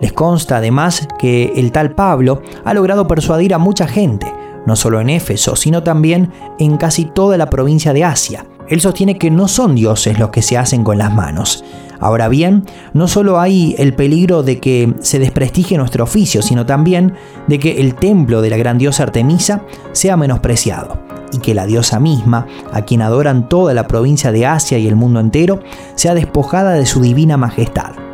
Les 0.00 0.12
consta 0.12 0.58
además 0.58 1.08
que 1.18 1.52
el 1.56 1.72
tal 1.72 1.92
Pablo 1.92 2.42
ha 2.64 2.74
logrado 2.74 3.06
persuadir 3.06 3.54
a 3.54 3.58
mucha 3.58 3.86
gente, 3.86 4.32
no 4.66 4.76
solo 4.76 5.00
en 5.00 5.10
Éfeso, 5.10 5.56
sino 5.56 5.82
también 5.82 6.32
en 6.58 6.76
casi 6.76 7.04
toda 7.04 7.36
la 7.36 7.50
provincia 7.50 7.92
de 7.92 8.04
Asia. 8.04 8.46
Él 8.68 8.80
sostiene 8.80 9.16
que 9.16 9.30
no 9.30 9.48
son 9.48 9.74
dioses 9.74 10.18
los 10.18 10.30
que 10.30 10.42
se 10.42 10.58
hacen 10.58 10.82
con 10.82 10.98
las 10.98 11.14
manos, 11.14 11.64
Ahora 12.00 12.28
bien, 12.28 12.64
no 12.92 13.08
solo 13.08 13.40
hay 13.40 13.74
el 13.78 13.94
peligro 13.94 14.42
de 14.42 14.60
que 14.60 14.94
se 15.00 15.18
desprestigie 15.18 15.78
nuestro 15.78 16.04
oficio, 16.04 16.42
sino 16.42 16.66
también 16.66 17.14
de 17.46 17.58
que 17.58 17.80
el 17.80 17.94
templo 17.94 18.42
de 18.42 18.50
la 18.50 18.56
gran 18.56 18.78
diosa 18.78 19.04
Artemisa 19.04 19.62
sea 19.92 20.16
menospreciado 20.16 21.00
y 21.32 21.38
que 21.38 21.54
la 21.54 21.66
diosa 21.66 21.98
misma, 21.98 22.46
a 22.72 22.82
quien 22.82 23.02
adoran 23.02 23.48
toda 23.48 23.74
la 23.74 23.88
provincia 23.88 24.30
de 24.30 24.46
Asia 24.46 24.78
y 24.78 24.86
el 24.86 24.96
mundo 24.96 25.20
entero, 25.20 25.60
sea 25.94 26.14
despojada 26.14 26.72
de 26.72 26.86
su 26.86 27.00
divina 27.00 27.36
majestad. 27.36 28.05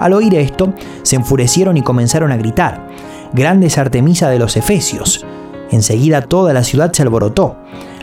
Al 0.00 0.12
oír 0.12 0.34
esto, 0.34 0.74
se 1.02 1.16
enfurecieron 1.16 1.76
y 1.76 1.82
comenzaron 1.82 2.32
a 2.32 2.36
gritar, 2.36 2.88
Grandes 3.32 3.78
Artemisa 3.78 4.28
de 4.28 4.38
los 4.38 4.56
Efesios. 4.56 5.24
Enseguida 5.70 6.22
toda 6.22 6.52
la 6.52 6.64
ciudad 6.64 6.92
se 6.92 7.02
alborotó. 7.02 7.56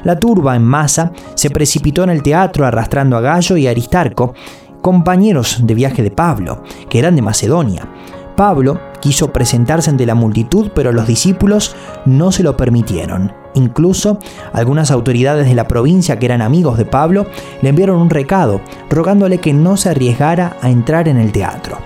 La 0.04 0.20
turba 0.20 0.56
en 0.56 0.64
masa 0.64 1.12
se 1.36 1.50
precipitó 1.50 2.04
en 2.04 2.10
el 2.10 2.24
teatro 2.24 2.66
arrastrando 2.66 3.16
a 3.16 3.22
Gallo 3.22 3.56
y 3.58 3.68
Aristarco, 3.68 4.34
compañeros 4.82 5.60
de 5.66 5.74
viaje 5.74 6.04
de 6.04 6.12
Pablo, 6.12 6.64
que 6.90 7.00
eran 7.00 7.16
de 7.16 7.22
Macedonia. 7.22 7.88
Pablo 8.36 8.80
quiso 9.00 9.32
presentarse 9.32 9.90
ante 9.90 10.06
la 10.06 10.16
multitud, 10.16 10.72
pero 10.76 10.92
los 10.92 11.08
discípulos 11.08 11.76
no 12.06 12.32
se 12.32 12.44
lo 12.44 12.58
permitieron. 12.58 13.43
Incluso 13.56 14.18
algunas 14.52 14.92
autoridades 14.92 15.48
de 15.48 15.56
la 15.56 15.68
provincia 15.68 16.18
que 16.18 16.26
eran 16.26 16.42
amigos 16.42 16.78
de 16.78 16.86
Pablo 16.86 17.28
le 17.62 17.70
enviaron 17.70 18.00
un 18.00 18.10
recado, 18.10 18.62
rogándole 18.90 19.38
que 19.38 19.54
no 19.54 19.78
se 19.78 19.90
arriesgara 19.90 20.58
a 20.62 20.70
entrar 20.70 21.08
en 21.08 21.18
el 21.18 21.32
teatro. 21.32 21.78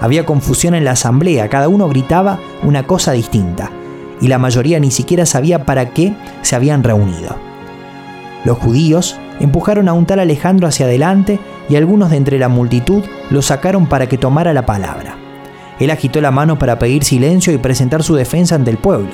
Había 0.00 0.26
confusión 0.26 0.74
en 0.74 0.84
la 0.84 0.92
asamblea, 0.92 1.48
cada 1.48 1.68
uno 1.68 1.88
gritaba 1.88 2.40
una 2.64 2.84
cosa 2.84 3.12
distinta, 3.12 3.70
y 4.20 4.26
la 4.26 4.38
mayoría 4.38 4.80
ni 4.80 4.90
siquiera 4.90 5.26
sabía 5.26 5.64
para 5.64 5.90
qué 5.90 6.14
se 6.42 6.56
habían 6.56 6.82
reunido. 6.82 7.36
Los 8.44 8.58
judíos 8.58 9.16
empujaron 9.38 9.88
a 9.88 9.92
un 9.92 10.06
tal 10.06 10.18
Alejandro 10.18 10.66
hacia 10.66 10.86
adelante 10.86 11.38
y 11.68 11.76
algunos 11.76 12.10
de 12.10 12.16
entre 12.16 12.38
la 12.38 12.48
multitud 12.48 13.04
lo 13.30 13.42
sacaron 13.42 13.86
para 13.86 14.08
que 14.08 14.18
tomara 14.18 14.52
la 14.52 14.66
palabra. 14.66 15.16
Él 15.78 15.90
agitó 15.90 16.20
la 16.20 16.30
mano 16.30 16.58
para 16.58 16.78
pedir 16.78 17.04
silencio 17.04 17.52
y 17.52 17.58
presentar 17.58 18.02
su 18.02 18.14
defensa 18.14 18.54
ante 18.54 18.70
el 18.70 18.78
pueblo, 18.78 19.10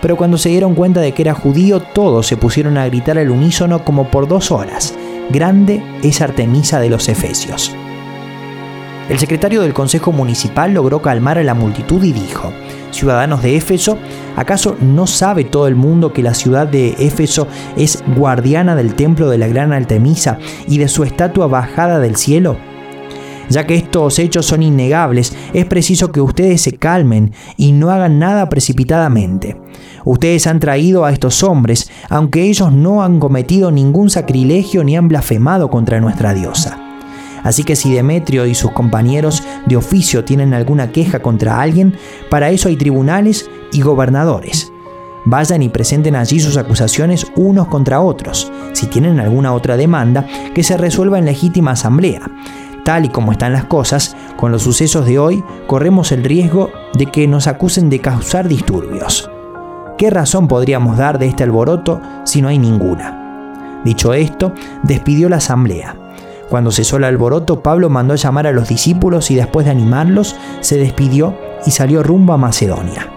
pero 0.00 0.16
cuando 0.16 0.38
se 0.38 0.48
dieron 0.48 0.74
cuenta 0.74 1.00
de 1.00 1.12
que 1.12 1.22
era 1.22 1.34
judío, 1.34 1.80
todos 1.80 2.26
se 2.26 2.36
pusieron 2.36 2.78
a 2.78 2.86
gritar 2.86 3.18
al 3.18 3.30
unísono 3.30 3.84
como 3.84 4.10
por 4.10 4.28
dos 4.28 4.50
horas, 4.50 4.94
Grande 5.30 5.80
es 6.02 6.20
Artemisa 6.22 6.80
de 6.80 6.90
los 6.90 7.08
Efesios. 7.08 7.72
El 9.08 9.18
secretario 9.18 9.62
del 9.62 9.74
Consejo 9.74 10.12
Municipal 10.12 10.72
logró 10.72 11.02
calmar 11.02 11.38
a 11.38 11.44
la 11.44 11.54
multitud 11.54 12.02
y 12.02 12.12
dijo, 12.12 12.52
ciudadanos 12.90 13.42
de 13.42 13.56
Éfeso, 13.56 13.98
¿acaso 14.36 14.76
no 14.80 15.06
sabe 15.06 15.44
todo 15.44 15.68
el 15.68 15.76
mundo 15.76 16.12
que 16.12 16.22
la 16.22 16.34
ciudad 16.34 16.66
de 16.66 16.96
Éfeso 16.98 17.46
es 17.76 18.02
guardiana 18.16 18.74
del 18.74 18.94
templo 18.94 19.28
de 19.28 19.38
la 19.38 19.48
gran 19.48 19.72
Artemisa 19.72 20.38
y 20.68 20.78
de 20.78 20.88
su 20.88 21.04
estatua 21.04 21.46
bajada 21.46 21.98
del 21.98 22.16
cielo? 22.16 22.56
Ya 23.48 23.66
que 23.66 23.74
estos 23.74 24.18
hechos 24.20 24.46
son 24.46 24.62
innegables, 24.62 25.32
es 25.54 25.64
preciso 25.64 26.12
que 26.12 26.20
ustedes 26.20 26.60
se 26.60 26.72
calmen 26.72 27.32
y 27.56 27.72
no 27.72 27.90
hagan 27.90 28.20
nada 28.20 28.48
precipitadamente. 28.48 29.56
Ustedes 30.04 30.46
han 30.46 30.60
traído 30.60 31.04
a 31.04 31.12
estos 31.12 31.42
hombres, 31.42 31.90
aunque 32.08 32.44
ellos 32.44 32.72
no 32.72 33.02
han 33.02 33.20
cometido 33.20 33.70
ningún 33.70 34.10
sacrilegio 34.10 34.84
ni 34.84 34.96
han 34.96 35.08
blasfemado 35.08 35.68
contra 35.70 36.00
nuestra 36.00 36.34
diosa. 36.34 36.78
Así 37.42 37.64
que 37.64 37.76
si 37.76 37.92
Demetrio 37.92 38.46
y 38.46 38.54
sus 38.54 38.72
compañeros 38.72 39.42
de 39.66 39.76
oficio 39.76 40.24
tienen 40.24 40.54
alguna 40.54 40.92
queja 40.92 41.20
contra 41.20 41.60
alguien, 41.60 41.94
para 42.28 42.50
eso 42.50 42.68
hay 42.68 42.76
tribunales 42.76 43.48
y 43.72 43.80
gobernadores. 43.80 44.72
Vayan 45.24 45.62
y 45.62 45.68
presenten 45.68 46.16
allí 46.16 46.40
sus 46.40 46.56
acusaciones 46.56 47.26
unos 47.36 47.68
contra 47.68 48.00
otros. 48.00 48.50
Si 48.72 48.86
tienen 48.86 49.20
alguna 49.20 49.52
otra 49.52 49.76
demanda, 49.76 50.26
que 50.54 50.62
se 50.62 50.76
resuelva 50.76 51.18
en 51.18 51.26
legítima 51.26 51.72
asamblea. 51.72 52.22
Tal 52.84 53.04
y 53.04 53.08
como 53.10 53.32
están 53.32 53.52
las 53.52 53.64
cosas, 53.64 54.16
con 54.36 54.50
los 54.50 54.62
sucesos 54.62 55.04
de 55.04 55.18
hoy 55.18 55.44
corremos 55.66 56.12
el 56.12 56.24
riesgo 56.24 56.70
de 56.94 57.06
que 57.06 57.26
nos 57.26 57.46
acusen 57.46 57.90
de 57.90 58.00
causar 58.00 58.48
disturbios. 58.48 59.30
¿Qué 60.00 60.08
razón 60.08 60.48
podríamos 60.48 60.96
dar 60.96 61.18
de 61.18 61.26
este 61.26 61.42
alboroto 61.42 62.00
si 62.24 62.40
no 62.40 62.48
hay 62.48 62.56
ninguna? 62.56 63.82
Dicho 63.84 64.14
esto, 64.14 64.54
despidió 64.82 65.28
la 65.28 65.36
asamblea. 65.36 65.94
Cuando 66.48 66.70
cesó 66.70 66.96
el 66.96 67.04
alboroto, 67.04 67.62
Pablo 67.62 67.90
mandó 67.90 68.14
llamar 68.14 68.46
a 68.46 68.52
los 68.52 68.66
discípulos 68.66 69.30
y 69.30 69.34
después 69.34 69.66
de 69.66 69.72
animarlos, 69.72 70.36
se 70.60 70.78
despidió 70.78 71.36
y 71.66 71.72
salió 71.72 72.02
rumbo 72.02 72.32
a 72.32 72.38
Macedonia. 72.38 73.08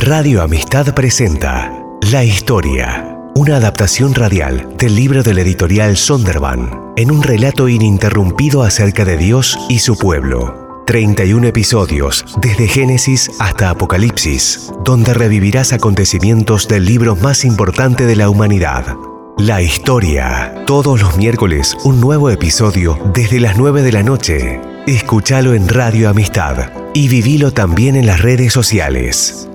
Radio 0.00 0.42
Amistad 0.42 0.92
presenta 0.92 1.70
La 2.10 2.24
Historia 2.24 3.17
una 3.38 3.54
adaptación 3.54 4.16
radial 4.16 4.68
del 4.78 4.96
libro 4.96 5.22
del 5.22 5.38
editorial 5.38 5.96
Sonderban, 5.96 6.92
en 6.96 7.12
un 7.12 7.22
relato 7.22 7.68
ininterrumpido 7.68 8.64
acerca 8.64 9.04
de 9.04 9.16
Dios 9.16 9.56
y 9.68 9.78
su 9.78 9.96
pueblo. 9.96 10.82
31 10.88 11.46
episodios, 11.46 12.24
desde 12.40 12.66
Génesis 12.66 13.30
hasta 13.38 13.70
Apocalipsis, 13.70 14.72
donde 14.84 15.14
revivirás 15.14 15.72
acontecimientos 15.72 16.66
del 16.66 16.84
libro 16.84 17.14
más 17.14 17.44
importante 17.44 18.06
de 18.06 18.16
la 18.16 18.28
humanidad. 18.28 18.96
La 19.36 19.62
historia. 19.62 20.64
Todos 20.66 21.00
los 21.00 21.16
miércoles 21.16 21.76
un 21.84 22.00
nuevo 22.00 22.30
episodio 22.30 22.98
desde 23.14 23.38
las 23.38 23.56
9 23.56 23.82
de 23.82 23.92
la 23.92 24.02
noche. 24.02 24.60
Escúchalo 24.88 25.54
en 25.54 25.68
Radio 25.68 26.08
Amistad 26.08 26.72
y 26.92 27.06
vivilo 27.06 27.52
también 27.52 27.94
en 27.94 28.06
las 28.06 28.20
redes 28.20 28.52
sociales. 28.52 29.48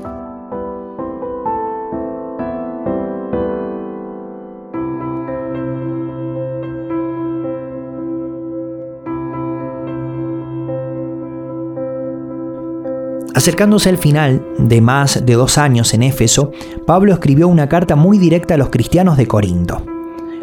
Acercándose 13.44 13.89
al 13.89 13.98
final 13.98 14.41
de 14.58 14.80
más 14.80 15.26
de 15.26 15.34
dos 15.34 15.58
años 15.58 15.94
en 15.94 16.02
Éfeso, 16.02 16.54
Pablo 16.88 17.12
escribió 17.12 17.50
una 17.50 17.68
carta 17.68 17.98
muy 17.98 18.18
directa 18.18 18.54
a 18.54 18.58
los 18.58 18.70
cristianos 18.70 19.18
de 19.18 19.28
Corinto. 19.28 19.84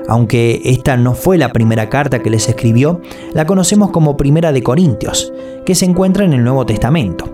Aunque 0.06 0.60
esta 0.66 0.98
no 0.98 1.14
fue 1.14 1.38
la 1.38 1.50
primera 1.50 1.88
carta 1.88 2.18
que 2.18 2.28
les 2.28 2.46
escribió, 2.46 3.00
la 3.32 3.46
conocemos 3.46 3.90
como 3.90 4.18
Primera 4.18 4.52
de 4.52 4.62
Corintios, 4.62 5.32
que 5.64 5.74
se 5.74 5.86
encuentra 5.86 6.26
en 6.26 6.34
el 6.34 6.44
Nuevo 6.44 6.66
Testamento. 6.66 7.24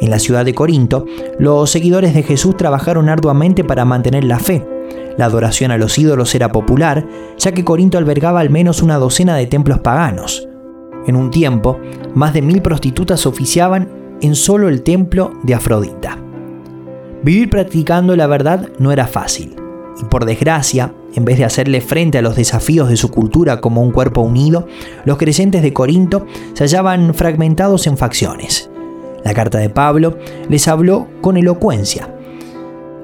En 0.00 0.08
la 0.08 0.20
ciudad 0.20 0.44
de 0.44 0.54
Corinto, 0.54 1.04
los 1.36 1.68
seguidores 1.68 2.14
de 2.14 2.22
Jesús 2.22 2.56
trabajaron 2.56 3.08
arduamente 3.08 3.64
para 3.64 3.84
mantener 3.84 4.22
la 4.22 4.38
fe. 4.38 4.64
La 5.18 5.24
adoración 5.24 5.72
a 5.72 5.78
los 5.78 5.98
ídolos 5.98 6.32
era 6.36 6.52
popular, 6.52 7.04
ya 7.38 7.50
que 7.50 7.64
Corinto 7.64 7.98
albergaba 7.98 8.38
al 8.38 8.50
menos 8.50 8.82
una 8.82 8.98
docena 8.98 9.34
de 9.34 9.48
templos 9.48 9.80
paganos. 9.80 10.46
En 11.08 11.16
un 11.16 11.32
tiempo, 11.32 11.80
más 12.14 12.34
de 12.34 12.42
mil 12.42 12.62
prostitutas 12.62 13.26
oficiaban 13.26 14.01
en 14.22 14.36
solo 14.36 14.68
el 14.68 14.82
templo 14.82 15.32
de 15.42 15.54
Afrodita. 15.54 16.16
Vivir 17.22 17.50
practicando 17.50 18.16
la 18.16 18.26
verdad 18.26 18.70
no 18.78 18.90
era 18.92 19.06
fácil, 19.06 19.56
y 20.00 20.04
por 20.04 20.24
desgracia, 20.24 20.94
en 21.14 21.24
vez 21.24 21.38
de 21.38 21.44
hacerle 21.44 21.80
frente 21.80 22.18
a 22.18 22.22
los 22.22 22.36
desafíos 22.36 22.88
de 22.88 22.96
su 22.96 23.10
cultura 23.10 23.60
como 23.60 23.82
un 23.82 23.90
cuerpo 23.90 24.22
unido, 24.22 24.66
los 25.04 25.18
creyentes 25.18 25.62
de 25.62 25.72
Corinto 25.72 26.26
se 26.54 26.64
hallaban 26.64 27.14
fragmentados 27.14 27.86
en 27.86 27.98
facciones. 27.98 28.70
La 29.24 29.34
carta 29.34 29.58
de 29.58 29.70
Pablo 29.70 30.18
les 30.48 30.66
habló 30.68 31.08
con 31.20 31.36
elocuencia. 31.36 32.08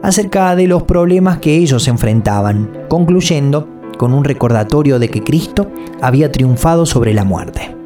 acerca 0.00 0.54
de 0.54 0.68
los 0.68 0.84
problemas 0.84 1.38
que 1.38 1.56
ellos 1.56 1.88
enfrentaban, 1.88 2.86
concluyendo 2.88 3.68
con 3.98 4.14
un 4.14 4.22
recordatorio 4.22 5.00
de 5.00 5.08
que 5.08 5.24
Cristo 5.24 5.72
había 6.00 6.30
triunfado 6.30 6.86
sobre 6.86 7.12
la 7.12 7.24
muerte. 7.24 7.77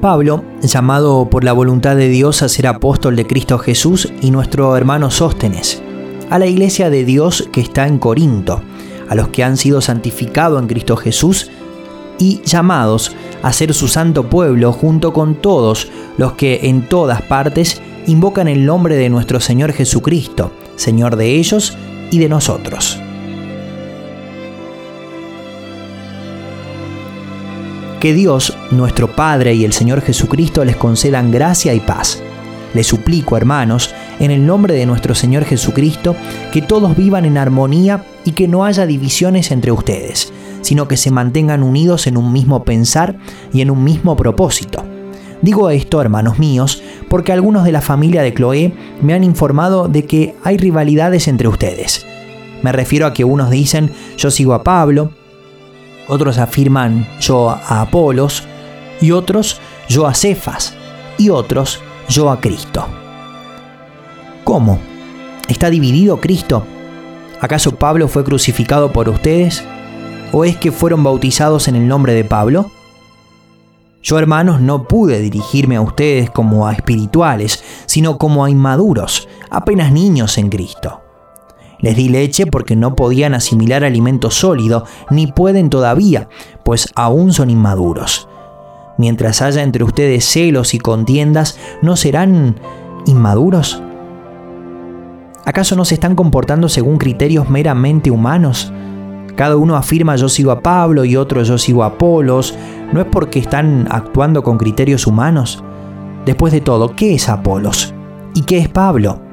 Pablo, 0.00 0.44
llamado 0.62 1.28
por 1.30 1.44
la 1.44 1.52
voluntad 1.52 1.96
de 1.96 2.08
Dios 2.08 2.42
a 2.42 2.48
ser 2.48 2.66
apóstol 2.66 3.16
de 3.16 3.26
Cristo 3.26 3.58
Jesús 3.58 4.12
y 4.20 4.30
nuestro 4.30 4.76
hermano 4.76 5.10
Sóstenes, 5.10 5.82
a 6.30 6.38
la 6.38 6.46
iglesia 6.46 6.90
de 6.90 7.04
Dios 7.04 7.48
que 7.52 7.60
está 7.60 7.86
en 7.86 7.98
Corinto, 7.98 8.62
a 9.08 9.14
los 9.14 9.28
que 9.28 9.44
han 9.44 9.56
sido 9.56 9.80
santificados 9.80 10.60
en 10.60 10.68
Cristo 10.68 10.96
Jesús 10.96 11.50
y 12.18 12.40
llamados 12.42 13.14
a 13.42 13.52
ser 13.52 13.74
su 13.74 13.88
santo 13.88 14.28
pueblo 14.28 14.72
junto 14.72 15.12
con 15.12 15.36
todos 15.36 15.88
los 16.18 16.32
que 16.32 16.60
en 16.64 16.88
todas 16.88 17.22
partes 17.22 17.80
invocan 18.06 18.48
el 18.48 18.64
nombre 18.64 18.96
de 18.96 19.08
nuestro 19.08 19.40
Señor 19.40 19.72
Jesucristo, 19.72 20.52
Señor 20.76 21.16
de 21.16 21.36
ellos 21.36 21.76
y 22.10 22.18
de 22.18 22.28
nosotros. 22.28 23.00
Que 28.00 28.12
Dios, 28.12 28.56
nuestro 28.72 29.16
Padre 29.16 29.54
y 29.54 29.64
el 29.64 29.72
Señor 29.72 30.02
Jesucristo 30.02 30.64
les 30.64 30.76
concedan 30.76 31.30
gracia 31.30 31.72
y 31.72 31.80
paz. 31.80 32.22
Les 32.74 32.86
suplico, 32.86 33.38
hermanos, 33.38 33.94
en 34.20 34.30
el 34.30 34.44
nombre 34.44 34.74
de 34.74 34.84
nuestro 34.84 35.14
Señor 35.14 35.44
Jesucristo, 35.44 36.14
que 36.52 36.60
todos 36.60 36.94
vivan 36.94 37.24
en 37.24 37.38
armonía 37.38 38.04
y 38.26 38.32
que 38.32 38.48
no 38.48 38.66
haya 38.66 38.84
divisiones 38.84 39.50
entre 39.50 39.72
ustedes, 39.72 40.30
sino 40.60 40.88
que 40.88 40.98
se 40.98 41.10
mantengan 41.10 41.62
unidos 41.62 42.06
en 42.06 42.18
un 42.18 42.34
mismo 42.34 42.64
pensar 42.64 43.16
y 43.50 43.62
en 43.62 43.70
un 43.70 43.82
mismo 43.82 44.14
propósito. 44.14 44.84
Digo 45.40 45.70
esto, 45.70 46.00
hermanos 46.02 46.38
míos, 46.38 46.82
porque 47.08 47.32
algunos 47.32 47.64
de 47.64 47.72
la 47.72 47.80
familia 47.80 48.20
de 48.20 48.34
Cloé 48.34 48.74
me 49.00 49.14
han 49.14 49.24
informado 49.24 49.88
de 49.88 50.04
que 50.04 50.34
hay 50.44 50.58
rivalidades 50.58 51.28
entre 51.28 51.48
ustedes. 51.48 52.04
Me 52.62 52.72
refiero 52.72 53.06
a 53.06 53.14
que 53.14 53.24
unos 53.24 53.50
dicen 53.50 53.90
yo 54.18 54.30
sigo 54.30 54.52
a 54.52 54.62
Pablo, 54.62 55.12
otros 56.08 56.38
afirman 56.38 57.08
yo 57.20 57.50
a 57.50 57.80
Apolos, 57.80 58.44
y 59.00 59.12
otros 59.12 59.60
yo 59.88 60.06
a 60.06 60.14
Cefas, 60.14 60.74
y 61.18 61.30
otros 61.30 61.80
yo 62.08 62.30
a 62.30 62.40
Cristo. 62.40 62.86
¿Cómo? 64.44 64.78
¿Está 65.48 65.70
dividido 65.70 66.20
Cristo? 66.20 66.64
¿Acaso 67.40 67.76
Pablo 67.76 68.08
fue 68.08 68.24
crucificado 68.24 68.92
por 68.92 69.08
ustedes? 69.08 69.62
¿O 70.32 70.44
es 70.44 70.56
que 70.56 70.72
fueron 70.72 71.04
bautizados 71.04 71.68
en 71.68 71.76
el 71.76 71.86
nombre 71.86 72.14
de 72.14 72.24
Pablo? 72.24 72.70
Yo, 74.02 74.18
hermanos, 74.18 74.60
no 74.60 74.86
pude 74.86 75.20
dirigirme 75.20 75.76
a 75.76 75.80
ustedes 75.80 76.30
como 76.30 76.66
a 76.66 76.72
espirituales, 76.72 77.64
sino 77.86 78.18
como 78.18 78.44
a 78.44 78.50
inmaduros, 78.50 79.28
apenas 79.50 79.90
niños 79.90 80.38
en 80.38 80.48
Cristo. 80.48 81.05
Les 81.80 81.96
di 81.96 82.08
leche 82.08 82.46
porque 82.46 82.76
no 82.76 82.96
podían 82.96 83.34
asimilar 83.34 83.84
alimento 83.84 84.30
sólido, 84.30 84.84
ni 85.10 85.26
pueden 85.26 85.70
todavía, 85.70 86.28
pues 86.64 86.90
aún 86.94 87.32
son 87.32 87.50
inmaduros. 87.50 88.28
Mientras 88.98 89.42
haya 89.42 89.62
entre 89.62 89.84
ustedes 89.84 90.24
celos 90.24 90.72
y 90.72 90.78
contiendas, 90.78 91.58
¿no 91.82 91.96
serán 91.96 92.58
inmaduros? 93.04 93.82
¿Acaso 95.44 95.76
no 95.76 95.84
se 95.84 95.94
están 95.94 96.16
comportando 96.16 96.68
según 96.68 96.98
criterios 96.98 97.48
meramente 97.50 98.10
humanos? 98.10 98.72
Cada 99.36 99.56
uno 99.56 99.76
afirma 99.76 100.16
yo 100.16 100.30
sigo 100.30 100.50
a 100.50 100.60
Pablo 100.60 101.04
y 101.04 101.14
otro 101.14 101.42
yo 101.42 101.58
sigo 101.58 101.84
a 101.84 101.88
Apolos. 101.88 102.56
¿No 102.92 103.00
es 103.00 103.06
porque 103.06 103.38
están 103.38 103.86
actuando 103.90 104.42
con 104.42 104.56
criterios 104.56 105.06
humanos? 105.06 105.62
Después 106.24 106.52
de 106.52 106.62
todo, 106.62 106.96
¿qué 106.96 107.14
es 107.14 107.28
Apolos? 107.28 107.94
¿Y 108.34 108.42
qué 108.42 108.58
es 108.58 108.68
Pablo? 108.68 109.25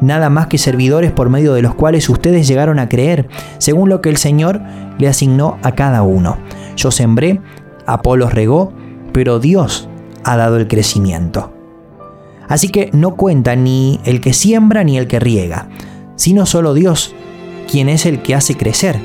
Nada 0.00 0.30
más 0.30 0.46
que 0.46 0.58
servidores 0.58 1.12
por 1.12 1.28
medio 1.28 1.54
de 1.54 1.62
los 1.62 1.74
cuales 1.74 2.08
ustedes 2.08 2.46
llegaron 2.46 2.78
a 2.78 2.88
creer, 2.88 3.28
según 3.58 3.88
lo 3.88 4.00
que 4.00 4.08
el 4.08 4.16
Señor 4.16 4.60
le 4.98 5.08
asignó 5.08 5.58
a 5.62 5.72
cada 5.72 6.02
uno. 6.02 6.38
Yo 6.76 6.90
sembré, 6.90 7.40
Apolos 7.86 8.32
regó, 8.32 8.72
pero 9.12 9.38
Dios 9.38 9.88
ha 10.24 10.36
dado 10.36 10.56
el 10.56 10.68
crecimiento. 10.68 11.52
Así 12.48 12.68
que 12.68 12.90
no 12.92 13.16
cuenta 13.16 13.54
ni 13.56 14.00
el 14.04 14.20
que 14.20 14.32
siembra 14.32 14.82
ni 14.84 14.98
el 14.98 15.06
que 15.06 15.20
riega, 15.20 15.68
sino 16.16 16.46
solo 16.46 16.74
Dios, 16.74 17.14
quien 17.70 17.88
es 17.88 18.06
el 18.06 18.22
que 18.22 18.34
hace 18.34 18.56
crecer. 18.56 18.98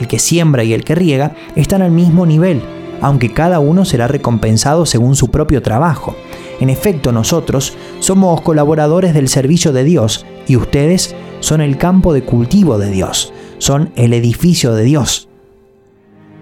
El 0.00 0.08
que 0.08 0.18
siembra 0.18 0.64
y 0.64 0.72
el 0.72 0.82
que 0.82 0.94
riega 0.94 1.34
están 1.56 1.82
al 1.82 1.90
mismo 1.90 2.24
nivel, 2.24 2.62
aunque 3.02 3.32
cada 3.32 3.60
uno 3.60 3.84
será 3.84 4.08
recompensado 4.08 4.86
según 4.86 5.14
su 5.14 5.30
propio 5.30 5.62
trabajo. 5.62 6.16
En 6.58 6.70
efecto, 6.70 7.12
nosotros 7.12 7.76
somos 8.10 8.40
colaboradores 8.40 9.14
del 9.14 9.28
servicio 9.28 9.72
de 9.72 9.84
Dios 9.84 10.26
y 10.48 10.56
ustedes 10.56 11.14
son 11.38 11.60
el 11.60 11.78
campo 11.78 12.12
de 12.12 12.24
cultivo 12.24 12.76
de 12.76 12.90
Dios, 12.90 13.32
son 13.58 13.92
el 13.94 14.14
edificio 14.14 14.74
de 14.74 14.82
Dios. 14.82 15.28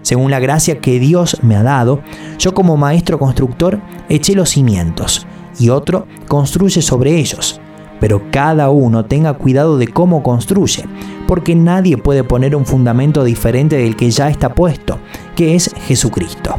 Según 0.01 0.31
la 0.31 0.39
gracia 0.39 0.81
que 0.81 0.99
Dios 0.99 1.37
me 1.43 1.55
ha 1.55 1.61
dado, 1.61 2.01
yo 2.39 2.55
como 2.55 2.75
maestro 2.75 3.19
constructor 3.19 3.79
eché 4.09 4.33
los 4.33 4.49
cimientos 4.49 5.27
y 5.59 5.69
otro 5.69 6.07
construye 6.27 6.81
sobre 6.81 7.19
ellos. 7.19 7.61
Pero 7.99 8.23
cada 8.31 8.71
uno 8.71 9.05
tenga 9.05 9.33
cuidado 9.33 9.77
de 9.77 9.89
cómo 9.89 10.23
construye, 10.23 10.85
porque 11.27 11.53
nadie 11.53 11.99
puede 11.99 12.23
poner 12.23 12.55
un 12.55 12.65
fundamento 12.65 13.23
diferente 13.23 13.75
del 13.75 13.95
que 13.95 14.09
ya 14.09 14.31
está 14.31 14.55
puesto, 14.55 14.97
que 15.35 15.53
es 15.53 15.71
Jesucristo. 15.85 16.55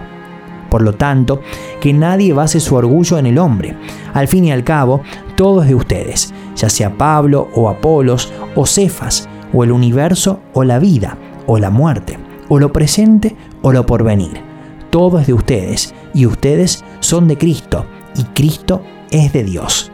Por 0.71 0.83
lo 0.83 0.95
tanto, 0.95 1.41
que 1.81 1.93
nadie 1.93 2.33
base 2.33 2.61
su 2.61 2.77
orgullo 2.77 3.19
en 3.19 3.27
el 3.27 3.39
hombre. 3.39 3.77
Al 4.15 4.29
fin 4.29 4.45
y 4.45 4.53
al 4.53 4.65
cabo, 4.65 5.03
todo 5.37 5.63
es 5.63 5.69
de 5.69 5.75
ustedes, 5.75 6.33
ya 6.57 6.71
sea 6.71 6.97
Pablo 6.97 7.49
o 7.55 7.69
Apolos 7.69 8.33
o 8.55 8.67
Cefas, 8.67 9.29
o 9.53 9.65
el 9.65 9.73
universo 9.73 10.41
o 10.53 10.65
la 10.65 10.79
vida, 10.79 11.19
o 11.47 11.59
la 11.59 11.71
muerte, 11.71 12.19
o 12.49 12.59
lo 12.59 12.73
presente 12.73 13.37
o 13.63 13.73
lo 13.73 13.85
porvenir. 13.85 14.43
Todo 14.91 15.19
es 15.19 15.27
de 15.27 15.35
ustedes, 15.35 15.95
y 16.15 16.27
ustedes 16.27 16.85
son 17.01 17.29
de 17.29 17.37
Cristo, 17.37 17.87
y 18.17 18.25
Cristo 18.25 18.83
es 19.11 19.33
de 19.33 19.45
Dios. 19.45 19.93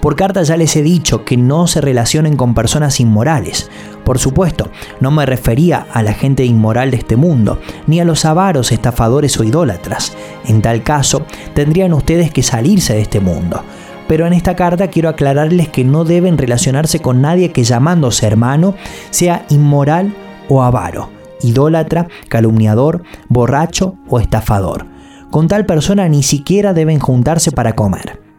Por 0.00 0.16
carta 0.16 0.42
ya 0.42 0.56
les 0.56 0.74
he 0.76 0.82
dicho 0.82 1.24
que 1.24 1.36
no 1.36 1.66
se 1.66 1.82
relacionen 1.82 2.36
con 2.36 2.54
personas 2.54 3.00
inmorales. 3.00 3.70
Por 4.04 4.18
supuesto, 4.18 4.70
no 4.98 5.10
me 5.10 5.26
refería 5.26 5.86
a 5.92 6.02
la 6.02 6.14
gente 6.14 6.44
inmoral 6.44 6.90
de 6.90 6.96
este 6.96 7.16
mundo, 7.16 7.58
ni 7.86 8.00
a 8.00 8.04
los 8.06 8.24
avaros, 8.24 8.72
estafadores 8.72 9.38
o 9.38 9.44
idólatras. 9.44 10.16
En 10.46 10.62
tal 10.62 10.82
caso, 10.82 11.26
tendrían 11.54 11.92
ustedes 11.92 12.30
que 12.30 12.42
salirse 12.42 12.94
de 12.94 13.02
este 13.02 13.20
mundo. 13.20 13.62
Pero 14.08 14.26
en 14.26 14.32
esta 14.32 14.56
carta 14.56 14.88
quiero 14.88 15.10
aclararles 15.10 15.68
que 15.68 15.84
no 15.84 16.04
deben 16.04 16.38
relacionarse 16.38 17.00
con 17.00 17.20
nadie 17.20 17.52
que 17.52 17.62
llamándose 17.62 18.26
hermano 18.26 18.74
sea 19.10 19.44
inmoral 19.50 20.14
o 20.48 20.62
avaro, 20.62 21.10
idólatra, 21.42 22.08
calumniador, 22.28 23.04
borracho 23.28 23.94
o 24.08 24.18
estafador. 24.18 24.86
Con 25.30 25.46
tal 25.46 25.66
persona 25.66 26.08
ni 26.08 26.24
siquiera 26.24 26.72
deben 26.72 26.98
juntarse 26.98 27.52
para 27.52 27.74
comer. 27.74 28.29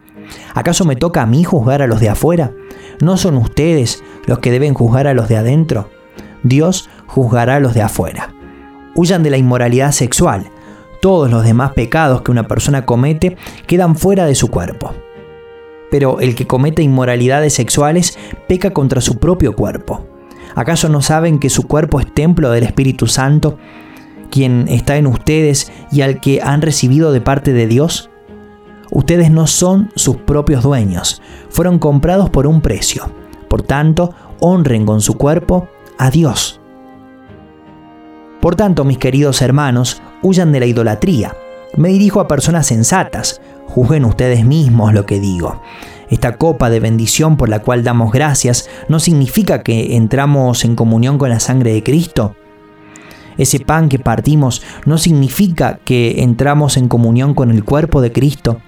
¿Acaso 0.53 0.85
me 0.85 0.95
toca 0.95 1.21
a 1.21 1.25
mí 1.25 1.43
juzgar 1.43 1.81
a 1.81 1.87
los 1.87 1.99
de 1.99 2.09
afuera? 2.09 2.51
¿No 2.99 3.17
son 3.17 3.37
ustedes 3.37 4.03
los 4.25 4.39
que 4.39 4.51
deben 4.51 4.73
juzgar 4.73 5.07
a 5.07 5.13
los 5.13 5.27
de 5.27 5.37
adentro? 5.37 5.89
Dios 6.43 6.89
juzgará 7.07 7.55
a 7.55 7.59
los 7.59 7.73
de 7.73 7.81
afuera. 7.81 8.33
Huyan 8.95 9.23
de 9.23 9.29
la 9.29 9.37
inmoralidad 9.37 9.91
sexual. 9.91 10.49
Todos 11.01 11.31
los 11.31 11.43
demás 11.43 11.71
pecados 11.73 12.21
que 12.21 12.31
una 12.31 12.47
persona 12.47 12.85
comete 12.85 13.37
quedan 13.65 13.95
fuera 13.95 14.25
de 14.25 14.35
su 14.35 14.49
cuerpo. 14.49 14.93
Pero 15.89 16.19
el 16.19 16.35
que 16.35 16.47
comete 16.47 16.83
inmoralidades 16.83 17.53
sexuales 17.53 18.17
peca 18.47 18.71
contra 18.71 19.01
su 19.01 19.17
propio 19.17 19.55
cuerpo. 19.55 20.05
¿Acaso 20.55 20.89
no 20.89 21.01
saben 21.01 21.39
que 21.39 21.49
su 21.49 21.67
cuerpo 21.67 21.99
es 21.99 22.13
templo 22.13 22.51
del 22.51 22.63
Espíritu 22.63 23.07
Santo, 23.07 23.57
quien 24.29 24.67
está 24.67 24.97
en 24.97 25.07
ustedes 25.07 25.71
y 25.91 26.01
al 26.01 26.19
que 26.19 26.41
han 26.41 26.61
recibido 26.61 27.11
de 27.11 27.21
parte 27.21 27.53
de 27.53 27.67
Dios? 27.67 28.10
Ustedes 28.91 29.31
no 29.31 29.47
son 29.47 29.89
sus 29.95 30.17
propios 30.17 30.63
dueños, 30.63 31.21
fueron 31.49 31.79
comprados 31.79 32.29
por 32.29 32.45
un 32.45 32.61
precio. 32.61 33.09
Por 33.47 33.63
tanto, 33.63 34.13
honren 34.41 34.85
con 34.85 35.01
su 35.01 35.15
cuerpo 35.15 35.69
a 35.97 36.11
Dios. 36.11 36.59
Por 38.41 38.55
tanto, 38.55 38.83
mis 38.83 38.97
queridos 38.97 39.41
hermanos, 39.41 40.01
huyan 40.21 40.51
de 40.51 40.59
la 40.59 40.65
idolatría. 40.65 41.35
Me 41.77 41.89
dirijo 41.89 42.19
a 42.19 42.27
personas 42.27 42.67
sensatas, 42.67 43.39
juzguen 43.67 44.03
ustedes 44.03 44.43
mismos 44.43 44.93
lo 44.93 45.05
que 45.05 45.21
digo. 45.21 45.61
Esta 46.09 46.35
copa 46.35 46.69
de 46.69 46.81
bendición 46.81 47.37
por 47.37 47.47
la 47.47 47.59
cual 47.59 47.85
damos 47.85 48.11
gracias 48.11 48.69
no 48.89 48.99
significa 48.99 49.63
que 49.63 49.95
entramos 49.95 50.65
en 50.65 50.75
comunión 50.75 51.17
con 51.17 51.29
la 51.29 51.39
sangre 51.39 51.71
de 51.71 51.81
Cristo. 51.81 52.35
Ese 53.37 53.61
pan 53.61 53.87
que 53.87 53.99
partimos 53.99 54.61
no 54.85 54.97
significa 54.97 55.79
que 55.85 56.21
entramos 56.21 56.75
en 56.75 56.89
comunión 56.89 57.33
con 57.33 57.51
el 57.51 57.63
cuerpo 57.63 58.01
de 58.01 58.11
Cristo. 58.11 58.59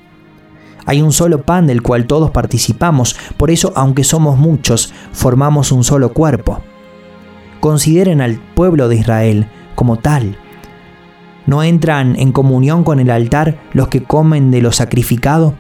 Hay 0.86 1.02
un 1.02 1.12
solo 1.12 1.44
pan 1.44 1.68
del 1.68 1.82
cual 1.82 2.08
todos 2.08 2.32
participamos, 2.32 3.16
por 3.38 3.52
eso 3.52 3.72
aunque 3.76 4.04
somos 4.04 4.38
muchos, 4.38 4.94
formamos 5.12 5.72
un 5.72 5.84
solo 5.84 6.14
cuerpo. 6.14 6.62
Consideren 7.60 8.22
al 8.22 8.40
pueblo 8.56 8.90
de 8.90 8.98
Israel 8.98 9.48
como 9.76 9.98
tal. 9.98 10.38
¿No 11.46 11.64
entran 11.64 12.16
en 12.18 12.32
comunión 12.32 12.84
con 12.84 13.00
el 13.00 13.10
altar 13.10 13.58
los 13.74 13.88
que 13.88 14.04
comen 14.04 14.52
de 14.52 14.62
lo 14.62 14.72
sacrificado? 14.72 15.56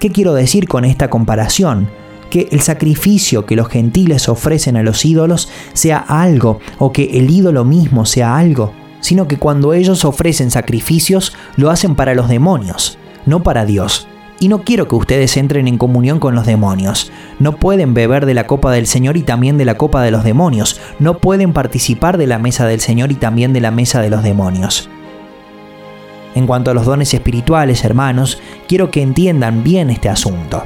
¿Qué 0.00 0.10
quiero 0.10 0.34
decir 0.34 0.68
con 0.68 0.84
esta 0.84 1.10
comparación? 1.10 1.88
que 2.32 2.48
el 2.50 2.62
sacrificio 2.62 3.44
que 3.44 3.56
los 3.56 3.68
gentiles 3.68 4.30
ofrecen 4.30 4.78
a 4.78 4.82
los 4.82 5.04
ídolos 5.04 5.50
sea 5.74 5.98
algo 5.98 6.60
o 6.78 6.90
que 6.90 7.18
el 7.18 7.30
ídolo 7.30 7.66
mismo 7.66 8.06
sea 8.06 8.38
algo, 8.38 8.72
sino 9.00 9.28
que 9.28 9.36
cuando 9.36 9.74
ellos 9.74 10.06
ofrecen 10.06 10.50
sacrificios 10.50 11.34
lo 11.56 11.70
hacen 11.70 11.94
para 11.94 12.14
los 12.14 12.30
demonios, 12.30 12.96
no 13.26 13.42
para 13.42 13.66
Dios. 13.66 14.08
Y 14.42 14.48
no 14.48 14.62
quiero 14.64 14.88
que 14.88 14.96
ustedes 14.96 15.36
entren 15.36 15.68
en 15.68 15.78
comunión 15.78 16.18
con 16.18 16.34
los 16.34 16.46
demonios. 16.46 17.12
No 17.38 17.52
pueden 17.52 17.94
beber 17.94 18.26
de 18.26 18.34
la 18.34 18.48
copa 18.48 18.72
del 18.72 18.88
Señor 18.88 19.16
y 19.16 19.22
también 19.22 19.56
de 19.56 19.64
la 19.64 19.76
copa 19.76 20.02
de 20.02 20.10
los 20.10 20.24
demonios. 20.24 20.80
No 20.98 21.18
pueden 21.18 21.52
participar 21.52 22.18
de 22.18 22.26
la 22.26 22.40
mesa 22.40 22.66
del 22.66 22.80
Señor 22.80 23.12
y 23.12 23.14
también 23.14 23.52
de 23.52 23.60
la 23.60 23.70
mesa 23.70 24.02
de 24.02 24.10
los 24.10 24.24
demonios. 24.24 24.90
En 26.34 26.48
cuanto 26.48 26.72
a 26.72 26.74
los 26.74 26.86
dones 26.86 27.14
espirituales, 27.14 27.84
hermanos, 27.84 28.42
quiero 28.66 28.90
que 28.90 29.00
entiendan 29.00 29.62
bien 29.62 29.90
este 29.90 30.08
asunto. 30.08 30.64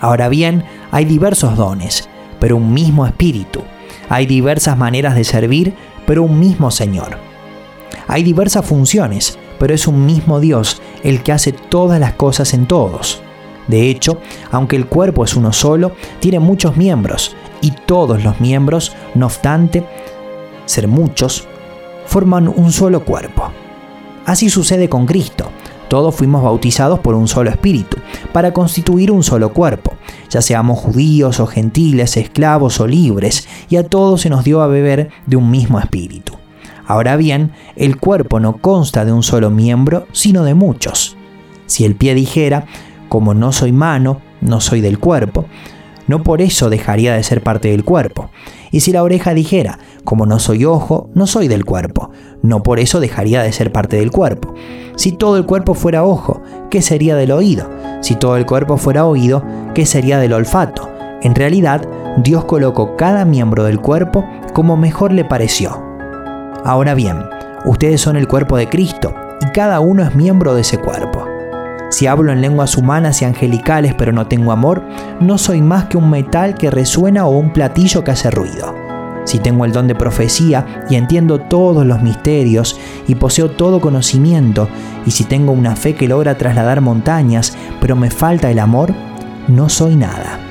Ahora 0.00 0.28
bien, 0.28 0.64
hay 0.90 1.04
diversos 1.04 1.56
dones, 1.56 2.08
pero 2.40 2.56
un 2.56 2.74
mismo 2.74 3.06
espíritu. 3.06 3.62
Hay 4.08 4.26
diversas 4.26 4.76
maneras 4.76 5.14
de 5.14 5.22
servir, 5.22 5.74
pero 6.08 6.24
un 6.24 6.40
mismo 6.40 6.72
Señor. 6.72 7.18
Hay 8.08 8.24
diversas 8.24 8.66
funciones, 8.66 9.38
pero 9.60 9.74
es 9.74 9.86
un 9.86 10.06
mismo 10.06 10.40
Dios 10.40 10.82
el 11.02 11.22
que 11.22 11.32
hace 11.32 11.52
todas 11.52 12.00
las 12.00 12.14
cosas 12.14 12.54
en 12.54 12.66
todos. 12.66 13.22
De 13.68 13.88
hecho, 13.88 14.18
aunque 14.50 14.76
el 14.76 14.86
cuerpo 14.86 15.24
es 15.24 15.36
uno 15.36 15.52
solo, 15.52 15.92
tiene 16.18 16.40
muchos 16.40 16.76
miembros, 16.76 17.36
y 17.60 17.72
todos 17.72 18.24
los 18.24 18.40
miembros, 18.40 18.92
no 19.14 19.26
obstante 19.26 19.84
ser 20.64 20.88
muchos, 20.88 21.46
forman 22.06 22.48
un 22.48 22.72
solo 22.72 23.04
cuerpo. 23.04 23.50
Así 24.26 24.50
sucede 24.50 24.88
con 24.88 25.06
Cristo. 25.06 25.50
Todos 25.88 26.14
fuimos 26.14 26.42
bautizados 26.44 27.00
por 27.00 27.16
un 27.16 27.26
solo 27.26 27.50
espíritu, 27.50 27.96
para 28.32 28.52
constituir 28.52 29.10
un 29.10 29.24
solo 29.24 29.52
cuerpo, 29.52 29.94
ya 30.28 30.40
seamos 30.40 30.78
judíos 30.78 31.40
o 31.40 31.46
gentiles, 31.48 32.16
esclavos 32.16 32.78
o 32.78 32.86
libres, 32.86 33.48
y 33.68 33.76
a 33.76 33.82
todos 33.82 34.20
se 34.20 34.30
nos 34.30 34.44
dio 34.44 34.62
a 34.62 34.68
beber 34.68 35.10
de 35.26 35.36
un 35.36 35.50
mismo 35.50 35.80
espíritu. 35.80 36.39
Ahora 36.90 37.14
bien, 37.14 37.52
el 37.76 37.98
cuerpo 37.98 38.40
no 38.40 38.56
consta 38.56 39.04
de 39.04 39.12
un 39.12 39.22
solo 39.22 39.48
miembro, 39.48 40.08
sino 40.10 40.42
de 40.42 40.54
muchos. 40.54 41.16
Si 41.66 41.84
el 41.84 41.94
pie 41.94 42.16
dijera, 42.16 42.66
como 43.08 43.32
no 43.32 43.52
soy 43.52 43.70
mano, 43.70 44.20
no 44.40 44.60
soy 44.60 44.80
del 44.80 44.98
cuerpo, 44.98 45.44
no 46.08 46.24
por 46.24 46.42
eso 46.42 46.68
dejaría 46.68 47.14
de 47.14 47.22
ser 47.22 47.44
parte 47.44 47.68
del 47.68 47.84
cuerpo. 47.84 48.30
Y 48.72 48.80
si 48.80 48.90
la 48.90 49.04
oreja 49.04 49.34
dijera, 49.34 49.78
como 50.02 50.26
no 50.26 50.40
soy 50.40 50.64
ojo, 50.64 51.10
no 51.14 51.28
soy 51.28 51.46
del 51.46 51.64
cuerpo, 51.64 52.10
no 52.42 52.64
por 52.64 52.80
eso 52.80 52.98
dejaría 52.98 53.44
de 53.44 53.52
ser 53.52 53.70
parte 53.70 53.94
del 53.94 54.10
cuerpo. 54.10 54.52
Si 54.96 55.12
todo 55.12 55.36
el 55.36 55.46
cuerpo 55.46 55.74
fuera 55.74 56.02
ojo, 56.02 56.42
¿qué 56.72 56.82
sería 56.82 57.14
del 57.14 57.30
oído? 57.30 57.70
Si 58.00 58.16
todo 58.16 58.36
el 58.36 58.46
cuerpo 58.46 58.78
fuera 58.78 59.06
oído, 59.06 59.44
¿qué 59.76 59.86
sería 59.86 60.18
del 60.18 60.32
olfato? 60.32 60.90
En 61.22 61.36
realidad, 61.36 61.88
Dios 62.16 62.46
colocó 62.46 62.96
cada 62.96 63.24
miembro 63.24 63.62
del 63.62 63.78
cuerpo 63.78 64.24
como 64.54 64.76
mejor 64.76 65.12
le 65.12 65.24
pareció. 65.24 65.89
Ahora 66.64 66.94
bien, 66.94 67.24
ustedes 67.64 68.00
son 68.00 68.16
el 68.16 68.28
cuerpo 68.28 68.56
de 68.56 68.68
Cristo 68.68 69.14
y 69.40 69.50
cada 69.52 69.80
uno 69.80 70.02
es 70.02 70.14
miembro 70.14 70.54
de 70.54 70.60
ese 70.60 70.78
cuerpo. 70.78 71.26
Si 71.90 72.06
hablo 72.06 72.30
en 72.32 72.40
lenguas 72.40 72.76
humanas 72.76 73.22
y 73.22 73.24
angelicales 73.24 73.94
pero 73.96 74.12
no 74.12 74.26
tengo 74.26 74.52
amor, 74.52 74.82
no 75.20 75.38
soy 75.38 75.62
más 75.62 75.86
que 75.86 75.96
un 75.96 76.10
metal 76.10 76.54
que 76.54 76.70
resuena 76.70 77.26
o 77.26 77.30
un 77.30 77.52
platillo 77.52 78.04
que 78.04 78.10
hace 78.10 78.30
ruido. 78.30 78.74
Si 79.24 79.38
tengo 79.38 79.64
el 79.64 79.72
don 79.72 79.88
de 79.88 79.94
profecía 79.94 80.84
y 80.90 80.96
entiendo 80.96 81.40
todos 81.40 81.86
los 81.86 82.02
misterios 82.02 82.78
y 83.06 83.14
poseo 83.14 83.50
todo 83.50 83.80
conocimiento, 83.80 84.68
y 85.06 85.10
si 85.12 85.24
tengo 85.24 85.52
una 85.52 85.76
fe 85.76 85.94
que 85.94 86.08
logra 86.08 86.36
trasladar 86.36 86.80
montañas, 86.80 87.56
pero 87.80 87.96
me 87.96 88.10
falta 88.10 88.50
el 88.50 88.58
amor, 88.58 88.94
no 89.48 89.68
soy 89.68 89.96
nada 89.96 90.49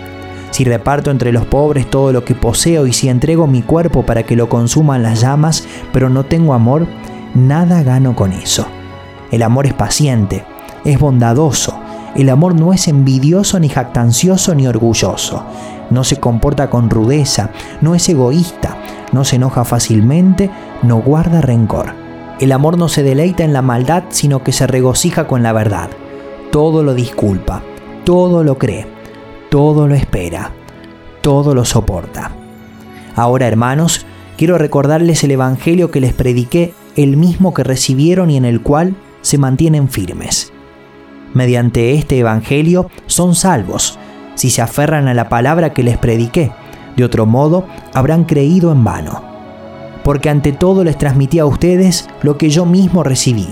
si 0.51 0.63
reparto 0.63 1.11
entre 1.11 1.31
los 1.31 1.45
pobres 1.45 1.89
todo 1.89 2.11
lo 2.11 2.25
que 2.25 2.35
poseo 2.35 2.87
y 2.87 2.93
si 2.93 3.09
entrego 3.09 3.47
mi 3.47 3.61
cuerpo 3.61 4.03
para 4.03 4.23
que 4.23 4.35
lo 4.35 4.49
consuman 4.49 5.03
las 5.03 5.21
llamas, 5.21 5.67
pero 5.93 6.09
no 6.09 6.25
tengo 6.25 6.53
amor, 6.53 6.87
nada 7.33 7.83
gano 7.83 8.15
con 8.15 8.33
eso. 8.33 8.65
El 9.31 9.43
amor 9.43 9.67
es 9.67 9.73
paciente, 9.73 10.43
es 10.85 10.99
bondadoso, 10.99 11.79
el 12.15 12.29
amor 12.29 12.55
no 12.55 12.73
es 12.73 12.87
envidioso 12.87 13.59
ni 13.59 13.69
jactancioso 13.69 14.55
ni 14.55 14.67
orgulloso, 14.67 15.43
no 15.91 16.03
se 16.03 16.17
comporta 16.17 16.69
con 16.69 16.89
rudeza, 16.89 17.51
no 17.81 17.93
es 17.93 18.09
egoísta, 18.09 18.77
no 19.11 19.23
se 19.23 19.35
enoja 19.35 19.63
fácilmente, 19.65 20.49
no 20.81 20.97
guarda 20.97 21.41
rencor. 21.41 21.93
El 22.39 22.51
amor 22.53 22.77
no 22.77 22.87
se 22.87 23.03
deleita 23.03 23.43
en 23.43 23.53
la 23.53 23.61
maldad, 23.61 24.03
sino 24.09 24.43
que 24.43 24.53
se 24.53 24.65
regocija 24.65 25.27
con 25.27 25.43
la 25.43 25.51
verdad. 25.51 25.89
Todo 26.51 26.83
lo 26.83 26.93
disculpa, 26.95 27.61
todo 28.05 28.43
lo 28.43 28.57
cree 28.57 28.98
todo 29.49 29.87
lo 29.87 29.95
espera, 29.95 30.51
todo 31.21 31.55
lo 31.55 31.65
soporta. 31.65 32.31
Ahora, 33.15 33.47
hermanos, 33.47 34.05
quiero 34.37 34.57
recordarles 34.57 35.23
el 35.23 35.31
Evangelio 35.31 35.91
que 35.91 35.99
les 35.99 36.13
prediqué, 36.13 36.73
el 36.95 37.17
mismo 37.17 37.53
que 37.53 37.63
recibieron 37.63 38.29
y 38.29 38.37
en 38.37 38.45
el 38.45 38.61
cual 38.61 38.95
se 39.21 39.37
mantienen 39.37 39.89
firmes. 39.89 40.53
Mediante 41.33 41.93
este 41.93 42.19
Evangelio 42.19 42.89
son 43.07 43.35
salvos, 43.35 43.99
si 44.35 44.49
se 44.49 44.61
aferran 44.61 45.07
a 45.07 45.13
la 45.13 45.29
palabra 45.29 45.73
que 45.73 45.83
les 45.83 45.97
prediqué, 45.97 46.51
de 46.95 47.03
otro 47.03 47.25
modo 47.25 47.65
habrán 47.93 48.23
creído 48.23 48.71
en 48.71 48.83
vano. 48.83 49.23
Porque 50.03 50.29
ante 50.29 50.51
todo 50.51 50.83
les 50.83 50.97
transmití 50.97 51.39
a 51.39 51.45
ustedes 51.45 52.07
lo 52.23 52.37
que 52.37 52.49
yo 52.49 52.65
mismo 52.65 53.03
recibí, 53.03 53.47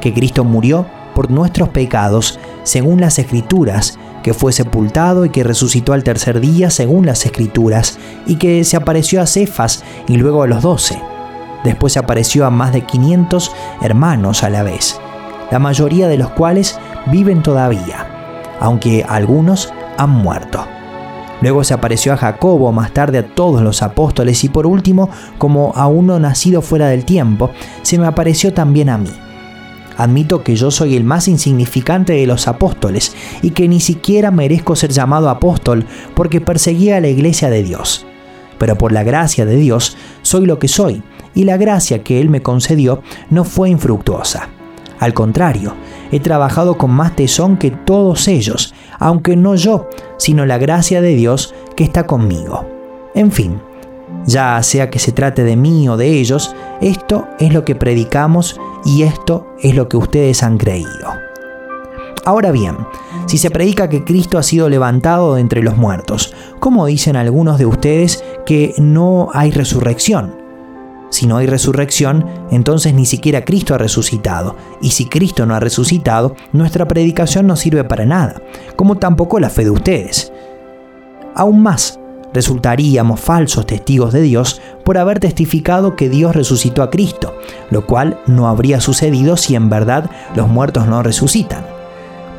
que 0.00 0.12
Cristo 0.12 0.44
murió 0.44 0.86
por 1.14 1.30
nuestros 1.30 1.68
pecados, 1.68 2.40
según 2.64 3.00
las 3.00 3.18
Escrituras, 3.18 3.98
que 4.24 4.32
fue 4.32 4.52
sepultado 4.52 5.26
y 5.26 5.28
que 5.28 5.44
resucitó 5.44 5.92
al 5.92 6.02
tercer 6.02 6.40
día 6.40 6.70
según 6.70 7.04
las 7.04 7.26
escrituras, 7.26 7.98
y 8.26 8.36
que 8.36 8.64
se 8.64 8.78
apareció 8.78 9.20
a 9.20 9.26
Cefas 9.26 9.84
y 10.08 10.16
luego 10.16 10.42
a 10.42 10.46
los 10.46 10.62
doce. 10.62 11.00
Después 11.62 11.92
se 11.92 11.98
apareció 11.98 12.46
a 12.46 12.50
más 12.50 12.72
de 12.72 12.80
500 12.80 13.52
hermanos 13.82 14.42
a 14.42 14.48
la 14.48 14.62
vez, 14.62 14.98
la 15.50 15.58
mayoría 15.58 16.08
de 16.08 16.16
los 16.16 16.30
cuales 16.30 16.78
viven 17.12 17.42
todavía, 17.42 18.46
aunque 18.60 19.04
algunos 19.06 19.74
han 19.98 20.10
muerto. 20.10 20.66
Luego 21.42 21.62
se 21.62 21.74
apareció 21.74 22.14
a 22.14 22.16
Jacobo, 22.16 22.72
más 22.72 22.92
tarde 22.92 23.18
a 23.18 23.26
todos 23.26 23.60
los 23.60 23.82
apóstoles 23.82 24.42
y 24.42 24.48
por 24.48 24.66
último, 24.66 25.10
como 25.36 25.72
a 25.76 25.86
uno 25.86 26.18
nacido 26.18 26.62
fuera 26.62 26.88
del 26.88 27.04
tiempo, 27.04 27.50
se 27.82 27.98
me 27.98 28.06
apareció 28.06 28.54
también 28.54 28.88
a 28.88 28.96
mí 28.96 29.12
Admito 29.96 30.42
que 30.42 30.56
yo 30.56 30.70
soy 30.70 30.96
el 30.96 31.04
más 31.04 31.28
insignificante 31.28 32.14
de 32.14 32.26
los 32.26 32.48
apóstoles 32.48 33.14
y 33.42 33.50
que 33.50 33.68
ni 33.68 33.80
siquiera 33.80 34.30
merezco 34.30 34.76
ser 34.76 34.90
llamado 34.90 35.30
apóstol 35.30 35.86
porque 36.14 36.40
perseguía 36.40 36.96
a 36.96 37.00
la 37.00 37.08
iglesia 37.08 37.50
de 37.50 37.62
Dios. 37.62 38.06
Pero 38.58 38.76
por 38.76 38.92
la 38.92 39.02
gracia 39.02 39.46
de 39.46 39.56
Dios 39.56 39.96
soy 40.22 40.46
lo 40.46 40.58
que 40.58 40.68
soy 40.68 41.02
y 41.34 41.44
la 41.44 41.56
gracia 41.56 42.02
que 42.02 42.20
Él 42.20 42.30
me 42.30 42.42
concedió 42.42 43.02
no 43.30 43.44
fue 43.44 43.70
infructuosa. 43.70 44.48
Al 44.98 45.12
contrario, 45.12 45.74
he 46.12 46.20
trabajado 46.20 46.78
con 46.78 46.90
más 46.90 47.16
tesón 47.16 47.56
que 47.56 47.70
todos 47.70 48.28
ellos, 48.28 48.74
aunque 48.98 49.36
no 49.36 49.54
yo, 49.54 49.88
sino 50.18 50.46
la 50.46 50.58
gracia 50.58 51.00
de 51.00 51.14
Dios 51.14 51.54
que 51.76 51.84
está 51.84 52.06
conmigo. 52.06 52.66
En 53.14 53.30
fin, 53.32 53.60
ya 54.26 54.62
sea 54.62 54.90
que 54.90 54.98
se 54.98 55.12
trate 55.12 55.44
de 55.44 55.56
mí 55.56 55.88
o 55.88 55.96
de 55.96 56.08
ellos, 56.18 56.54
esto 56.80 57.28
es 57.38 57.52
lo 57.52 57.64
que 57.64 57.74
predicamos 57.74 58.60
y 58.84 59.02
esto 59.02 59.46
es 59.60 59.74
lo 59.74 59.88
que 59.88 59.96
ustedes 59.96 60.42
han 60.42 60.58
creído. 60.58 61.24
Ahora 62.24 62.52
bien, 62.52 62.76
si 63.26 63.36
se 63.36 63.50
predica 63.50 63.88
que 63.88 64.04
Cristo 64.04 64.38
ha 64.38 64.42
sido 64.42 64.70
levantado 64.70 65.34
de 65.34 65.42
entre 65.42 65.62
los 65.62 65.76
muertos, 65.76 66.34
¿cómo 66.58 66.86
dicen 66.86 67.16
algunos 67.16 67.58
de 67.58 67.66
ustedes 67.66 68.24
que 68.46 68.74
no 68.78 69.28
hay 69.34 69.50
resurrección? 69.50 70.44
Si 71.10 71.26
no 71.26 71.36
hay 71.36 71.46
resurrección, 71.46 72.26
entonces 72.50 72.94
ni 72.94 73.06
siquiera 73.06 73.44
Cristo 73.44 73.74
ha 73.74 73.78
resucitado. 73.78 74.56
Y 74.80 74.90
si 74.90 75.04
Cristo 75.06 75.46
no 75.46 75.54
ha 75.54 75.60
resucitado, 75.60 76.34
nuestra 76.52 76.88
predicación 76.88 77.46
no 77.46 77.56
sirve 77.56 77.84
para 77.84 78.06
nada, 78.06 78.40
como 78.74 78.96
tampoco 78.96 79.38
la 79.38 79.50
fe 79.50 79.64
de 79.64 79.70
ustedes. 79.70 80.32
Aún 81.36 81.62
más, 81.62 82.00
resultaríamos 82.34 83.20
falsos 83.20 83.64
testigos 83.64 84.12
de 84.12 84.20
Dios 84.20 84.60
por 84.84 84.98
haber 84.98 85.20
testificado 85.20 85.96
que 85.96 86.10
Dios 86.10 86.36
resucitó 86.36 86.82
a 86.82 86.90
Cristo, 86.90 87.34
lo 87.70 87.86
cual 87.86 88.20
no 88.26 88.48
habría 88.48 88.80
sucedido 88.80 89.38
si 89.38 89.54
en 89.54 89.70
verdad 89.70 90.10
los 90.36 90.48
muertos 90.48 90.86
no 90.86 91.02
resucitan. 91.02 91.64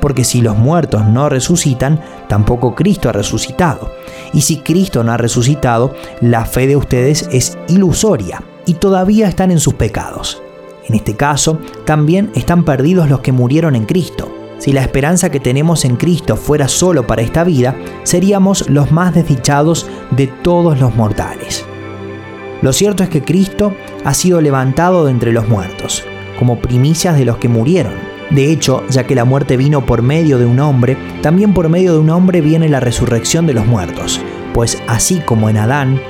Porque 0.01 0.23
si 0.23 0.41
los 0.41 0.55
muertos 0.55 1.07
no 1.07 1.29
resucitan, 1.29 1.99
tampoco 2.27 2.75
Cristo 2.75 3.09
ha 3.09 3.13
resucitado. 3.13 3.89
Y 4.33 4.41
si 4.41 4.57
Cristo 4.57 5.03
no 5.03 5.13
ha 5.13 5.17
resucitado, 5.17 5.95
la 6.21 6.45
fe 6.45 6.67
de 6.67 6.75
ustedes 6.75 7.27
es 7.31 7.57
ilusoria 7.69 8.43
y 8.67 8.75
todavía 8.75 9.27
están 9.27 9.49
en 9.49 9.59
sus 9.59 9.73
pecados. 9.73 10.43
En 10.87 10.93
este 10.93 11.15
caso, 11.15 11.57
también 11.85 12.29
están 12.35 12.65
perdidos 12.65 13.09
los 13.09 13.21
que 13.21 13.31
murieron 13.31 13.75
en 13.75 13.85
Cristo 13.85 14.34
si 14.57 14.71
la 14.71 14.81
esperanza 14.81 15.29
que 15.29 15.39
tenemos 15.39 15.85
en 15.85 15.95
Cristo 15.95 16.37
fuera 16.37 16.67
solo 16.67 17.05
para 17.05 17.21
esta 17.21 17.43
vida, 17.43 17.75
seríamos 18.03 18.69
los 18.69 18.91
más 18.91 19.13
desdichados 19.13 19.87
de 20.11 20.27
todos 20.27 20.79
los 20.79 20.95
mortales. 20.95 21.65
Lo 22.61 22.73
cierto 22.73 23.03
es 23.03 23.09
que 23.09 23.23
Cristo 23.23 23.73
ha 24.03 24.13
sido 24.13 24.41
levantado 24.41 25.05
de 25.05 25.11
entre 25.11 25.31
los 25.31 25.47
muertos, 25.47 26.03
como 26.39 26.59
primicias 26.59 27.17
de 27.17 27.25
los 27.25 27.37
que 27.37 27.49
murieron, 27.49 27.93
De 28.31 28.51
hecho, 28.51 28.83
ya 28.89 29.05
que 29.05 29.13
la 29.13 29.23
muerte 29.23 29.55
vino 29.55 29.85
por 29.85 30.01
medio 30.01 30.39
de 30.39 30.45
un 30.45 30.59
hombre, 30.59 30.97
también 31.21 31.53
por 31.53 31.69
medio 31.69 31.93
de 31.93 31.99
un 31.99 32.09
hombre 32.09 32.41
viene 32.41 32.69
la 32.69 32.79
resurrección 32.79 33.45
de 33.45 33.53
los 33.53 33.67
muertos, 33.67 34.19
pues 34.53 34.81
así 34.87 35.19
como 35.19 35.47
en 35.47 35.57
Adán 35.57 36.01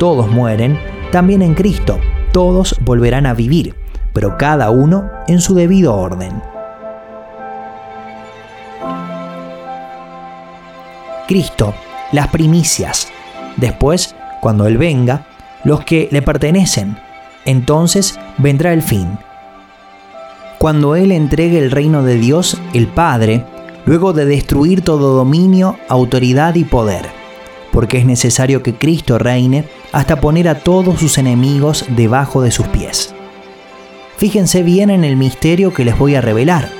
todos 0.00 0.28
mueren, 0.28 0.76
también 1.12 1.40
en 1.40 1.54
Cristo 1.54 2.00
todos 2.32 2.76
volverán 2.80 3.26
a 3.26 3.34
vivir, 3.34 3.76
pero 4.12 4.36
cada 4.38 4.70
uno 4.70 5.08
en 5.28 5.40
su 5.40 5.54
debido 5.54 5.94
orden. 5.94 6.51
Cristo, 11.26 11.74
las 12.12 12.28
primicias. 12.28 13.08
Después, 13.56 14.14
cuando 14.40 14.66
Él 14.66 14.78
venga, 14.78 15.26
los 15.64 15.84
que 15.84 16.08
le 16.10 16.22
pertenecen. 16.22 16.96
Entonces 17.44 18.18
vendrá 18.38 18.72
el 18.72 18.82
fin. 18.82 19.18
Cuando 20.58 20.94
Él 20.94 21.12
entregue 21.12 21.58
el 21.58 21.70
reino 21.70 22.02
de 22.02 22.16
Dios, 22.16 22.60
el 22.72 22.86
Padre, 22.86 23.44
luego 23.84 24.12
de 24.12 24.24
destruir 24.24 24.82
todo 24.82 25.14
dominio, 25.14 25.76
autoridad 25.88 26.54
y 26.54 26.64
poder, 26.64 27.06
porque 27.72 27.98
es 27.98 28.04
necesario 28.04 28.62
que 28.62 28.74
Cristo 28.74 29.18
reine 29.18 29.64
hasta 29.92 30.20
poner 30.20 30.48
a 30.48 30.60
todos 30.60 31.00
sus 31.00 31.18
enemigos 31.18 31.84
debajo 31.88 32.42
de 32.42 32.50
sus 32.50 32.68
pies. 32.68 33.14
Fíjense 34.18 34.62
bien 34.62 34.90
en 34.90 35.02
el 35.02 35.16
misterio 35.16 35.74
que 35.74 35.84
les 35.84 35.98
voy 35.98 36.14
a 36.14 36.20
revelar. 36.20 36.70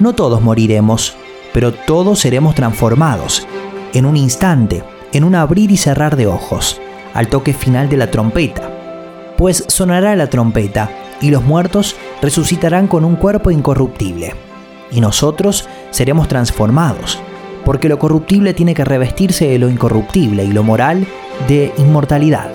No 0.00 0.14
todos 0.14 0.42
moriremos, 0.42 1.14
pero 1.52 1.72
todos 1.72 2.18
seremos 2.18 2.56
transformados, 2.56 3.46
en 3.94 4.06
un 4.06 4.16
instante, 4.16 4.82
en 5.12 5.24
un 5.24 5.34
abrir 5.34 5.70
y 5.70 5.76
cerrar 5.76 6.16
de 6.16 6.26
ojos, 6.26 6.80
al 7.14 7.28
toque 7.28 7.52
final 7.52 7.88
de 7.88 7.96
la 7.96 8.10
trompeta. 8.10 8.70
Pues 9.36 9.64
sonará 9.68 10.16
la 10.16 10.28
trompeta, 10.28 10.90
y 11.20 11.30
los 11.30 11.42
muertos 11.42 11.96
resucitarán 12.22 12.86
con 12.86 13.04
un 13.04 13.16
cuerpo 13.16 13.50
incorruptible, 13.50 14.34
y 14.90 15.00
nosotros 15.00 15.68
seremos 15.90 16.28
transformados, 16.28 17.18
porque 17.64 17.88
lo 17.88 17.98
corruptible 17.98 18.54
tiene 18.54 18.74
que 18.74 18.84
revestirse 18.84 19.48
de 19.48 19.58
lo 19.58 19.68
incorruptible 19.68 20.44
y 20.44 20.52
lo 20.52 20.62
moral 20.62 21.06
de 21.48 21.72
inmortalidad. 21.76 22.50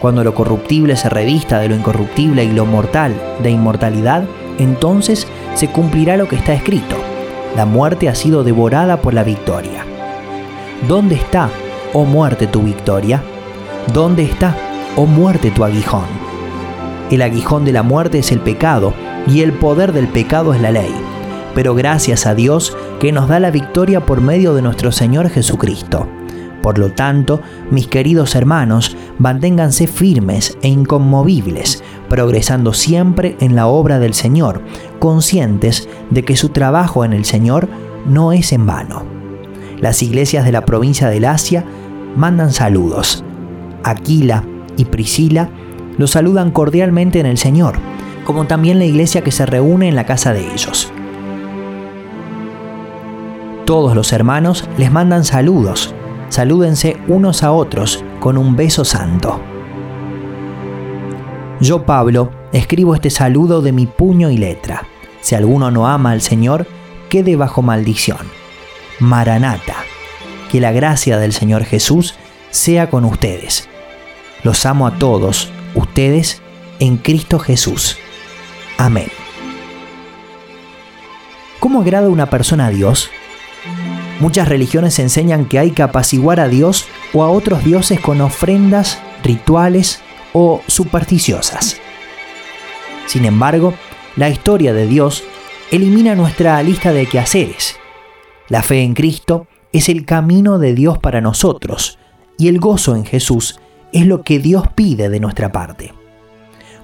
Cuando 0.00 0.24
lo 0.24 0.34
corruptible 0.34 0.96
se 0.96 1.08
revista 1.08 1.60
de 1.60 1.68
lo 1.68 1.76
incorruptible 1.76 2.44
y 2.44 2.52
lo 2.52 2.66
mortal 2.66 3.14
de 3.42 3.50
inmortalidad, 3.50 4.24
entonces 4.58 5.26
se 5.54 5.68
cumplirá 5.68 6.16
lo 6.16 6.28
que 6.28 6.36
está 6.36 6.52
escrito. 6.52 6.96
La 7.56 7.66
muerte 7.66 8.08
ha 8.08 8.14
sido 8.14 8.44
devorada 8.44 9.00
por 9.00 9.14
la 9.14 9.22
victoria. 9.22 9.86
¿Dónde 10.88 11.14
está, 11.14 11.48
oh 11.92 12.04
muerte, 12.04 12.48
tu 12.48 12.62
victoria? 12.62 13.22
¿Dónde 13.92 14.24
está, 14.24 14.56
oh 14.96 15.06
muerte, 15.06 15.52
tu 15.52 15.62
aguijón? 15.62 16.06
El 17.08 17.22
aguijón 17.22 17.64
de 17.64 17.70
la 17.70 17.84
muerte 17.84 18.18
es 18.18 18.32
el 18.32 18.40
pecado, 18.40 18.92
y 19.28 19.42
el 19.42 19.52
poder 19.52 19.92
del 19.92 20.08
pecado 20.08 20.52
es 20.54 20.60
la 20.60 20.72
ley. 20.72 20.92
Pero 21.54 21.76
gracias 21.76 22.26
a 22.26 22.34
Dios 22.34 22.76
que 22.98 23.12
nos 23.12 23.28
da 23.28 23.38
la 23.38 23.52
victoria 23.52 24.04
por 24.04 24.20
medio 24.20 24.54
de 24.54 24.62
nuestro 24.62 24.90
Señor 24.90 25.28
Jesucristo. 25.30 26.08
Por 26.62 26.78
lo 26.78 26.90
tanto, 26.90 27.40
mis 27.70 27.86
queridos 27.86 28.34
hermanos, 28.34 28.96
manténganse 29.18 29.86
firmes 29.86 30.58
e 30.62 30.68
inconmovibles, 30.68 31.84
progresando 32.08 32.72
siempre 32.72 33.36
en 33.38 33.54
la 33.54 33.68
obra 33.68 34.00
del 34.00 34.14
Señor, 34.14 34.62
conscientes 34.98 35.88
de 36.10 36.24
que 36.24 36.36
su 36.36 36.48
trabajo 36.48 37.04
en 37.04 37.12
el 37.12 37.24
Señor 37.24 37.68
no 38.04 38.32
es 38.32 38.52
en 38.52 38.66
vano. 38.66 39.11
Las 39.82 40.00
iglesias 40.02 40.44
de 40.44 40.52
la 40.52 40.64
provincia 40.64 41.08
del 41.08 41.24
Asia 41.24 41.64
mandan 42.16 42.52
saludos. 42.52 43.24
Aquila 43.82 44.44
y 44.76 44.84
Priscila 44.84 45.50
los 45.98 46.12
saludan 46.12 46.52
cordialmente 46.52 47.18
en 47.18 47.26
el 47.26 47.36
Señor, 47.36 47.74
como 48.24 48.46
también 48.46 48.78
la 48.78 48.84
iglesia 48.84 49.22
que 49.22 49.32
se 49.32 49.44
reúne 49.44 49.88
en 49.88 49.96
la 49.96 50.06
casa 50.06 50.32
de 50.32 50.52
ellos. 50.52 50.92
Todos 53.66 53.96
los 53.96 54.12
hermanos 54.12 54.68
les 54.78 54.92
mandan 54.92 55.24
saludos. 55.24 55.94
Salúdense 56.28 56.96
unos 57.08 57.42
a 57.42 57.50
otros 57.50 58.04
con 58.20 58.38
un 58.38 58.54
beso 58.54 58.84
santo. 58.84 59.40
Yo, 61.60 61.84
Pablo, 61.84 62.30
escribo 62.52 62.94
este 62.94 63.10
saludo 63.10 63.62
de 63.62 63.72
mi 63.72 63.86
puño 63.86 64.30
y 64.30 64.36
letra. 64.36 64.86
Si 65.20 65.34
alguno 65.34 65.72
no 65.72 65.88
ama 65.88 66.12
al 66.12 66.20
Señor, 66.20 66.66
quede 67.08 67.34
bajo 67.34 67.62
maldición. 67.62 68.41
Maranata. 68.98 69.76
Que 70.50 70.60
la 70.60 70.72
gracia 70.72 71.18
del 71.18 71.32
Señor 71.32 71.64
Jesús 71.64 72.14
sea 72.50 72.90
con 72.90 73.04
ustedes. 73.04 73.68
Los 74.42 74.66
amo 74.66 74.86
a 74.86 74.98
todos, 74.98 75.50
ustedes, 75.74 76.42
en 76.78 76.98
Cristo 76.98 77.38
Jesús. 77.38 77.96
Amén. 78.76 79.08
¿Cómo 81.58 81.80
agrada 81.80 82.08
una 82.08 82.26
persona 82.28 82.66
a 82.66 82.70
Dios? 82.70 83.10
Muchas 84.20 84.48
religiones 84.48 84.98
enseñan 84.98 85.46
que 85.46 85.58
hay 85.58 85.70
que 85.70 85.82
apaciguar 85.82 86.40
a 86.40 86.48
Dios 86.48 86.86
o 87.12 87.22
a 87.22 87.30
otros 87.30 87.64
dioses 87.64 88.00
con 88.00 88.20
ofrendas, 88.20 88.98
rituales 89.22 90.00
o 90.32 90.62
supersticiosas. 90.66 91.76
Sin 93.06 93.24
embargo, 93.24 93.74
la 94.16 94.28
historia 94.28 94.72
de 94.72 94.86
Dios 94.86 95.24
elimina 95.70 96.14
nuestra 96.14 96.62
lista 96.62 96.92
de 96.92 97.06
quehaceres 97.06 97.76
la 98.48 98.62
fe 98.62 98.82
en 98.82 98.94
Cristo 98.94 99.46
es 99.72 99.88
el 99.88 100.04
camino 100.04 100.58
de 100.58 100.74
Dios 100.74 100.98
para 100.98 101.20
nosotros 101.20 101.98
y 102.38 102.48
el 102.48 102.58
gozo 102.58 102.96
en 102.96 103.04
Jesús 103.04 103.60
es 103.92 104.06
lo 104.06 104.22
que 104.22 104.38
Dios 104.38 104.64
pide 104.74 105.08
de 105.08 105.20
nuestra 105.20 105.52
parte. 105.52 105.92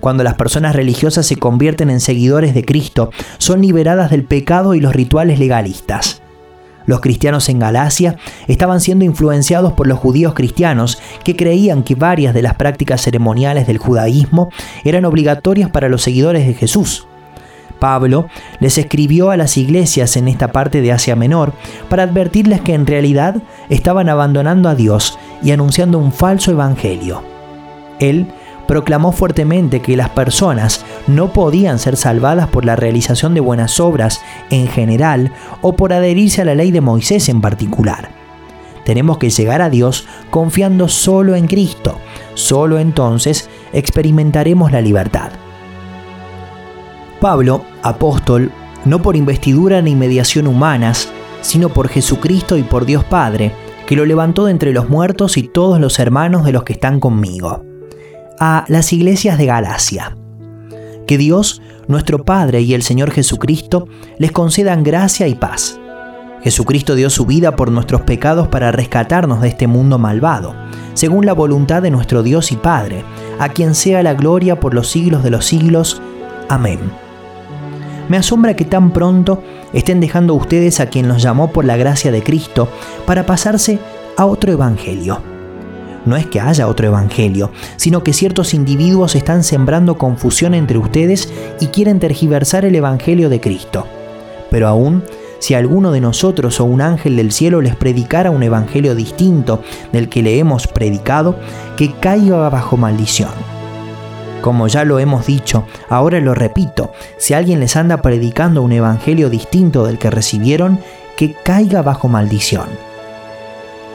Cuando 0.00 0.22
las 0.22 0.34
personas 0.34 0.76
religiosas 0.76 1.26
se 1.26 1.36
convierten 1.36 1.90
en 1.90 2.00
seguidores 2.00 2.54
de 2.54 2.64
Cristo, 2.64 3.11
son 3.38 3.62
liberadas 3.62 4.11
del 4.11 4.24
pecado 4.24 4.74
y 4.74 4.80
los 4.80 4.94
rituales 4.94 5.40
legalistas. 5.40 6.22
Los 6.86 7.00
cristianos 7.00 7.48
en 7.48 7.59
Galacia 7.59 8.16
estaban 8.46 8.80
siendo 8.80 9.04
influenciados 9.04 9.72
por 9.72 9.88
los 9.88 9.98
judíos 9.98 10.34
cristianos 10.34 10.98
que 11.24 11.36
creían 11.36 11.82
que 11.82 11.96
varias 11.96 12.32
de 12.32 12.42
las 12.42 12.54
prácticas 12.54 13.02
ceremoniales 13.02 13.66
del 13.66 13.78
judaísmo 13.78 14.50
eran 14.84 15.04
obligatorias 15.04 15.70
para 15.70 15.88
los 15.88 16.02
seguidores 16.02 16.46
de 16.46 16.54
Jesús. 16.54 17.07
Pablo 17.79 18.29
les 18.61 18.79
escribió 18.79 19.31
a 19.31 19.37
las 19.37 19.57
iglesias 19.57 20.16
en 20.16 20.29
esta 20.29 20.49
parte 20.49 20.81
de 20.81 20.93
Asia 20.93 21.16
Menor 21.16 21.53
para 21.89 22.05
advertirles 22.05 22.61
que 22.61 22.74
en 22.74 22.87
realidad 22.87 23.37
estaban 23.68 24.09
abandonando 24.09 24.68
a 24.68 24.74
Dios 24.74 25.18
y 25.43 25.53
anunciando 25.53 25.99
un 25.99 26.12
falso 26.12 26.51
evangelio. 26.51 27.22
Él 28.01 28.26
proclamó 28.66 29.12
fuertemente 29.12 29.81
que 29.81 29.97
las 29.97 30.11
personas 30.11 30.85
no 31.07 31.33
podían 31.33 31.79
ser 31.79 31.97
salvadas 31.97 32.49
por 32.49 32.64
la 32.64 32.76
realización 32.76 33.35
de 33.35 33.41
buenas 33.41 33.81
obras 33.81 34.20
en 34.51 34.68
general 34.68 35.33
o 35.62 35.74
por 35.74 35.93
adherirse 35.93 36.43
a 36.43 36.45
la 36.45 36.55
ley 36.55 36.70
de 36.70 36.83
Moisés 36.83 37.29
en 37.31 37.41
particular. 37.41 38.11
Tenemos 38.85 39.18
que 39.18 39.31
llegar 39.31 39.62
a 39.62 39.70
Dios 39.70 40.07
confiando 40.31 40.89
solo 40.89 41.35
en 41.35 41.47
Cristo. 41.47 41.99
Solo 42.35 42.79
entonces 42.79 43.49
experimentaremos 43.72 44.70
la 44.70 44.81
libertad. 44.81 45.31
Pablo, 47.21 47.64
apóstol, 47.83 48.51
no 48.85 49.03
por 49.03 49.16
investidura 49.16 49.83
ni 49.83 49.95
mediación 49.95 50.47
humanas, 50.47 51.09
sino 51.41 51.69
por 51.69 51.89
Jesucristo 51.89 52.57
y 52.57 52.62
por 52.62 52.87
Dios 52.87 53.05
Padre, 53.05 53.53
que 53.87 53.97
lo 53.97 54.05
levantó 54.05 54.45
de 54.47 54.53
entre 54.53 54.73
los 54.73 54.89
muertos 54.89 55.37
y 55.37 55.45
todos 55.45 55.81
los 55.81 55.99
hermanos 55.99 56.45
de 56.45 56.53
los 56.53 56.64
que 56.64 56.75
están 56.75 57.01
conmigo. 57.01 57.64
A 58.39 58.64
las 58.69 58.93
iglesias 58.93 59.39
de 59.39 59.47
Galacia. 59.47 60.16
Que 61.07 61.19
Dios, 61.19 61.62
nuestro 61.87 62.25
Padre 62.25 62.61
y 62.61 62.75
el 62.75 62.83
Señor 62.83 63.11
Jesucristo 63.11 63.89
les 64.19 64.31
concedan 64.31 64.83
gracia 64.83 65.27
y 65.27 65.35
paz. 65.35 65.81
Jesucristo 66.43 66.95
dio 66.95 67.11
su 67.11 67.27
vida 67.27 67.57
por 67.57 67.73
nuestros 67.73 68.03
pecados 68.03 68.47
para 68.49 68.71
rescatarnos 68.71 69.41
de 69.41 69.49
este 69.49 69.66
mundo 69.66 69.99
malvado, 69.99 70.55
según 70.95 71.27
la 71.27 71.33
voluntad 71.33 71.83
de 71.83 71.91
nuestro 71.91 72.23
Dios 72.23 72.53
y 72.53 72.57
Padre, 72.57 73.05
a 73.39 73.49
quien 73.49 73.75
sea 73.75 74.03
la 74.03 74.14
gloria 74.14 74.61
por 74.61 74.75
los 74.75 74.89
siglos 74.89 75.25
de 75.25 75.31
los 75.31 75.47
siglos. 75.47 76.01
Amén. 76.49 76.79
Me 78.09 78.16
asombra 78.16 78.54
que 78.54 78.64
tan 78.64 78.92
pronto 78.92 79.42
estén 79.72 80.00
dejando 80.00 80.34
ustedes 80.34 80.80
a 80.80 80.86
quien 80.86 81.09
los 81.09 81.22
llamó 81.22 81.52
por 81.52 81.64
la 81.64 81.76
gracia 81.76 82.11
de 82.11 82.22
Cristo 82.22 82.68
para 83.06 83.26
pasarse 83.26 83.78
a 84.16 84.24
otro 84.24 84.52
evangelio. 84.52 85.20
No 86.06 86.16
es 86.16 86.26
que 86.26 86.40
haya 86.40 86.68
otro 86.68 86.86
evangelio, 86.86 87.50
sino 87.76 88.02
que 88.02 88.14
ciertos 88.14 88.54
individuos 88.54 89.14
están 89.14 89.44
sembrando 89.44 89.98
confusión 89.98 90.54
entre 90.54 90.78
ustedes 90.78 91.30
y 91.61 91.66
quieren 91.66 91.98
tergiversar 91.98 92.64
el 92.64 92.74
evangelio 92.74 93.28
de 93.28 93.40
Cristo. 93.40 93.86
Pero 94.50 94.68
aún, 94.68 95.02
si 95.38 95.52
alguno 95.52 95.92
de 95.92 96.00
nosotros 96.00 96.61
o 96.61 96.64
un 96.64 96.80
ángel 96.80 97.16
del 97.16 97.30
cielo 97.30 97.61
les 97.61 97.76
predicara 97.76 98.30
un 98.30 98.42
evangelio 98.42 98.94
distinto 98.94 99.62
del 99.92 100.09
que 100.09 100.22
le 100.22 100.38
hemos 100.38 100.66
predicado, 100.66 101.36
que 101.76 101.92
caiga 101.92 102.48
bajo 102.48 102.78
maldición. 102.78 103.57
Como 104.41 104.68
ya 104.68 104.84
lo 104.84 104.99
hemos 104.99 105.26
dicho, 105.26 105.64
ahora 105.89 106.20
lo 106.20 106.34
repito, 106.34 106.93
si 107.18 107.34
alguien 107.34 107.61
les 107.61 107.76
anda 107.76 108.03
predicando 108.03 108.62
un 108.62 108.72
evangelio 108.72 109.30
distinto 109.30 109.84
del 109.84 109.99
que 109.99 110.11
recibieron, 110.11 110.80
que 111.16 111.34
caiga 111.34 111.82
bajo 111.82 112.09
maldición. 112.09 112.68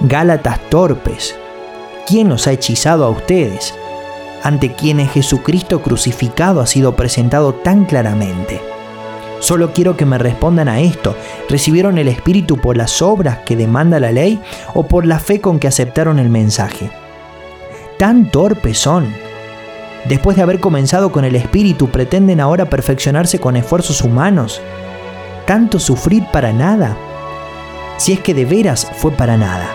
Gálatas 0.01 0.59
torpes, 0.69 1.35
¿quién 2.05 2.27
los 2.27 2.47
ha 2.47 2.51
hechizado 2.51 3.05
a 3.05 3.09
ustedes? 3.09 3.73
Ante 4.43 4.73
quienes 4.73 5.11
Jesucristo 5.11 5.81
crucificado 5.81 6.59
ha 6.59 6.67
sido 6.67 6.97
presentado 6.97 7.53
tan 7.53 7.85
claramente. 7.85 8.59
Solo 9.39 9.73
quiero 9.73 9.95
que 9.95 10.05
me 10.05 10.17
respondan 10.17 10.67
a 10.69 10.79
esto. 10.81 11.15
¿Recibieron 11.49 11.97
el 11.97 12.07
Espíritu 12.07 12.57
por 12.57 12.77
las 12.77 13.01
obras 13.01 13.39
que 13.39 13.55
demanda 13.57 13.99
la 13.99 14.11
ley 14.11 14.41
o 14.73 14.83
por 14.83 15.05
la 15.05 15.19
fe 15.19 15.41
con 15.41 15.59
que 15.59 15.67
aceptaron 15.67 16.19
el 16.19 16.29
mensaje? 16.29 16.89
Tan 17.97 18.31
torpes 18.31 18.77
son. 18.77 19.22
Después 20.05 20.35
de 20.35 20.43
haber 20.43 20.59
comenzado 20.59 21.11
con 21.11 21.23
el 21.23 21.35
Espíritu, 21.35 21.89
pretenden 21.89 22.41
ahora 22.41 22.65
perfeccionarse 22.65 23.39
con 23.39 23.55
esfuerzos 23.55 24.01
humanos. 24.01 24.61
¿Tanto 25.45 25.79
sufrir 25.79 26.25
para 26.31 26.51
nada? 26.51 26.97
Si 27.97 28.11
es 28.11 28.19
que 28.19 28.33
de 28.33 28.43
veras 28.43 28.91
fue 28.97 29.11
para 29.11 29.37
nada. 29.37 29.69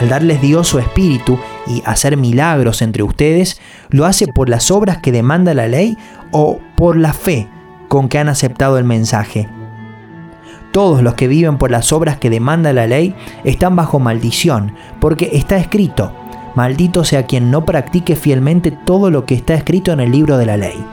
Al 0.00 0.08
darles 0.08 0.40
Dios 0.40 0.66
su 0.66 0.78
Espíritu 0.78 1.38
y 1.66 1.82
hacer 1.84 2.16
milagros 2.16 2.82
entre 2.82 3.04
ustedes, 3.04 3.60
¿lo 3.90 4.04
hace 4.04 4.26
por 4.26 4.48
las 4.48 4.70
obras 4.70 4.98
que 4.98 5.12
demanda 5.12 5.54
la 5.54 5.68
ley 5.68 5.96
o 6.32 6.58
por 6.76 6.96
la 6.96 7.12
fe 7.12 7.48
con 7.88 8.08
que 8.08 8.18
han 8.18 8.28
aceptado 8.28 8.78
el 8.78 8.84
mensaje? 8.84 9.48
Todos 10.72 11.02
los 11.02 11.14
que 11.14 11.28
viven 11.28 11.58
por 11.58 11.70
las 11.70 11.92
obras 11.92 12.16
que 12.16 12.30
demanda 12.30 12.72
la 12.72 12.86
ley 12.86 13.14
están 13.44 13.76
bajo 13.76 13.98
maldición, 13.98 14.74
porque 15.00 15.30
está 15.34 15.56
escrito, 15.58 16.14
maldito 16.54 17.04
sea 17.04 17.26
quien 17.26 17.50
no 17.50 17.64
practique 17.64 18.16
fielmente 18.16 18.70
todo 18.70 19.10
lo 19.10 19.24
que 19.24 19.34
está 19.34 19.54
escrito 19.54 19.92
en 19.92 20.00
el 20.00 20.12
libro 20.12 20.38
de 20.38 20.46
la 20.46 20.56
ley. 20.56 20.84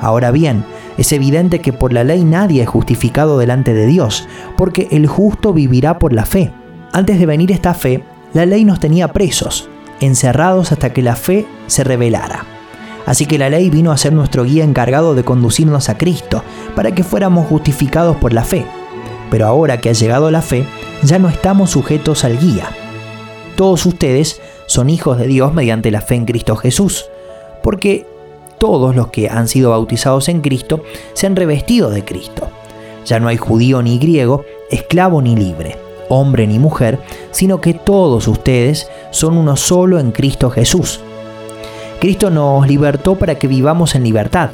Ahora 0.00 0.30
bien, 0.30 0.64
es 0.96 1.12
evidente 1.12 1.60
que 1.60 1.72
por 1.72 1.92
la 1.92 2.04
ley 2.04 2.24
nadie 2.24 2.62
es 2.62 2.68
justificado 2.68 3.38
delante 3.38 3.74
de 3.74 3.86
Dios, 3.86 4.28
porque 4.56 4.88
el 4.90 5.06
justo 5.06 5.52
vivirá 5.52 5.98
por 5.98 6.12
la 6.12 6.26
fe. 6.26 6.52
Antes 6.92 7.18
de 7.18 7.26
venir 7.26 7.52
esta 7.52 7.74
fe, 7.74 8.04
la 8.32 8.46
ley 8.46 8.64
nos 8.64 8.80
tenía 8.80 9.08
presos, 9.08 9.68
encerrados 10.00 10.72
hasta 10.72 10.92
que 10.92 11.02
la 11.02 11.16
fe 11.16 11.46
se 11.66 11.84
revelara. 11.84 12.44
Así 13.06 13.26
que 13.26 13.38
la 13.38 13.50
ley 13.50 13.70
vino 13.70 13.92
a 13.92 13.96
ser 13.96 14.12
nuestro 14.12 14.44
guía 14.44 14.64
encargado 14.64 15.14
de 15.14 15.24
conducirnos 15.24 15.88
a 15.88 15.96
Cristo, 15.96 16.42
para 16.74 16.92
que 16.92 17.02
fuéramos 17.02 17.46
justificados 17.46 18.16
por 18.16 18.32
la 18.32 18.44
fe. 18.44 18.66
Pero 19.30 19.46
ahora 19.46 19.80
que 19.80 19.88
ha 19.88 19.92
llegado 19.92 20.30
la 20.30 20.42
fe, 20.42 20.64
ya 21.02 21.18
no 21.18 21.28
estamos 21.28 21.70
sujetos 21.70 22.24
al 22.24 22.38
guía. 22.38 22.68
Todos 23.56 23.86
ustedes 23.86 24.40
son 24.70 24.88
hijos 24.88 25.18
de 25.18 25.26
Dios 25.26 25.52
mediante 25.52 25.90
la 25.90 26.00
fe 26.00 26.14
en 26.14 26.26
Cristo 26.26 26.54
Jesús, 26.54 27.06
porque 27.60 28.06
todos 28.60 28.94
los 28.94 29.08
que 29.08 29.28
han 29.28 29.48
sido 29.48 29.70
bautizados 29.70 30.28
en 30.28 30.42
Cristo 30.42 30.84
se 31.12 31.26
han 31.26 31.34
revestido 31.34 31.90
de 31.90 32.04
Cristo. 32.04 32.48
Ya 33.04 33.18
no 33.18 33.26
hay 33.26 33.36
judío 33.36 33.82
ni 33.82 33.98
griego, 33.98 34.44
esclavo 34.70 35.22
ni 35.22 35.34
libre 35.34 35.76
hombre 36.08 36.48
ni 36.48 36.58
mujer, 36.58 36.98
sino 37.30 37.60
que 37.60 37.72
todos 37.72 38.28
ustedes 38.28 38.90
son 39.10 39.36
uno 39.36 39.56
solo 39.56 39.98
en 39.98 40.10
Cristo 40.10 40.50
Jesús. 40.50 41.00
Cristo 42.00 42.30
nos 42.30 42.66
libertó 42.66 43.16
para 43.16 43.36
que 43.36 43.46
vivamos 43.46 43.94
en 43.94 44.02
libertad. 44.02 44.50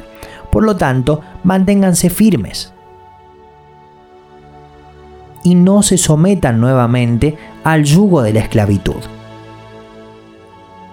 Por 0.51 0.63
lo 0.63 0.75
tanto, 0.75 1.21
manténganse 1.43 2.09
firmes 2.09 2.73
y 5.43 5.55
no 5.55 5.81
se 5.81 5.97
sometan 5.97 6.59
nuevamente 6.59 7.37
al 7.63 7.83
yugo 7.83 8.21
de 8.21 8.33
la 8.33 8.41
esclavitud. 8.41 9.16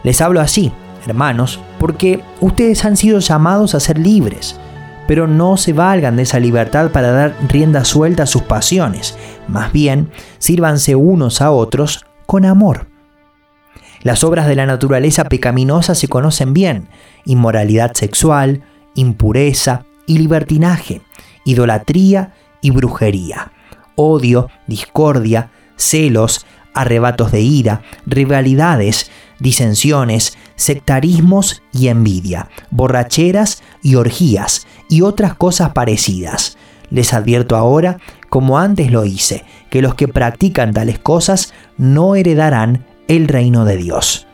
Les 0.05 0.21
hablo 0.21 0.41
así, 0.41 0.73
hermanos, 1.07 1.59
porque 1.81 2.23
ustedes 2.41 2.85
han 2.85 2.97
sido 2.97 3.19
llamados 3.19 3.75
a 3.75 3.81
ser 3.81 3.99
libres 3.99 4.61
pero 5.07 5.27
no 5.27 5.57
se 5.57 5.73
valgan 5.73 6.17
de 6.17 6.23
esa 6.23 6.41
libertad 6.41 6.91
para 6.91 7.13
dar 7.13 7.37
rienda 7.49 7.85
suelta 7.85 8.25
a 8.25 8.27
sus 8.27 8.43
pasiones, 8.43 9.17
más 9.49 9.73
bien 9.73 10.11
sírvanse 10.39 10.95
unos 10.95 11.41
a 11.41 11.51
otros 11.51 12.05
con 12.27 12.45
amor. 12.45 12.87
Las 14.03 14.25
obras 14.25 14.47
de 14.47 14.57
la 14.57 14.67
naturaleza 14.67 15.25
pecaminosa 15.25 15.95
se 15.95 16.09
conocen 16.09 16.53
bien, 16.53 16.89
inmoralidad 17.25 17.93
sexual, 17.95 18.63
impureza 18.95 19.85
y 20.07 20.19
libertinaje, 20.19 21.01
idolatría 21.45 22.35
y 22.61 22.71
brujería, 22.71 23.53
odio, 23.97 24.49
discordia, 24.67 25.51
celos, 25.77 26.47
arrebatos 26.75 27.33
de 27.33 27.41
ira, 27.41 27.83
rivalidades, 28.07 29.11
disensiones, 29.39 30.37
sectarismos 30.57 31.63
y 31.73 31.89
envidia, 31.89 32.49
borracheras 32.71 33.63
y 33.83 33.95
orgías 33.95 34.67
y 34.89 35.03
otras 35.03 35.35
cosas 35.35 35.71
parecidas. 35.73 36.57
Les 36.91 37.15
advierto 37.15 37.57
ahora, 37.57 37.99
como 38.29 38.59
antes 38.59 38.91
lo 38.91 39.05
hice, 39.05 39.45
que 39.71 39.83
los 39.83 39.95
que 39.95 40.09
practican 40.09 40.73
tales 40.73 40.99
cosas 40.99 41.55
no 41.77 42.15
heredarán 42.15 42.85
el 43.09 43.29
reino 43.29 43.65
de 43.65 43.77
Dios. 43.77 44.27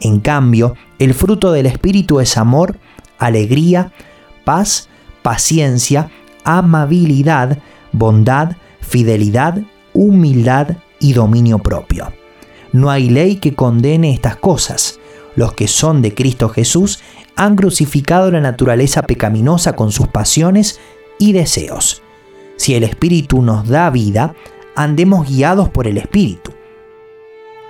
En 0.00 0.20
cambio, 0.20 0.74
el 0.98 1.14
fruto 1.14 1.52
del 1.52 1.66
Espíritu 1.66 2.20
es 2.20 2.36
amor, 2.36 2.78
alegría, 3.18 3.92
paz, 4.44 4.88
paciencia, 5.22 6.10
amabilidad, 6.44 7.58
bondad, 7.92 8.56
fidelidad, 8.80 9.62
humildad 9.92 10.76
y 11.00 11.12
dominio 11.12 11.58
propio. 11.58 12.12
No 12.72 12.90
hay 12.90 13.08
ley 13.08 13.36
que 13.36 13.54
condene 13.54 14.12
estas 14.12 14.36
cosas. 14.36 14.98
Los 15.34 15.52
que 15.52 15.68
son 15.68 16.02
de 16.02 16.14
Cristo 16.14 16.48
Jesús 16.48 17.00
han 17.36 17.56
crucificado 17.56 18.30
la 18.30 18.40
naturaleza 18.40 19.02
pecaminosa 19.02 19.74
con 19.74 19.92
sus 19.92 20.08
pasiones 20.08 20.80
y 21.18 21.32
deseos. 21.32 22.02
Si 22.56 22.74
el 22.74 22.84
Espíritu 22.84 23.42
nos 23.42 23.68
da 23.68 23.90
vida, 23.90 24.34
andemos 24.74 25.28
guiados 25.28 25.68
por 25.68 25.86
el 25.86 25.98
Espíritu. 25.98 26.52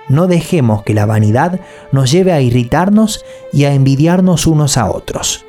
No 0.09 0.27
dejemos 0.27 0.83
que 0.83 0.93
la 0.93 1.05
vanidad 1.05 1.59
nos 1.91 2.11
lleve 2.11 2.31
a 2.31 2.41
irritarnos 2.41 3.25
y 3.51 3.65
a 3.65 3.73
envidiarnos 3.73 4.47
unos 4.47 4.77
a 4.77 4.89
otros. 4.89 5.45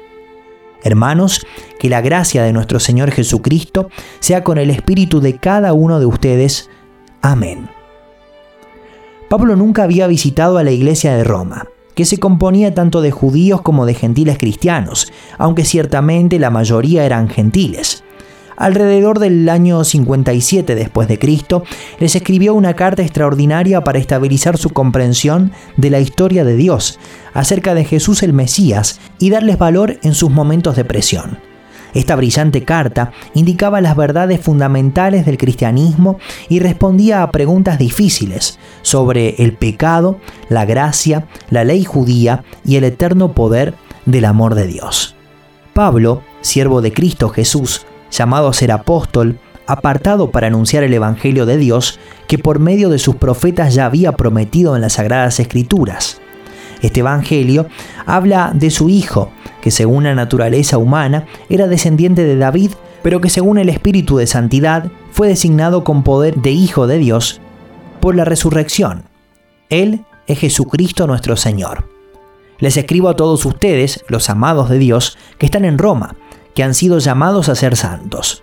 Hermanos, 0.83 1.47
que 1.79 1.89
la 1.89 2.01
gracia 2.01 2.43
de 2.43 2.53
nuestro 2.53 2.81
Señor 2.81 3.11
Jesucristo 3.11 3.89
sea 4.20 4.45
con 4.45 4.59
el 4.59 4.70
espíritu 4.70 5.20
de 5.20 5.37
cada 5.37 5.72
uno 5.72 6.01
de 6.01 6.07
ustedes. 6.07 6.70
Amén. 7.23 7.69
Pablo 9.29 9.57
nunca 9.57 9.83
había 9.83 10.07
visitado 10.07 10.59
a 10.59 10.64
la 10.64 10.71
iglesia 10.71 11.14
de 11.16 11.25
Roma, 11.25 11.66
que 11.95 12.05
se 12.05 12.19
componía 12.19 12.75
tanto 12.75 13.01
de 13.01 13.11
judíos 13.11 13.61
como 13.61 13.85
de 13.85 13.95
gentiles 13.95 14.39
cristianos, 14.39 15.12
aunque 15.37 15.64
ciertamente 15.64 16.39
la 16.39 16.51
mayoría 16.51 17.05
eran 17.05 17.29
gentiles. 17.29 18.05
Alrededor 18.57 19.19
del 19.21 19.49
año 19.49 19.85
57 19.85 20.75
después 20.75 21.07
de 21.09 21.19
Cristo, 21.19 21.62
les 22.01 22.16
escribió 22.16 22.55
una 22.55 22.75
carta 22.75 23.03
extraordinaria 23.03 23.85
para 23.85 23.99
estabilizar 23.99 24.59
su 24.59 24.71
comprensión 24.71 25.53
de 25.77 25.91
la 25.91 26.01
historia 26.01 26.45
de 26.45 26.57
Dios, 26.57 26.99
acerca 27.35 27.75
de 27.75 27.85
Jesús 27.85 28.23
el 28.23 28.33
Mesías 28.33 28.99
y 29.19 29.31
darles 29.31 29.59
valor 29.59 29.99
en 30.03 30.14
sus 30.14 30.31
momentos 30.31 30.75
de 30.75 30.85
presión. 30.85 31.48
Esta 31.95 32.16
brillante 32.16 32.64
carta 32.64 33.12
indicaba 33.34 33.80
las 33.80 33.97
verdades 33.97 34.41
fundamentales 34.41 35.24
del 35.26 35.39
cristianismo 35.39 36.18
y 36.49 36.61
respondía 36.61 37.22
a 37.22 37.30
preguntas 37.30 37.78
difíciles 37.78 38.59
sobre 38.82 39.43
el 39.43 39.55
pecado, 39.55 40.18
la 40.49 40.64
gracia, 40.64 41.26
la 41.51 41.64
ley 41.64 41.84
judía 41.84 42.45
y 42.64 42.76
el 42.76 42.84
eterno 42.84 43.32
poder 43.32 43.74
del 44.07 44.24
amor 44.24 44.55
de 44.55 44.66
Dios. 44.66 45.16
Pablo, 45.72 46.22
siervo 46.41 46.82
de 46.82 46.93
Cristo 46.93 47.28
Jesús, 47.28 47.86
llamado 48.11 48.49
a 48.49 48.55
ser 48.55 48.72
apóstol, 48.72 49.39
apartado 49.66 50.30
para 50.30 50.47
anunciar 50.47 50.82
el 50.82 50.95
Evangelio 50.95 51.47
de 51.47 51.59
Dios 51.59 52.01
que 52.26 52.39
por 52.39 52.59
medio 52.59 52.89
de 52.89 52.99
sus 52.99 53.16
profetas 53.16 53.74
ya 53.74 53.86
había 53.86 54.12
prometido 54.12 54.74
en 54.74 54.82
las 54.82 54.95
Sagradas 54.95 55.41
Escrituras. 55.41 56.20
Este 56.83 57.01
Evangelio 57.01 57.66
habla 58.07 58.53
de 58.55 58.70
su 58.70 58.89
Hijo, 58.89 59.31
que 59.61 59.70
según 59.70 60.05
la 60.05 60.14
naturaleza 60.14 60.79
humana 60.79 61.26
era 61.49 61.66
descendiente 61.66 62.24
de 62.24 62.37
David, 62.37 62.72
pero 63.03 63.20
que 63.20 63.31
según 63.31 63.59
el 63.59 63.68
Espíritu 63.68 64.16
de 64.16 64.26
Santidad 64.26 64.91
fue 65.11 65.29
designado 65.29 65.85
con 65.85 66.03
poder 66.03 66.37
de 66.37 66.51
Hijo 66.51 66.87
de 66.87 66.99
Dios 66.99 67.41
por 68.01 68.14
la 68.14 68.24
resurrección. 68.24 69.05
Él 69.70 70.05
es 70.26 70.39
Jesucristo 70.39 71.07
nuestro 71.07 71.37
Señor. 71.37 71.89
Les 72.59 72.76
escribo 72.76 73.09
a 73.09 73.16
todos 73.16 73.45
ustedes, 73.47 74.05
los 74.09 74.31
amados 74.31 74.68
de 74.68 74.79
Dios, 74.79 75.16
que 75.39 75.47
están 75.47 75.64
en 75.64 75.79
Roma, 75.79 76.16
que 76.55 76.62
han 76.62 76.74
sido 76.74 76.99
llamados 76.99 77.49
a 77.49 77.55
ser 77.55 77.76
santos. 77.76 78.43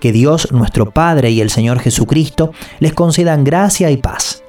Que 0.00 0.12
Dios, 0.12 0.52
nuestro 0.52 0.90
Padre 0.90 1.30
y 1.30 1.40
el 1.40 1.50
Señor 1.50 1.78
Jesucristo 1.80 2.52
les 2.78 2.92
concedan 2.92 3.42
gracia 3.42 3.90
y 3.90 3.96
paz. 3.96 4.42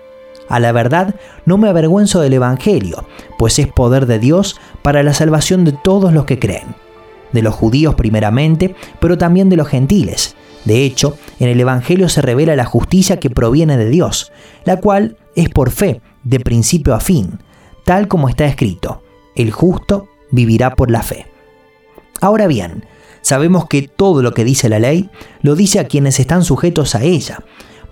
A 0.49 0.59
la 0.59 0.71
verdad, 0.71 1.15
no 1.45 1.57
me 1.57 1.69
avergüenzo 1.69 2.21
del 2.21 2.33
Evangelio, 2.33 3.05
pues 3.37 3.57
es 3.59 3.67
poder 3.67 4.05
de 4.05 4.19
Dios 4.19 4.59
para 4.81 5.03
la 5.03 5.13
salvación 5.13 5.65
de 5.65 5.71
todos 5.71 6.13
los 6.13 6.25
que 6.25 6.39
creen, 6.39 6.75
de 7.31 7.41
los 7.41 7.55
judíos 7.55 7.95
primeramente, 7.95 8.75
pero 8.99 9.17
también 9.17 9.49
de 9.49 9.57
los 9.57 9.67
gentiles. 9.67 10.35
De 10.65 10.83
hecho, 10.83 11.17
en 11.39 11.49
el 11.49 11.59
Evangelio 11.59 12.09
se 12.09 12.21
revela 12.21 12.55
la 12.55 12.65
justicia 12.65 13.19
que 13.19 13.29
proviene 13.29 13.77
de 13.77 13.89
Dios, 13.89 14.31
la 14.65 14.79
cual 14.79 15.17
es 15.35 15.49
por 15.49 15.71
fe, 15.71 16.01
de 16.23 16.39
principio 16.39 16.95
a 16.95 16.99
fin, 16.99 17.39
tal 17.83 18.07
como 18.07 18.29
está 18.29 18.45
escrito, 18.45 19.03
el 19.35 19.51
justo 19.51 20.07
vivirá 20.31 20.75
por 20.75 20.89
la 20.89 21.03
fe. 21.03 21.27
Ahora 22.21 22.47
bien, 22.47 22.85
sabemos 23.21 23.67
que 23.67 23.83
todo 23.87 24.21
lo 24.21 24.33
que 24.33 24.43
dice 24.43 24.69
la 24.69 24.79
ley 24.79 25.09
lo 25.41 25.55
dice 25.55 25.79
a 25.79 25.87
quienes 25.87 26.19
están 26.19 26.43
sujetos 26.43 26.95
a 26.95 27.03
ella, 27.03 27.43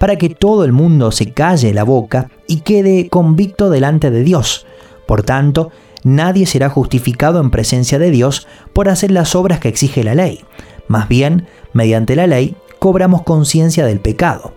para 0.03 0.17
que 0.17 0.27
todo 0.27 0.65
el 0.65 0.73
mundo 0.73 1.13
se 1.13 1.31
calle 1.31 1.73
la 1.73 1.85
boca 1.85 2.29
y 2.45 2.59
quede 2.59 3.07
convicto 3.07 3.69
delante 3.69 4.11
de 4.11 4.21
Dios. 4.25 4.65
Por 5.05 5.23
tanto, 5.23 5.71
nadie 6.03 6.45
será 6.45 6.67
justificado 6.67 7.39
en 7.39 7.51
presencia 7.51 7.97
de 7.99 8.11
Dios 8.11 8.45
por 8.73 8.89
hacer 8.89 9.11
las 9.11 9.33
obras 9.33 9.61
que 9.61 9.69
exige 9.69 10.03
la 10.03 10.13
ley, 10.13 10.41
Más 10.89 11.07
bien, 11.07 11.47
mediante 11.71 12.17
la 12.17 12.27
ley, 12.27 12.57
cobramos 12.79 13.21
conciencia 13.21 13.85
del 13.85 14.01
pecado. 14.01 14.53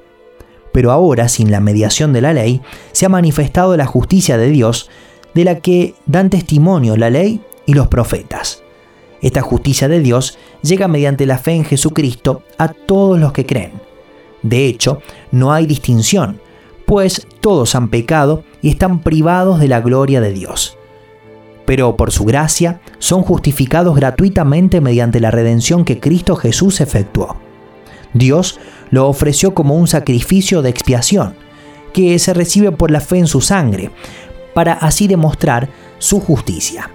Pero 0.73 0.91
ahora, 0.91 1.29
sin 1.29 1.53
la 1.53 1.61
mediación 1.61 2.13
de 2.13 2.23
la 2.23 2.33
ley, 2.33 2.61
se 2.91 3.07
ha 3.07 3.09
manifestado 3.09 3.77
la 3.77 3.87
justicia 3.87 4.39
de 4.39 4.51
Dios, 4.51 4.91
de 5.33 5.45
la 5.45 5.61
que 5.61 5.95
dan 6.07 6.29
testimonio 6.29 6.97
la 6.97 7.09
ley 7.09 7.41
y 7.67 7.75
los 7.75 7.87
profetas. 7.87 8.65
Esta 9.23 9.43
justicia 9.43 9.87
de 9.87 10.01
Dios 10.01 10.39
llega 10.63 10.89
mediante 10.89 11.25
la 11.25 11.39
fe 11.39 11.53
en 11.53 11.65
Jesucristo 11.65 12.43
a 12.59 12.67
todos 12.67 13.21
los 13.21 13.31
que 13.31 13.47
creen. 13.47 13.86
De 14.47 14.67
hecho, 14.67 15.01
no 15.33 15.53
hay 15.53 15.67
distinción, 15.67 16.41
pues 16.87 17.27
todos 17.41 17.75
han 17.75 17.89
pecado 17.89 18.45
y 18.63 18.71
están 18.71 19.01
privados 19.01 19.59
de 19.59 19.67
la 19.67 19.81
gloria 19.81 20.21
de 20.21 20.33
Dios. 20.33 20.79
Pero 21.65 21.97
por 21.97 22.13
su 22.13 22.25
gracia 22.25 22.81
son 23.01 23.23
justificados 23.23 23.97
gratuitamente 23.97 24.81
mediante 24.81 25.19
la 25.19 25.33
redención 25.33 25.85
que 25.85 25.99
Cristo 25.99 26.37
Jesús 26.37 26.81
efectuó. 26.81 27.37
Dios 28.15 28.61
lo 28.91 29.09
ofreció 29.09 29.53
como 29.53 29.75
un 29.75 29.89
sacrificio 29.89 30.63
de 30.63 30.71
expiación, 30.71 31.35
que 31.93 32.17
se 32.21 32.33
recibe 32.33 32.71
por 32.71 32.93
la 32.93 33.01
fe 33.01 33.19
en 33.19 33.27
su 33.27 33.41
sangre, 33.41 33.91
para 34.55 34.75
así 34.75 35.09
demostrar 35.09 35.71
su 35.99 36.21
justicia. 36.21 36.91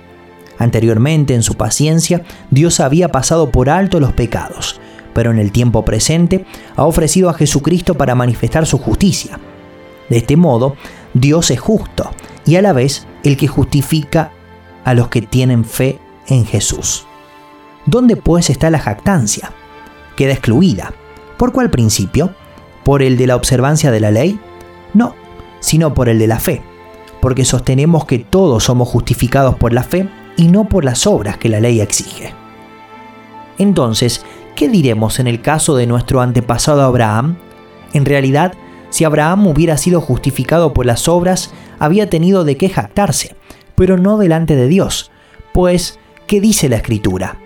Anteriormente, 0.58 1.36
en 1.36 1.44
su 1.44 1.56
paciencia, 1.56 2.24
Dios 2.50 2.80
había 2.80 3.10
pasado 3.10 3.52
por 3.52 3.70
alto 3.70 4.00
los 4.00 4.14
pecados, 4.14 4.80
pero 5.14 5.32
en 5.32 5.40
el 5.40 5.52
tiempo 5.52 5.84
presente 5.86 6.46
ha 6.76 6.86
ofrecido 6.86 7.30
a 7.30 7.34
Jesucristo 7.34 7.96
para 7.96 8.16
manifestar 8.16 8.66
su 8.66 8.78
justicia. 8.78 9.40
De 10.10 10.18
este 10.18 10.36
modo, 10.36 10.76
Dios 11.14 11.52
es 11.52 11.60
justo 11.60 12.12
y 12.46 12.56
a 12.56 12.62
la 12.62 12.74
vez 12.74 13.08
el 13.24 13.38
que 13.38 13.48
justifica 13.48 14.32
a 14.84 14.94
los 14.94 15.10
que 15.10 15.22
tienen 15.22 15.66
fe 15.66 16.00
en 16.28 16.46
Jesús. 16.46 17.06
¿Dónde 17.86 18.16
pues 18.16 18.50
está 18.50 18.70
la 18.70 18.80
jactancia? 18.80 19.52
Queda 20.16 20.34
excluida. 20.34 20.94
¿Por 21.38 21.52
cuál 21.52 21.70
principio? 21.70 22.36
¿Por 22.84 23.02
el 23.02 23.18
de 23.18 23.28
la 23.28 23.36
observancia 23.36 23.92
de 23.92 24.00
la 24.00 24.12
ley? 24.12 24.40
No, 24.94 25.16
sino 25.60 25.94
por 25.94 26.10
el 26.10 26.20
de 26.20 26.28
la 26.28 26.40
fe, 26.40 26.62
porque 27.22 27.46
sostenemos 27.46 28.06
que 28.06 28.20
todos 28.20 28.64
somos 28.64 28.90
justificados 28.90 29.56
por 29.56 29.74
la 29.74 29.84
fe 29.84 30.10
y 30.38 30.48
no 30.48 30.66
por 30.66 30.84
las 30.84 31.08
obras 31.08 31.38
que 31.38 31.50
la 31.50 31.60
ley 31.60 31.82
exige. 31.82 32.34
Entonces, 33.58 34.24
¿qué 34.62 34.70
diremos 34.70 35.18
en 35.20 35.26
el 35.26 35.42
caso 35.42 35.76
de 35.76 35.88
nuestro 35.88 36.22
antepasado 36.22 36.84
Abraham? 36.84 37.36
En 37.94 38.06
realidad, 38.06 38.54
si 38.92 39.06
Abraham 39.06 39.48
hubiera 39.48 39.76
sido 39.76 40.02
justificado 40.02 40.72
por 40.72 40.86
las 40.86 41.08
obras, 41.08 41.52
había 41.80 42.12
tenido 42.12 42.44
de 42.44 42.58
qué 42.58 42.70
jactarse, 42.70 43.36
pero 43.74 43.98
no 43.98 44.20
delante 44.20 44.56
de 44.56 44.68
Dios, 44.68 45.10
pues, 45.52 45.98
¿qué 46.28 46.40
dice 46.40 46.70
la 46.70 46.76
Escritura? 46.76 47.40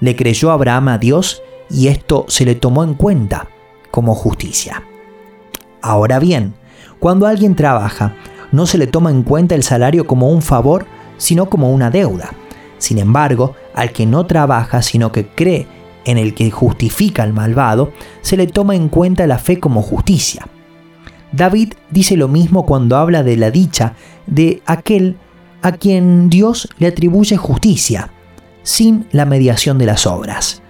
Le 0.00 0.16
creyó 0.16 0.50
Abraham 0.50 0.88
a 0.88 0.98
Dios 0.98 1.40
y 1.70 1.86
esto 1.86 2.24
se 2.26 2.44
le 2.44 2.56
tomó 2.56 2.82
en 2.82 2.94
cuenta 2.94 3.46
como 3.92 4.16
justicia. 4.16 4.82
Ahora 5.82 6.18
bien, 6.18 6.54
cuando 6.98 7.28
alguien 7.28 7.54
trabaja, 7.54 8.16
no 8.50 8.66
se 8.66 8.76
le 8.76 8.88
toma 8.88 9.12
en 9.12 9.22
cuenta 9.22 9.54
el 9.54 9.62
salario 9.62 10.04
como 10.04 10.30
un 10.30 10.42
favor, 10.42 10.84
sino 11.16 11.48
como 11.48 11.70
una 11.70 11.92
deuda. 11.92 12.32
Sin 12.78 12.98
embargo, 12.98 13.54
al 13.72 13.92
que 13.92 14.04
no 14.04 14.26
trabaja, 14.26 14.82
sino 14.82 15.12
que 15.12 15.28
cree 15.28 15.68
en 16.06 16.16
el 16.16 16.32
que 16.32 16.50
justifica 16.50 17.22
al 17.22 17.34
malvado, 17.34 17.92
se 18.22 18.38
le 18.38 18.46
toma 18.46 18.74
en 18.74 18.88
cuenta 18.88 19.26
la 19.26 19.38
fe 19.38 19.60
como 19.60 19.82
justicia. 19.82 20.46
David 21.32 21.74
dice 21.90 22.16
lo 22.16 22.28
mismo 22.28 22.64
cuando 22.64 22.96
habla 22.96 23.22
de 23.22 23.36
la 23.36 23.50
dicha 23.50 23.94
de 24.26 24.62
aquel 24.64 25.16
a 25.60 25.72
quien 25.72 26.30
Dios 26.30 26.68
le 26.78 26.86
atribuye 26.86 27.36
justicia, 27.36 28.10
sin 28.62 29.06
la 29.12 29.26
mediación 29.26 29.76
de 29.76 29.86
las 29.86 30.06
obras. 30.06 30.62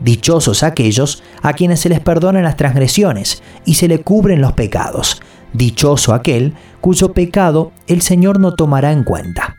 Dichosos 0.00 0.62
aquellos 0.62 1.22
a 1.42 1.52
quienes 1.52 1.80
se 1.80 1.88
les 1.88 2.00
perdonan 2.00 2.44
las 2.44 2.56
transgresiones 2.56 3.42
y 3.64 3.74
se 3.74 3.88
le 3.88 4.00
cubren 4.00 4.40
los 4.40 4.52
pecados, 4.52 5.20
Dichoso 5.54 6.14
aquel 6.14 6.54
cuyo 6.80 7.12
pecado 7.12 7.70
el 7.86 8.02
Señor 8.02 8.40
no 8.40 8.54
tomará 8.54 8.90
en 8.90 9.04
cuenta. 9.04 9.56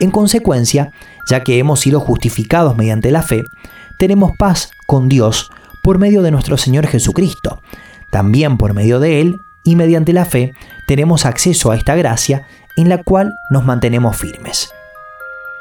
En 0.00 0.10
consecuencia, 0.10 0.92
ya 1.28 1.44
que 1.44 1.58
hemos 1.58 1.80
sido 1.80 2.00
justificados 2.00 2.76
mediante 2.76 3.10
la 3.10 3.22
fe, 3.22 3.44
tenemos 3.98 4.32
paz 4.38 4.70
con 4.86 5.10
Dios 5.10 5.50
por 5.82 5.98
medio 5.98 6.22
de 6.22 6.30
nuestro 6.30 6.56
Señor 6.56 6.86
Jesucristo. 6.86 7.62
También 8.10 8.56
por 8.56 8.72
medio 8.72 8.98
de 8.98 9.20
Él 9.20 9.36
y 9.62 9.76
mediante 9.76 10.14
la 10.14 10.24
fe 10.24 10.54
tenemos 10.88 11.26
acceso 11.26 11.70
a 11.70 11.76
esta 11.76 11.94
gracia 11.96 12.46
en 12.76 12.88
la 12.88 13.02
cual 13.02 13.34
nos 13.50 13.66
mantenemos 13.66 14.16
firmes. 14.16 14.72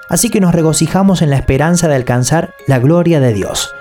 Así 0.07 0.29
que 0.29 0.39
nos 0.39 0.55
regocijamos 0.55 1.21
en 1.21 1.29
la 1.29 1.35
esperanza 1.35 1.89
de 1.89 1.95
alcanzar 1.95 2.53
la 2.65 2.79
gloria 2.79 3.19
de 3.19 3.33
Dios. 3.33 3.75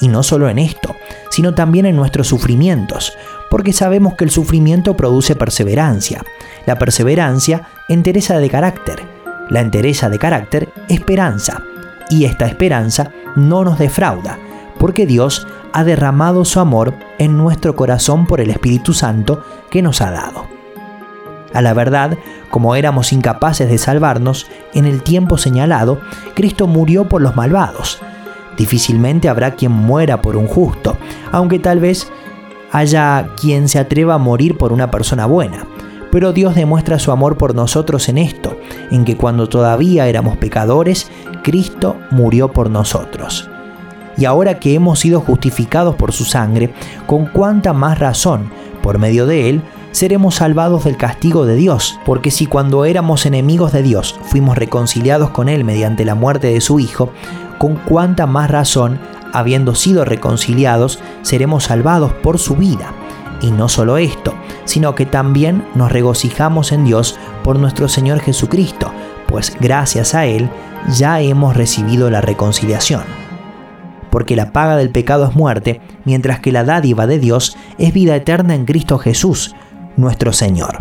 Y 0.00 0.08
no 0.08 0.22
solo 0.22 0.48
en 0.48 0.58
esto, 0.58 0.94
sino 1.30 1.54
también 1.54 1.84
en 1.84 1.96
nuestros 1.96 2.28
sufrimientos, 2.28 3.12
porque 3.50 3.72
sabemos 3.72 4.14
que 4.14 4.24
el 4.24 4.30
sufrimiento 4.30 4.96
produce 4.96 5.34
perseverancia. 5.34 6.24
La 6.64 6.78
perseverancia, 6.78 7.68
entereza 7.88 8.38
de 8.38 8.50
carácter. 8.50 9.15
La 9.48 9.60
entereza 9.60 10.08
de 10.08 10.18
carácter, 10.18 10.68
esperanza. 10.88 11.62
Y 12.10 12.24
esta 12.24 12.46
esperanza 12.46 13.10
no 13.36 13.64
nos 13.64 13.78
defrauda, 13.78 14.38
porque 14.78 15.06
Dios 15.06 15.46
ha 15.72 15.84
derramado 15.84 16.44
su 16.44 16.60
amor 16.60 16.94
en 17.18 17.36
nuestro 17.36 17.76
corazón 17.76 18.26
por 18.26 18.40
el 18.40 18.50
Espíritu 18.50 18.94
Santo 18.94 19.44
que 19.70 19.82
nos 19.82 20.00
ha 20.00 20.10
dado. 20.10 20.46
A 21.52 21.62
la 21.62 21.74
verdad, 21.74 22.18
como 22.50 22.74
éramos 22.74 23.12
incapaces 23.12 23.68
de 23.68 23.78
salvarnos, 23.78 24.46
en 24.74 24.84
el 24.84 25.02
tiempo 25.02 25.38
señalado, 25.38 26.00
Cristo 26.34 26.66
murió 26.66 27.08
por 27.08 27.22
los 27.22 27.36
malvados. 27.36 28.00
Difícilmente 28.56 29.28
habrá 29.28 29.54
quien 29.54 29.72
muera 29.72 30.22
por 30.22 30.36
un 30.36 30.46
justo, 30.46 30.96
aunque 31.32 31.58
tal 31.58 31.80
vez 31.80 32.10
haya 32.72 33.28
quien 33.40 33.68
se 33.68 33.78
atreva 33.78 34.14
a 34.14 34.18
morir 34.18 34.56
por 34.56 34.72
una 34.72 34.90
persona 34.90 35.26
buena. 35.26 35.66
Pero 36.12 36.32
Dios 36.32 36.54
demuestra 36.54 36.98
su 36.98 37.12
amor 37.12 37.36
por 37.36 37.54
nosotros 37.54 38.08
en 38.08 38.18
esto, 38.18 38.56
en 38.90 39.04
que 39.04 39.16
cuando 39.16 39.48
todavía 39.48 40.06
éramos 40.08 40.36
pecadores, 40.36 41.10
Cristo 41.42 41.96
murió 42.10 42.52
por 42.52 42.70
nosotros. 42.70 43.48
Y 44.16 44.24
ahora 44.24 44.58
que 44.58 44.74
hemos 44.74 45.00
sido 45.00 45.20
justificados 45.20 45.94
por 45.96 46.12
su 46.12 46.24
sangre, 46.24 46.72
con 47.06 47.26
cuánta 47.26 47.72
más 47.72 47.98
razón, 47.98 48.50
por 48.82 48.98
medio 48.98 49.26
de 49.26 49.50
él, 49.50 49.62
seremos 49.92 50.36
salvados 50.36 50.84
del 50.84 50.96
castigo 50.96 51.46
de 51.46 51.56
Dios, 51.56 51.98
porque 52.04 52.30
si 52.30 52.46
cuando 52.46 52.84
éramos 52.84 53.26
enemigos 53.26 53.72
de 53.72 53.82
Dios 53.82 54.18
fuimos 54.24 54.56
reconciliados 54.58 55.30
con 55.30 55.48
Él 55.48 55.64
mediante 55.64 56.04
la 56.04 56.14
muerte 56.14 56.48
de 56.48 56.60
su 56.60 56.78
Hijo, 56.80 57.10
con 57.58 57.76
cuánta 57.76 58.26
más 58.26 58.50
razón 58.50 58.98
habiendo 59.32 59.74
sido 59.74 60.04
reconciliados, 60.04 60.98
seremos 61.22 61.64
salvados 61.64 62.12
por 62.12 62.38
su 62.38 62.56
vida. 62.56 62.92
Y 63.40 63.50
no 63.50 63.68
solo 63.68 63.98
esto, 63.98 64.34
sino 64.64 64.94
que 64.94 65.06
también 65.06 65.64
nos 65.74 65.92
regocijamos 65.92 66.72
en 66.72 66.84
Dios 66.84 67.18
por 67.44 67.58
nuestro 67.58 67.88
Señor 67.88 68.20
Jesucristo, 68.20 68.92
pues 69.26 69.56
gracias 69.60 70.14
a 70.14 70.26
Él 70.26 70.48
ya 70.96 71.20
hemos 71.20 71.56
recibido 71.56 72.10
la 72.10 72.20
reconciliación. 72.20 73.02
Porque 74.10 74.36
la 74.36 74.52
paga 74.52 74.76
del 74.76 74.90
pecado 74.90 75.26
es 75.28 75.36
muerte, 75.36 75.80
mientras 76.04 76.40
que 76.40 76.52
la 76.52 76.64
dádiva 76.64 77.06
de 77.06 77.18
Dios 77.18 77.56
es 77.78 77.92
vida 77.92 78.16
eterna 78.16 78.54
en 78.54 78.64
Cristo 78.64 78.98
Jesús, 78.98 79.54
nuestro 79.96 80.32
Señor. 80.32 80.78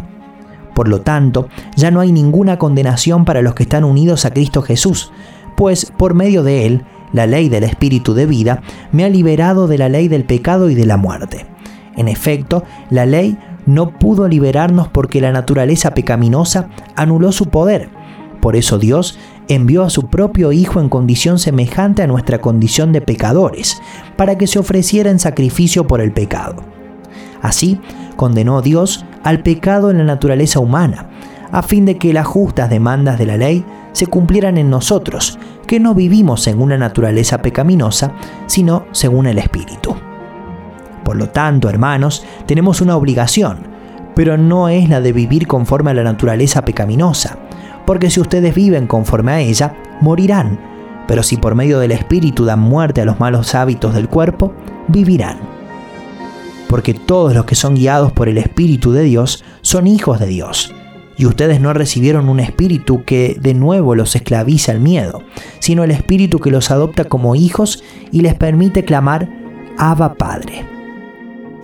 Por 0.73 0.87
lo 0.87 1.01
tanto, 1.01 1.49
ya 1.75 1.91
no 1.91 1.99
hay 1.99 2.11
ninguna 2.11 2.57
condenación 2.57 3.25
para 3.25 3.41
los 3.41 3.55
que 3.55 3.63
están 3.63 3.83
unidos 3.83 4.25
a 4.25 4.31
Cristo 4.31 4.61
Jesús, 4.61 5.11
pues 5.57 5.91
por 5.97 6.13
medio 6.13 6.43
de 6.43 6.65
Él 6.65 6.85
la 7.13 7.27
ley 7.27 7.47
del 7.49 7.63
Espíritu 7.63 8.13
de 8.13 8.25
vida, 8.25 8.61
me 8.91 9.05
ha 9.05 9.09
liberado 9.09 9.67
de 9.67 9.77
la 9.77 9.89
ley 9.89 10.09
del 10.09 10.25
pecado 10.25 10.69
y 10.69 10.75
de 10.75 10.85
la 10.85 10.97
muerte. 10.97 11.45
En 11.97 12.07
efecto, 12.07 12.63
la 12.89 13.05
ley 13.05 13.37
no 13.65 13.97
pudo 13.97 14.27
liberarnos 14.27 14.87
porque 14.87 15.21
la 15.21 15.31
naturaleza 15.31 15.93
pecaminosa 15.93 16.69
anuló 16.95 17.31
su 17.31 17.47
poder. 17.47 17.89
Por 18.41 18.55
eso 18.55 18.77
Dios 18.77 19.17
envió 19.47 19.83
a 19.83 19.89
su 19.89 20.07
propio 20.07 20.51
Hijo 20.51 20.79
en 20.79 20.89
condición 20.89 21.39
semejante 21.39 22.03
a 22.03 22.07
nuestra 22.07 22.41
condición 22.41 22.91
de 22.91 23.01
pecadores, 23.01 23.81
para 24.15 24.37
que 24.37 24.47
se 24.47 24.59
ofreciera 24.59 25.09
en 25.09 25.19
sacrificio 25.19 25.87
por 25.87 26.01
el 26.01 26.11
pecado. 26.11 26.63
Así, 27.41 27.79
condenó 28.15 28.61
Dios 28.61 29.05
al 29.23 29.41
pecado 29.41 29.91
en 29.91 29.97
la 29.97 30.03
naturaleza 30.03 30.59
humana, 30.59 31.09
a 31.51 31.61
fin 31.61 31.85
de 31.85 31.97
que 31.97 32.13
las 32.13 32.25
justas 32.25 32.69
demandas 32.69 33.17
de 33.17 33.25
la 33.25 33.37
ley 33.37 33.65
se 33.93 34.07
cumplieran 34.07 34.57
en 34.57 34.69
nosotros, 34.69 35.39
que 35.67 35.79
no 35.79 35.93
vivimos 35.93 36.41
según 36.41 36.63
una 36.63 36.77
naturaleza 36.77 37.41
pecaminosa, 37.41 38.11
sino 38.45 38.85
según 38.91 39.27
el 39.27 39.37
Espíritu. 39.37 39.95
Por 41.05 41.17
lo 41.17 41.29
tanto, 41.29 41.69
hermanos, 41.69 42.25
tenemos 42.47 42.81
una 42.81 42.97
obligación, 42.97 43.59
pero 44.15 44.37
no 44.37 44.69
es 44.69 44.89
la 44.89 45.01
de 45.01 45.13
vivir 45.13 45.45
conforme 45.45 45.91
a 45.91 45.93
la 45.93 46.03
naturaleza 46.03 46.65
pecaminosa, 46.65 47.37
porque 47.85 48.09
si 48.09 48.19
ustedes 48.19 48.55
viven 48.55 48.87
conforme 48.87 49.31
a 49.31 49.39
ella, 49.39 49.75
morirán, 50.01 50.59
pero 51.07 51.21
si 51.21 51.37
por 51.37 51.53
medio 51.53 51.77
del 51.77 51.91
Espíritu 51.91 52.43
dan 52.43 52.59
muerte 52.59 53.01
a 53.01 53.05
los 53.05 53.19
malos 53.19 53.53
hábitos 53.53 53.93
del 53.93 54.09
cuerpo, 54.09 54.53
vivirán. 54.87 55.37
Porque 56.67 56.95
todos 56.95 57.35
los 57.35 57.45
que 57.45 57.53
son 57.53 57.75
guiados 57.75 58.11
por 58.11 58.27
el 58.27 58.39
Espíritu 58.39 58.91
de 58.91 59.03
Dios 59.03 59.43
son 59.61 59.85
hijos 59.85 60.19
de 60.19 60.25
Dios 60.25 60.73
y 61.17 61.27
ustedes 61.27 61.61
no 61.61 61.71
recibieron 61.73 62.27
un 62.27 62.41
espíritu 62.41 63.05
que 63.05 63.37
de 63.39 63.53
nuevo 63.53 63.95
los 63.95 64.15
esclaviza 64.15 64.71
al 64.71 64.81
miedo, 64.81 65.21
sino 65.59 65.83
el 65.83 65.91
espíritu 65.91 66.39
que 66.39 66.51
los 66.51 66.71
adopta 66.71 67.05
como 67.05 67.35
hijos 67.35 67.83
y 68.11 68.19
les 68.19 68.33
permite 68.33 68.83
clamar 68.83 69.29
Abba 69.77 70.15
Padre. 70.15 70.74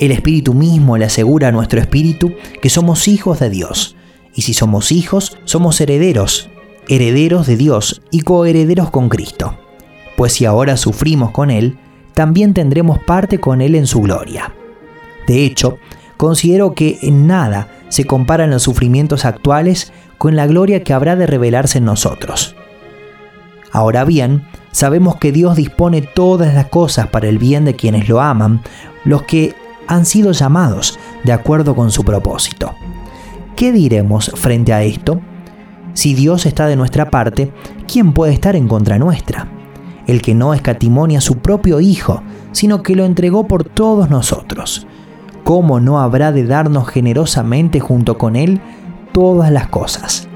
El 0.02 0.10
espíritu 0.10 0.56
mismo 0.56 0.97
le 0.97 1.06
asegura 1.06 1.49
a 1.49 1.52
nuestro 1.52 1.80
espíritu 1.80 2.34
que 2.60 2.72
somos 2.72 3.08
hijos 3.08 3.39
de 3.39 3.52
Dios, 3.52 3.95
y 4.34 4.41
si 4.41 4.56
somos 4.56 4.91
hijos, 4.91 5.38
somos 5.43 5.80
herederos, 5.80 6.49
herederos 6.89 7.45
de 7.45 7.56
Dios 7.56 8.02
y 8.10 8.22
coherederos 8.22 8.89
con 8.89 9.10
Cristo. 9.10 9.60
Pues 10.18 10.34
si 10.34 10.45
ahora 10.45 10.76
sufrimos 10.76 11.30
con 11.30 11.52
Él, 11.52 11.78
también 12.16 12.56
tendremos 12.56 12.97
parte 12.97 13.39
con 13.39 13.62
Él 13.62 13.76
en 13.76 13.86
su 13.86 14.02
gloria. 14.02 14.56
De 15.28 15.45
hecho, 15.45 15.78
considero 16.18 16.74
que 16.74 16.97
en 17.04 17.28
nada 17.28 17.68
se 17.89 18.06
comparan 18.06 18.49
los 18.49 18.64
sufrimientos 18.64 19.24
actuales 19.24 19.93
con 20.18 20.36
la 20.36 20.47
gloria 20.47 20.84
que 20.84 20.93
habrá 20.93 21.16
de 21.16 21.28
revelarse 21.28 21.78
en 21.78 21.86
nosotros. 21.86 22.56
Ahora 23.72 24.04
bien, 24.04 24.47
sabemos 24.72 25.18
que 25.18 25.32
Dios 25.32 25.56
dispone 25.56 26.02
todas 26.02 26.56
las 26.56 26.66
cosas 26.70 27.06
para 27.10 27.30
el 27.30 27.38
bien 27.38 27.66
de 27.66 27.76
quienes 27.76 28.10
lo 28.10 28.20
aman, 28.20 28.64
los 29.06 29.22
que 29.22 29.54
han 29.88 30.06
sido 30.06 30.32
llamados 30.32 31.00
de 31.24 31.34
acuerdo 31.34 31.76
con 31.76 31.92
su 31.92 32.04
propósito. 32.04 32.74
¿Qué 33.56 33.72
diremos 33.72 34.32
frente 34.36 34.74
a 34.74 34.84
esto? 34.84 35.22
Si 35.94 36.14
Dios 36.14 36.46
está 36.46 36.68
de 36.68 36.76
nuestra 36.76 37.10
parte, 37.10 37.52
¿quién 37.92 38.14
puede 38.14 38.34
estar 38.34 38.56
en 38.56 38.68
contra 38.68 38.98
nuestra? 38.98 39.48
El 40.08 40.22
que 40.22 40.34
no 40.34 40.54
escatimonia 40.54 41.20
a 41.20 41.22
su 41.22 41.38
propio 41.38 41.80
Hijo, 41.80 42.24
sino 42.52 42.82
que 42.82 42.96
lo 42.96 43.06
entregó 43.06 43.48
por 43.48 43.64
todos 43.64 44.10
nosotros 44.10 44.88
¿cómo 45.44 45.80
no 45.80 46.00
habrá 46.00 46.32
de 46.32 46.46
darnos 46.46 46.88
generosamente 46.88 47.80
junto 47.80 48.18
con 48.18 48.36
Él 48.36 48.62
todas 49.12 49.52
las 49.52 49.68
cosas? 49.68 50.28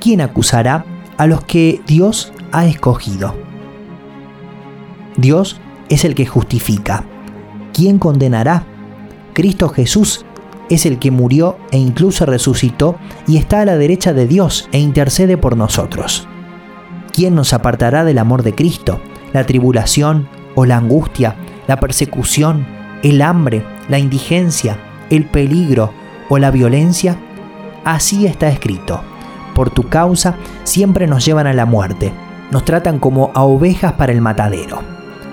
¿Quién 0.00 0.20
acusará 0.20 0.84
a 1.16 1.26
los 1.26 1.44
que 1.44 1.80
Dios 1.86 2.32
ha 2.52 2.66
escogido? 2.66 3.34
Dios 5.16 5.60
es 5.88 6.04
el 6.04 6.14
que 6.14 6.26
justifica. 6.26 7.04
¿Quién 7.72 7.98
condenará? 7.98 8.64
Cristo 9.34 9.68
Jesús 9.68 10.24
es 10.70 10.86
el 10.86 10.98
que 10.98 11.10
murió 11.10 11.58
e 11.72 11.76
incluso 11.76 12.24
resucitó 12.24 12.96
y 13.26 13.36
está 13.36 13.60
a 13.60 13.64
la 13.64 13.76
derecha 13.76 14.12
de 14.12 14.26
Dios 14.26 14.68
e 14.72 14.78
intercede 14.78 15.36
por 15.36 15.56
nosotros. 15.56 16.26
¿Quién 17.12 17.34
nos 17.34 17.52
apartará 17.52 18.04
del 18.04 18.18
amor 18.18 18.44
de 18.44 18.54
Cristo? 18.54 19.00
¿La 19.32 19.44
tribulación 19.44 20.28
o 20.54 20.66
la 20.66 20.76
angustia, 20.76 21.34
la 21.66 21.80
persecución, 21.80 22.64
el 23.02 23.22
hambre, 23.22 23.64
la 23.88 23.98
indigencia, 23.98 24.78
el 25.10 25.24
peligro 25.24 25.92
o 26.28 26.38
la 26.38 26.52
violencia? 26.52 27.16
Así 27.84 28.26
está 28.26 28.48
escrito. 28.48 29.00
Por 29.54 29.70
tu 29.70 29.88
causa 29.88 30.36
siempre 30.62 31.08
nos 31.08 31.24
llevan 31.24 31.48
a 31.48 31.52
la 31.52 31.66
muerte, 31.66 32.12
nos 32.52 32.64
tratan 32.64 33.00
como 33.00 33.32
a 33.34 33.42
ovejas 33.42 33.94
para 33.94 34.12
el 34.12 34.20
matadero. 34.20 34.80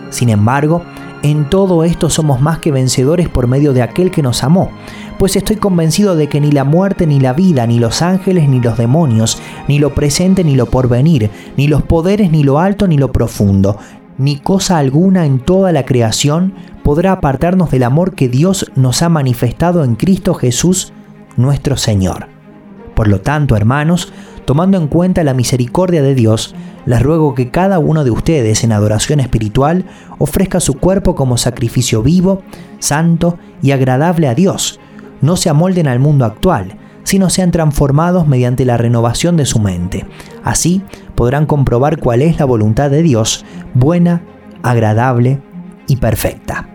Sin 0.10 0.30
embargo, 0.30 0.84
en 1.24 1.49
todo 1.49 1.84
esto 1.84 2.09
somos 2.09 2.41
más 2.41 2.59
que 2.59 2.72
vencedores 2.72 3.30
por 3.30 3.47
medio 3.47 3.74
de 3.74 3.82
aquel 3.82 4.11
que 4.11 4.22
nos 4.22 4.43
amó, 4.43 4.72
pues 5.17 5.36
estoy 5.36 5.57
convencido 5.57 6.15
de 6.15 6.28
que 6.28 6.41
ni 6.41 6.51
la 6.51 6.63
muerte 6.63 7.05
ni 7.05 7.19
la 7.19 7.34
vida, 7.34 7.67
ni 7.67 7.80
los 7.80 8.01
ángeles 8.01 8.49
ni 8.49 8.59
los 8.59 8.78
demonios, 8.78 9.41
ni 9.67 9.80
lo 9.80 9.93
presente 9.93 10.43
ni 10.43 10.55
lo 10.55 10.65
porvenir, 10.65 11.30
ni 11.57 11.67
los 11.67 11.84
poderes 11.84 12.32
ni 12.32 12.43
lo 12.43 12.59
alto 12.59 12.88
ni 12.88 12.97
lo 12.97 13.11
profundo, 13.11 13.78
ni 14.17 14.38
cosa 14.38 14.78
alguna 14.78 15.26
en 15.26 15.39
toda 15.39 15.72
la 15.72 15.86
creación 15.86 16.53
podrá 16.84 17.13
apartarnos 17.13 17.72
del 17.72 17.84
amor 17.84 18.15
que 18.15 18.30
Dios 18.30 18.72
nos 18.76 19.01
ha 19.01 19.09
manifestado 19.09 19.84
en 19.84 19.95
Cristo 19.95 20.34
Jesús, 20.34 20.93
nuestro 21.38 21.78
Señor. 21.78 22.28
Por 22.95 23.07
lo 23.07 23.22
tanto, 23.22 23.55
hermanos, 23.55 24.11
tomando 24.46 24.78
en 24.78 24.88
cuenta 24.88 25.24
la 25.24 25.34
misericordia 25.34 26.02
de 26.02 26.16
Dios, 26.16 26.56
les 26.86 27.02
ruego 27.02 27.36
que 27.36 27.50
cada 27.50 27.80
uno 27.80 28.04
de 28.04 28.12
ustedes 28.12 28.64
en 28.64 28.72
adoración 28.72 29.20
espiritual 29.20 29.86
ofrezca 30.18 30.60
su 30.60 30.76
cuerpo 30.76 31.16
como 31.16 31.38
sacrificio 31.38 32.02
vivo, 32.02 32.42
santo 32.80 33.38
y 33.62 33.72
agradable 33.72 34.28
a 34.28 34.36
Dios. 34.36 34.80
No 35.22 35.36
se 35.36 35.50
amolden 35.50 35.88
al 35.88 36.00
mundo 36.00 36.26
actual, 36.26 36.78
sino 37.04 37.30
sean 37.30 37.52
transformados 37.52 38.28
mediante 38.28 38.66
la 38.66 38.78
renovación 38.78 39.38
de 39.38 39.46
su 39.46 39.60
mente. 39.60 40.06
Así 40.44 40.82
podrán 41.16 41.46
comprobar 41.46 42.00
cuál 42.00 42.22
es 42.22 42.39
la 42.39 42.46
voluntad 42.46 42.89
de 42.89 43.04
Dios, 43.04 43.46
buena, 43.74 44.24
agradable 44.64 45.42
y 45.88 45.98
perfecta. 45.98 46.70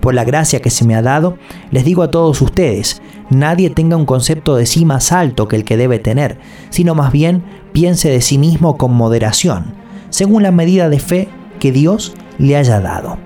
Por 0.00 0.14
la 0.14 0.24
gracia 0.24 0.60
que 0.60 0.70
se 0.70 0.84
me 0.84 0.94
ha 0.94 1.02
dado, 1.02 1.36
les 1.70 1.84
digo 1.84 2.02
a 2.02 2.10
todos 2.10 2.40
ustedes, 2.40 3.02
nadie 3.30 3.70
tenga 3.70 3.96
un 3.96 4.06
concepto 4.06 4.56
de 4.56 4.66
sí 4.66 4.84
más 4.84 5.12
alto 5.12 5.48
que 5.48 5.56
el 5.56 5.64
que 5.64 5.76
debe 5.76 5.98
tener, 5.98 6.38
sino 6.70 6.94
más 6.94 7.12
bien 7.12 7.42
piense 7.72 8.10
de 8.10 8.20
sí 8.20 8.38
mismo 8.38 8.76
con 8.76 8.92
moderación, 8.92 9.74
según 10.10 10.42
la 10.42 10.50
medida 10.50 10.88
de 10.88 10.98
fe 10.98 11.28
que 11.58 11.72
Dios 11.72 12.14
le 12.38 12.56
haya 12.56 12.80
dado 12.80 13.18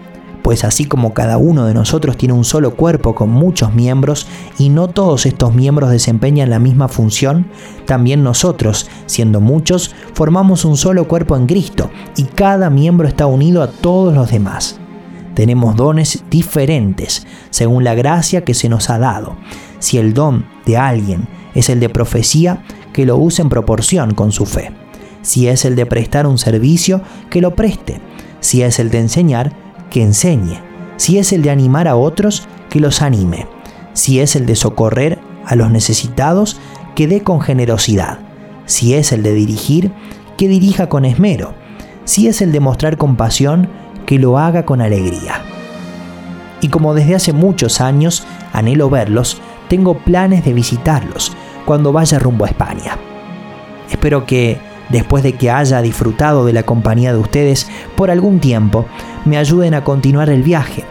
pues 0.45 0.63
así 0.63 0.85
como 0.85 1.15
cada 1.15 1.39
uno 1.39 1.65
de 1.65 1.73
nosotros 1.73 2.19
tiene 2.19 2.35
un 2.35 2.45
solo 2.45 2.77
cuerpo 2.77 3.15
con 3.15 3.31
muchos 3.31 3.73
miembros 3.73 4.27
y 4.59 4.69
no 4.69 4.89
todos 4.89 5.25
estos 5.25 5.55
miembros 5.55 5.91
desempeñan 5.91 6.51
la 6.51 6.59
misma 6.59 6.89
función, 6.89 7.47
también 7.87 8.23
nosotros, 8.23 8.91
siendo 9.07 9.41
muchos, 9.41 9.95
formamos 10.13 10.67
un 10.67 10.77
solo 10.77 11.09
cuerpo 11.09 11.35
en 11.35 11.47
Cristo 11.47 11.91
y 12.15 12.25
cada 12.25 12.69
miembro 12.69 13.09
está 13.09 13.25
unido 13.25 13.63
a 13.63 13.69
todos 13.69 14.13
los 14.13 14.31
demás. 14.31 14.79
Tenemos 15.33 15.77
dones 15.77 16.25
diferentes 16.29 17.27
según 17.49 17.83
la 17.83 17.95
gracia 17.95 18.45
que 18.45 18.53
se 18.53 18.69
nos 18.69 18.91
ha 18.91 18.99
dado. 18.99 19.37
Si 19.85 19.99
el 19.99 20.15
don 20.15 20.47
de 20.65 20.79
alguien 20.79 21.29
es 21.55 21.69
el 21.69 21.79
de 21.79 21.91
profecía, 21.91 22.65
que 22.95 23.05
lo 23.05 23.19
use 23.19 23.43
en 23.43 23.51
proporción 23.51 24.15
con 24.15 24.33
su 24.33 24.47
fe. 24.47 24.73
Si 25.21 25.47
es 25.47 25.67
el 25.67 25.77
de 25.77 25.85
prestar 25.85 26.27
un 26.27 26.39
servicio, 26.39 27.03
que 27.29 27.43
lo 27.43 27.55
preste. 27.55 28.01
Si 28.41 28.63
es 28.63 28.79
el 28.79 28.89
de 28.89 29.01
enseñar, 29.01 29.53
que 29.91 30.03
enseñe. 30.03 30.59
Si 30.97 31.19
es 31.19 31.35
el 31.35 31.43
de 31.43 31.51
animar 31.51 31.87
a 31.87 31.97
otros, 31.97 32.49
que 32.71 32.81
los 32.81 33.03
anime. 33.03 33.47
Si 33.93 34.21
es 34.21 34.37
el 34.37 34.47
de 34.47 34.57
socorrer 34.57 35.19
a 35.45 35.55
los 35.55 35.71
necesitados, 35.71 36.59
que 36.95 37.07
dé 37.07 37.23
con 37.23 37.43
generosidad. 37.43 38.21
Si 38.65 38.95
es 38.95 39.13
el 39.13 39.23
de 39.23 39.35
dirigir, 39.35 39.93
que 40.39 40.49
dirija 40.49 40.89
con 40.89 41.05
esmero. 41.05 41.53
Si 42.07 42.27
es 42.27 42.41
el 42.41 42.53
de 42.53 42.61
mostrar 42.61 42.97
compasión, 42.97 43.69
que 44.07 44.19
lo 44.19 44.39
haga 44.39 44.65
con 44.65 44.81
alegría. 44.81 45.43
Y 46.63 46.69
como 46.69 46.95
desde 46.95 47.17
hace 47.17 47.35
muchos 47.35 47.83
años 47.83 48.25
anhelo 48.55 48.89
verlos, 48.89 49.43
tengo 49.69 49.95
planes 49.95 50.45
de 50.45 50.53
visitarlos 50.53 51.33
cuando 51.65 51.93
vaya 51.93 52.19
rumbo 52.19 52.45
a 52.45 52.49
España. 52.49 52.99
Espero 53.91 54.27
que 54.27 54.59
después 54.89 55.23
de 55.23 55.35
que 55.35 55.51
haya 55.51 55.81
disfrutado 55.83 56.45
de 56.45 56.53
la 56.53 56.63
compañía 56.63 57.13
de 57.13 57.19
ustedes 57.19 57.69
por 57.97 58.11
algún 58.11 58.41
tiempo, 58.41 58.87
me 59.25 59.39
ayuden 59.39 59.75
a 59.75 59.85
continuar 59.85 60.31
el 60.31 60.43
viaje. 60.43 60.85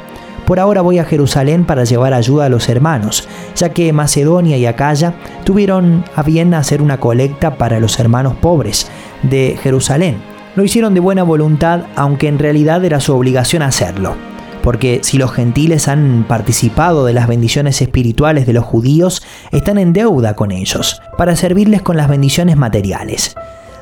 Por 0.46 0.60
ahora 0.60 0.82
voy 0.82 1.00
a 1.00 1.06
Jerusalén 1.06 1.64
para 1.64 1.86
llevar 1.86 2.14
ayuda 2.14 2.45
a 2.45 2.50
los 2.50 2.68
hermanos, 2.68 3.28
ya 3.56 3.70
que 3.70 3.94
Macedonia 3.94 4.58
y 4.58 4.66
Acaya 4.66 5.14
tuvieron 5.45 6.04
a 6.16 6.24
bien 6.24 6.54
hacer 6.54 6.82
una 6.82 7.00
colecta 7.00 7.58
para 7.58 7.80
los 7.80 7.98
hermanos 8.00 8.36
pobres 8.36 8.88
de 9.22 9.58
Jerusalén. 9.62 10.18
Lo 10.56 10.64
hicieron 10.64 10.94
de 10.94 11.00
buena 11.00 11.24
voluntad, 11.24 11.84
aunque 11.95 12.28
en 12.28 12.40
realidad 12.40 12.84
era 12.84 13.00
su 13.00 13.16
obligación 13.16 13.62
hacerlo 13.64 14.32
porque 14.64 15.02
si 15.03 15.18
los 15.18 15.31
gentiles 15.31 15.88
han 15.88 16.26
participado 16.27 17.06
de 17.06 17.14
las 17.14 17.27
bendiciones 17.27 17.81
espirituales 17.81 18.48
de 18.48 18.53
los 18.53 18.64
judíos, 18.64 19.22
están 19.52 19.77
en 19.77 19.94
deuda 19.94 20.35
con 20.35 20.52
ellos, 20.52 21.02
para 21.18 21.35
servirles 21.35 21.81
con 21.81 21.98
las 21.98 22.07
bendiciones 22.07 22.56
materiales. 22.56 23.35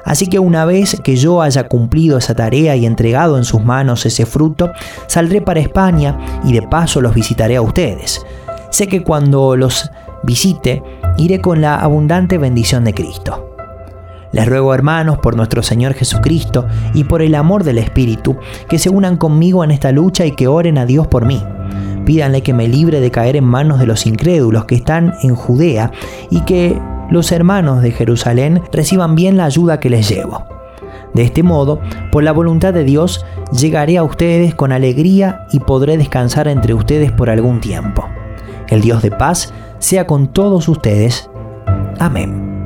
Así 0.03 0.27
que 0.27 0.39
una 0.39 0.65
vez 0.65 0.99
que 1.03 1.15
yo 1.15 1.43
haya 1.43 1.67
cumplido 1.67 2.17
esa 2.17 2.33
tarea 2.33 2.75
y 2.75 2.87
entregado 2.87 3.37
en 3.37 3.43
sus 3.43 3.63
manos 3.63 4.05
ese 4.07 4.25
fruto, 4.25 4.71
saldré 5.05 5.41
para 5.41 5.59
España 5.59 6.17
y 6.43 6.53
de 6.53 6.63
paso 6.63 6.99
los 6.99 7.13
visitaré 7.13 7.55
a 7.55 7.61
ustedes. 7.61 8.25
Sé 8.71 8.87
que 8.87 9.03
cuando 9.03 9.55
los 9.55 9.91
visite, 10.23 10.81
iré 11.17 11.39
con 11.39 11.61
la 11.61 11.75
abundante 11.75 12.39
bendición 12.39 12.83
de 12.83 12.95
Cristo. 12.95 13.50
Les 14.31 14.47
ruego, 14.47 14.73
hermanos, 14.73 15.17
por 15.17 15.35
nuestro 15.35 15.61
Señor 15.61 15.93
Jesucristo 15.93 16.65
y 16.93 17.03
por 17.03 17.21
el 17.21 17.35
amor 17.35 17.63
del 17.63 17.77
Espíritu, 17.77 18.37
que 18.69 18.79
se 18.79 18.89
unan 18.89 19.17
conmigo 19.17 19.63
en 19.63 19.71
esta 19.71 19.91
lucha 19.91 20.25
y 20.25 20.31
que 20.31 20.47
oren 20.47 20.77
a 20.77 20.85
Dios 20.85 21.07
por 21.07 21.25
mí. 21.25 21.43
Pídanle 22.05 22.41
que 22.41 22.53
me 22.53 22.67
libre 22.67 22.99
de 22.99 23.11
caer 23.11 23.35
en 23.35 23.43
manos 23.43 23.79
de 23.79 23.85
los 23.85 24.05
incrédulos 24.05 24.65
que 24.65 24.75
están 24.75 25.13
en 25.21 25.35
Judea 25.35 25.91
y 26.29 26.41
que 26.41 26.79
los 27.09 27.31
hermanos 27.31 27.81
de 27.81 27.91
Jerusalén 27.91 28.61
reciban 28.71 29.15
bien 29.15 29.37
la 29.37 29.45
ayuda 29.45 29.79
que 29.79 29.89
les 29.89 30.07
llevo. 30.07 30.45
De 31.13 31.23
este 31.23 31.43
modo, 31.43 31.81
por 32.11 32.23
la 32.23 32.31
voluntad 32.31 32.73
de 32.73 32.85
Dios, 32.85 33.25
llegaré 33.51 33.97
a 33.97 34.03
ustedes 34.03 34.55
con 34.55 34.71
alegría 34.71 35.45
y 35.51 35.59
podré 35.59 35.97
descansar 35.97 36.47
entre 36.47 36.73
ustedes 36.73 37.11
por 37.11 37.29
algún 37.29 37.59
tiempo. 37.59 38.07
El 38.69 38.79
Dios 38.79 39.01
de 39.01 39.11
paz 39.11 39.53
sea 39.79 40.07
con 40.07 40.27
todos 40.27 40.69
ustedes. 40.69 41.29
Amén. 41.99 42.60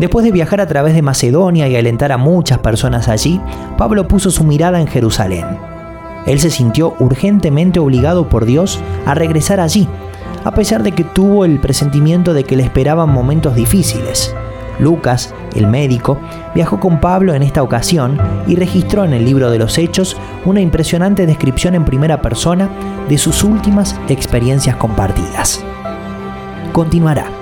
Después 0.00 0.24
de 0.24 0.32
viajar 0.32 0.60
a 0.60 0.66
través 0.66 0.94
de 0.94 1.02
Macedonia 1.02 1.68
y 1.68 1.76
alentar 1.76 2.10
a 2.10 2.16
muchas 2.16 2.58
personas 2.58 3.06
allí, 3.08 3.40
Pablo 3.76 4.08
puso 4.08 4.30
su 4.30 4.42
mirada 4.42 4.80
en 4.80 4.86
Jerusalén. 4.86 5.44
Él 6.26 6.40
se 6.40 6.50
sintió 6.50 6.94
urgentemente 6.98 7.78
obligado 7.78 8.28
por 8.28 8.46
Dios 8.46 8.80
a 9.06 9.14
regresar 9.14 9.60
allí 9.60 9.86
a 10.44 10.52
pesar 10.52 10.82
de 10.82 10.92
que 10.92 11.04
tuvo 11.04 11.44
el 11.44 11.60
presentimiento 11.60 12.32
de 12.32 12.44
que 12.44 12.56
le 12.56 12.62
esperaban 12.62 13.10
momentos 13.10 13.54
difíciles. 13.54 14.34
Lucas, 14.78 15.34
el 15.54 15.66
médico, 15.66 16.18
viajó 16.54 16.80
con 16.80 17.00
Pablo 17.00 17.34
en 17.34 17.42
esta 17.42 17.62
ocasión 17.62 18.18
y 18.46 18.56
registró 18.56 19.04
en 19.04 19.12
el 19.12 19.26
libro 19.26 19.50
de 19.50 19.58
los 19.58 19.76
Hechos 19.76 20.16
una 20.46 20.62
impresionante 20.62 21.26
descripción 21.26 21.74
en 21.74 21.84
primera 21.84 22.22
persona 22.22 22.70
de 23.08 23.18
sus 23.18 23.44
últimas 23.44 23.94
experiencias 24.08 24.76
compartidas. 24.76 25.62
Continuará. 26.72 27.39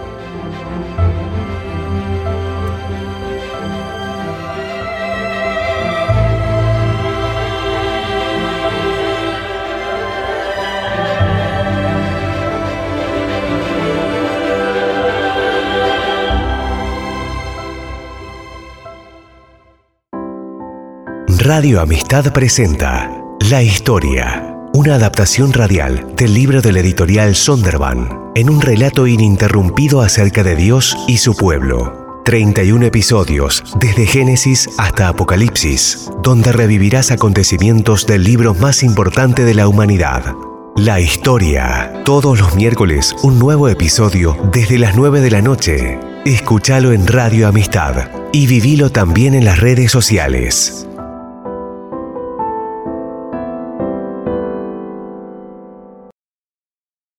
Radio 21.49 21.81
Amistad 21.81 22.31
presenta 22.35 23.11
La 23.49 23.63
Historia, 23.63 24.55
una 24.75 24.97
adaptación 24.97 25.55
radial 25.55 26.15
del 26.15 26.35
libro 26.35 26.61
del 26.61 26.77
editorial 26.77 27.35
Sonderban, 27.35 28.33
en 28.35 28.51
un 28.51 28.61
relato 28.61 29.07
ininterrumpido 29.07 30.03
acerca 30.03 30.43
de 30.43 30.57
Dios 30.57 30.95
y 31.09 31.17
su 31.17 31.35
pueblo. 31.35 32.21
31 32.27 32.85
episodios, 32.85 33.65
desde 33.81 34.05
Génesis 34.05 34.69
hasta 34.77 35.09
Apocalipsis, 35.09 36.11
donde 36.23 36.53
revivirás 36.53 37.13
acontecimientos 37.13 38.07
del 38.07 38.25
libro 38.25 38.53
más 38.53 38.83
importante 38.83 39.47
de 39.47 39.55
la 39.55 39.69
humanidad. 39.69 40.35
La 40.77 41.01
historia. 41.01 42.03
Todos 42.05 42.39
los 42.39 42.57
miércoles 42.57 43.17
un 43.23 43.39
nuevo 43.39 43.71
episodio 43.71 44.37
desde 44.53 44.77
las 44.77 44.97
9 44.97 45.23
de 45.23 45.31
la 45.31 45.41
noche. 45.41 45.99
Escúchalo 46.27 46.93
en 46.93 47.07
Radio 47.07 47.49
Amistad 47.49 48.11
y 48.35 48.47
vivilo 48.47 48.93
también 48.93 49.33
en 49.33 49.47
las 49.47 49.61
redes 49.61 49.91
sociales. 49.91 50.88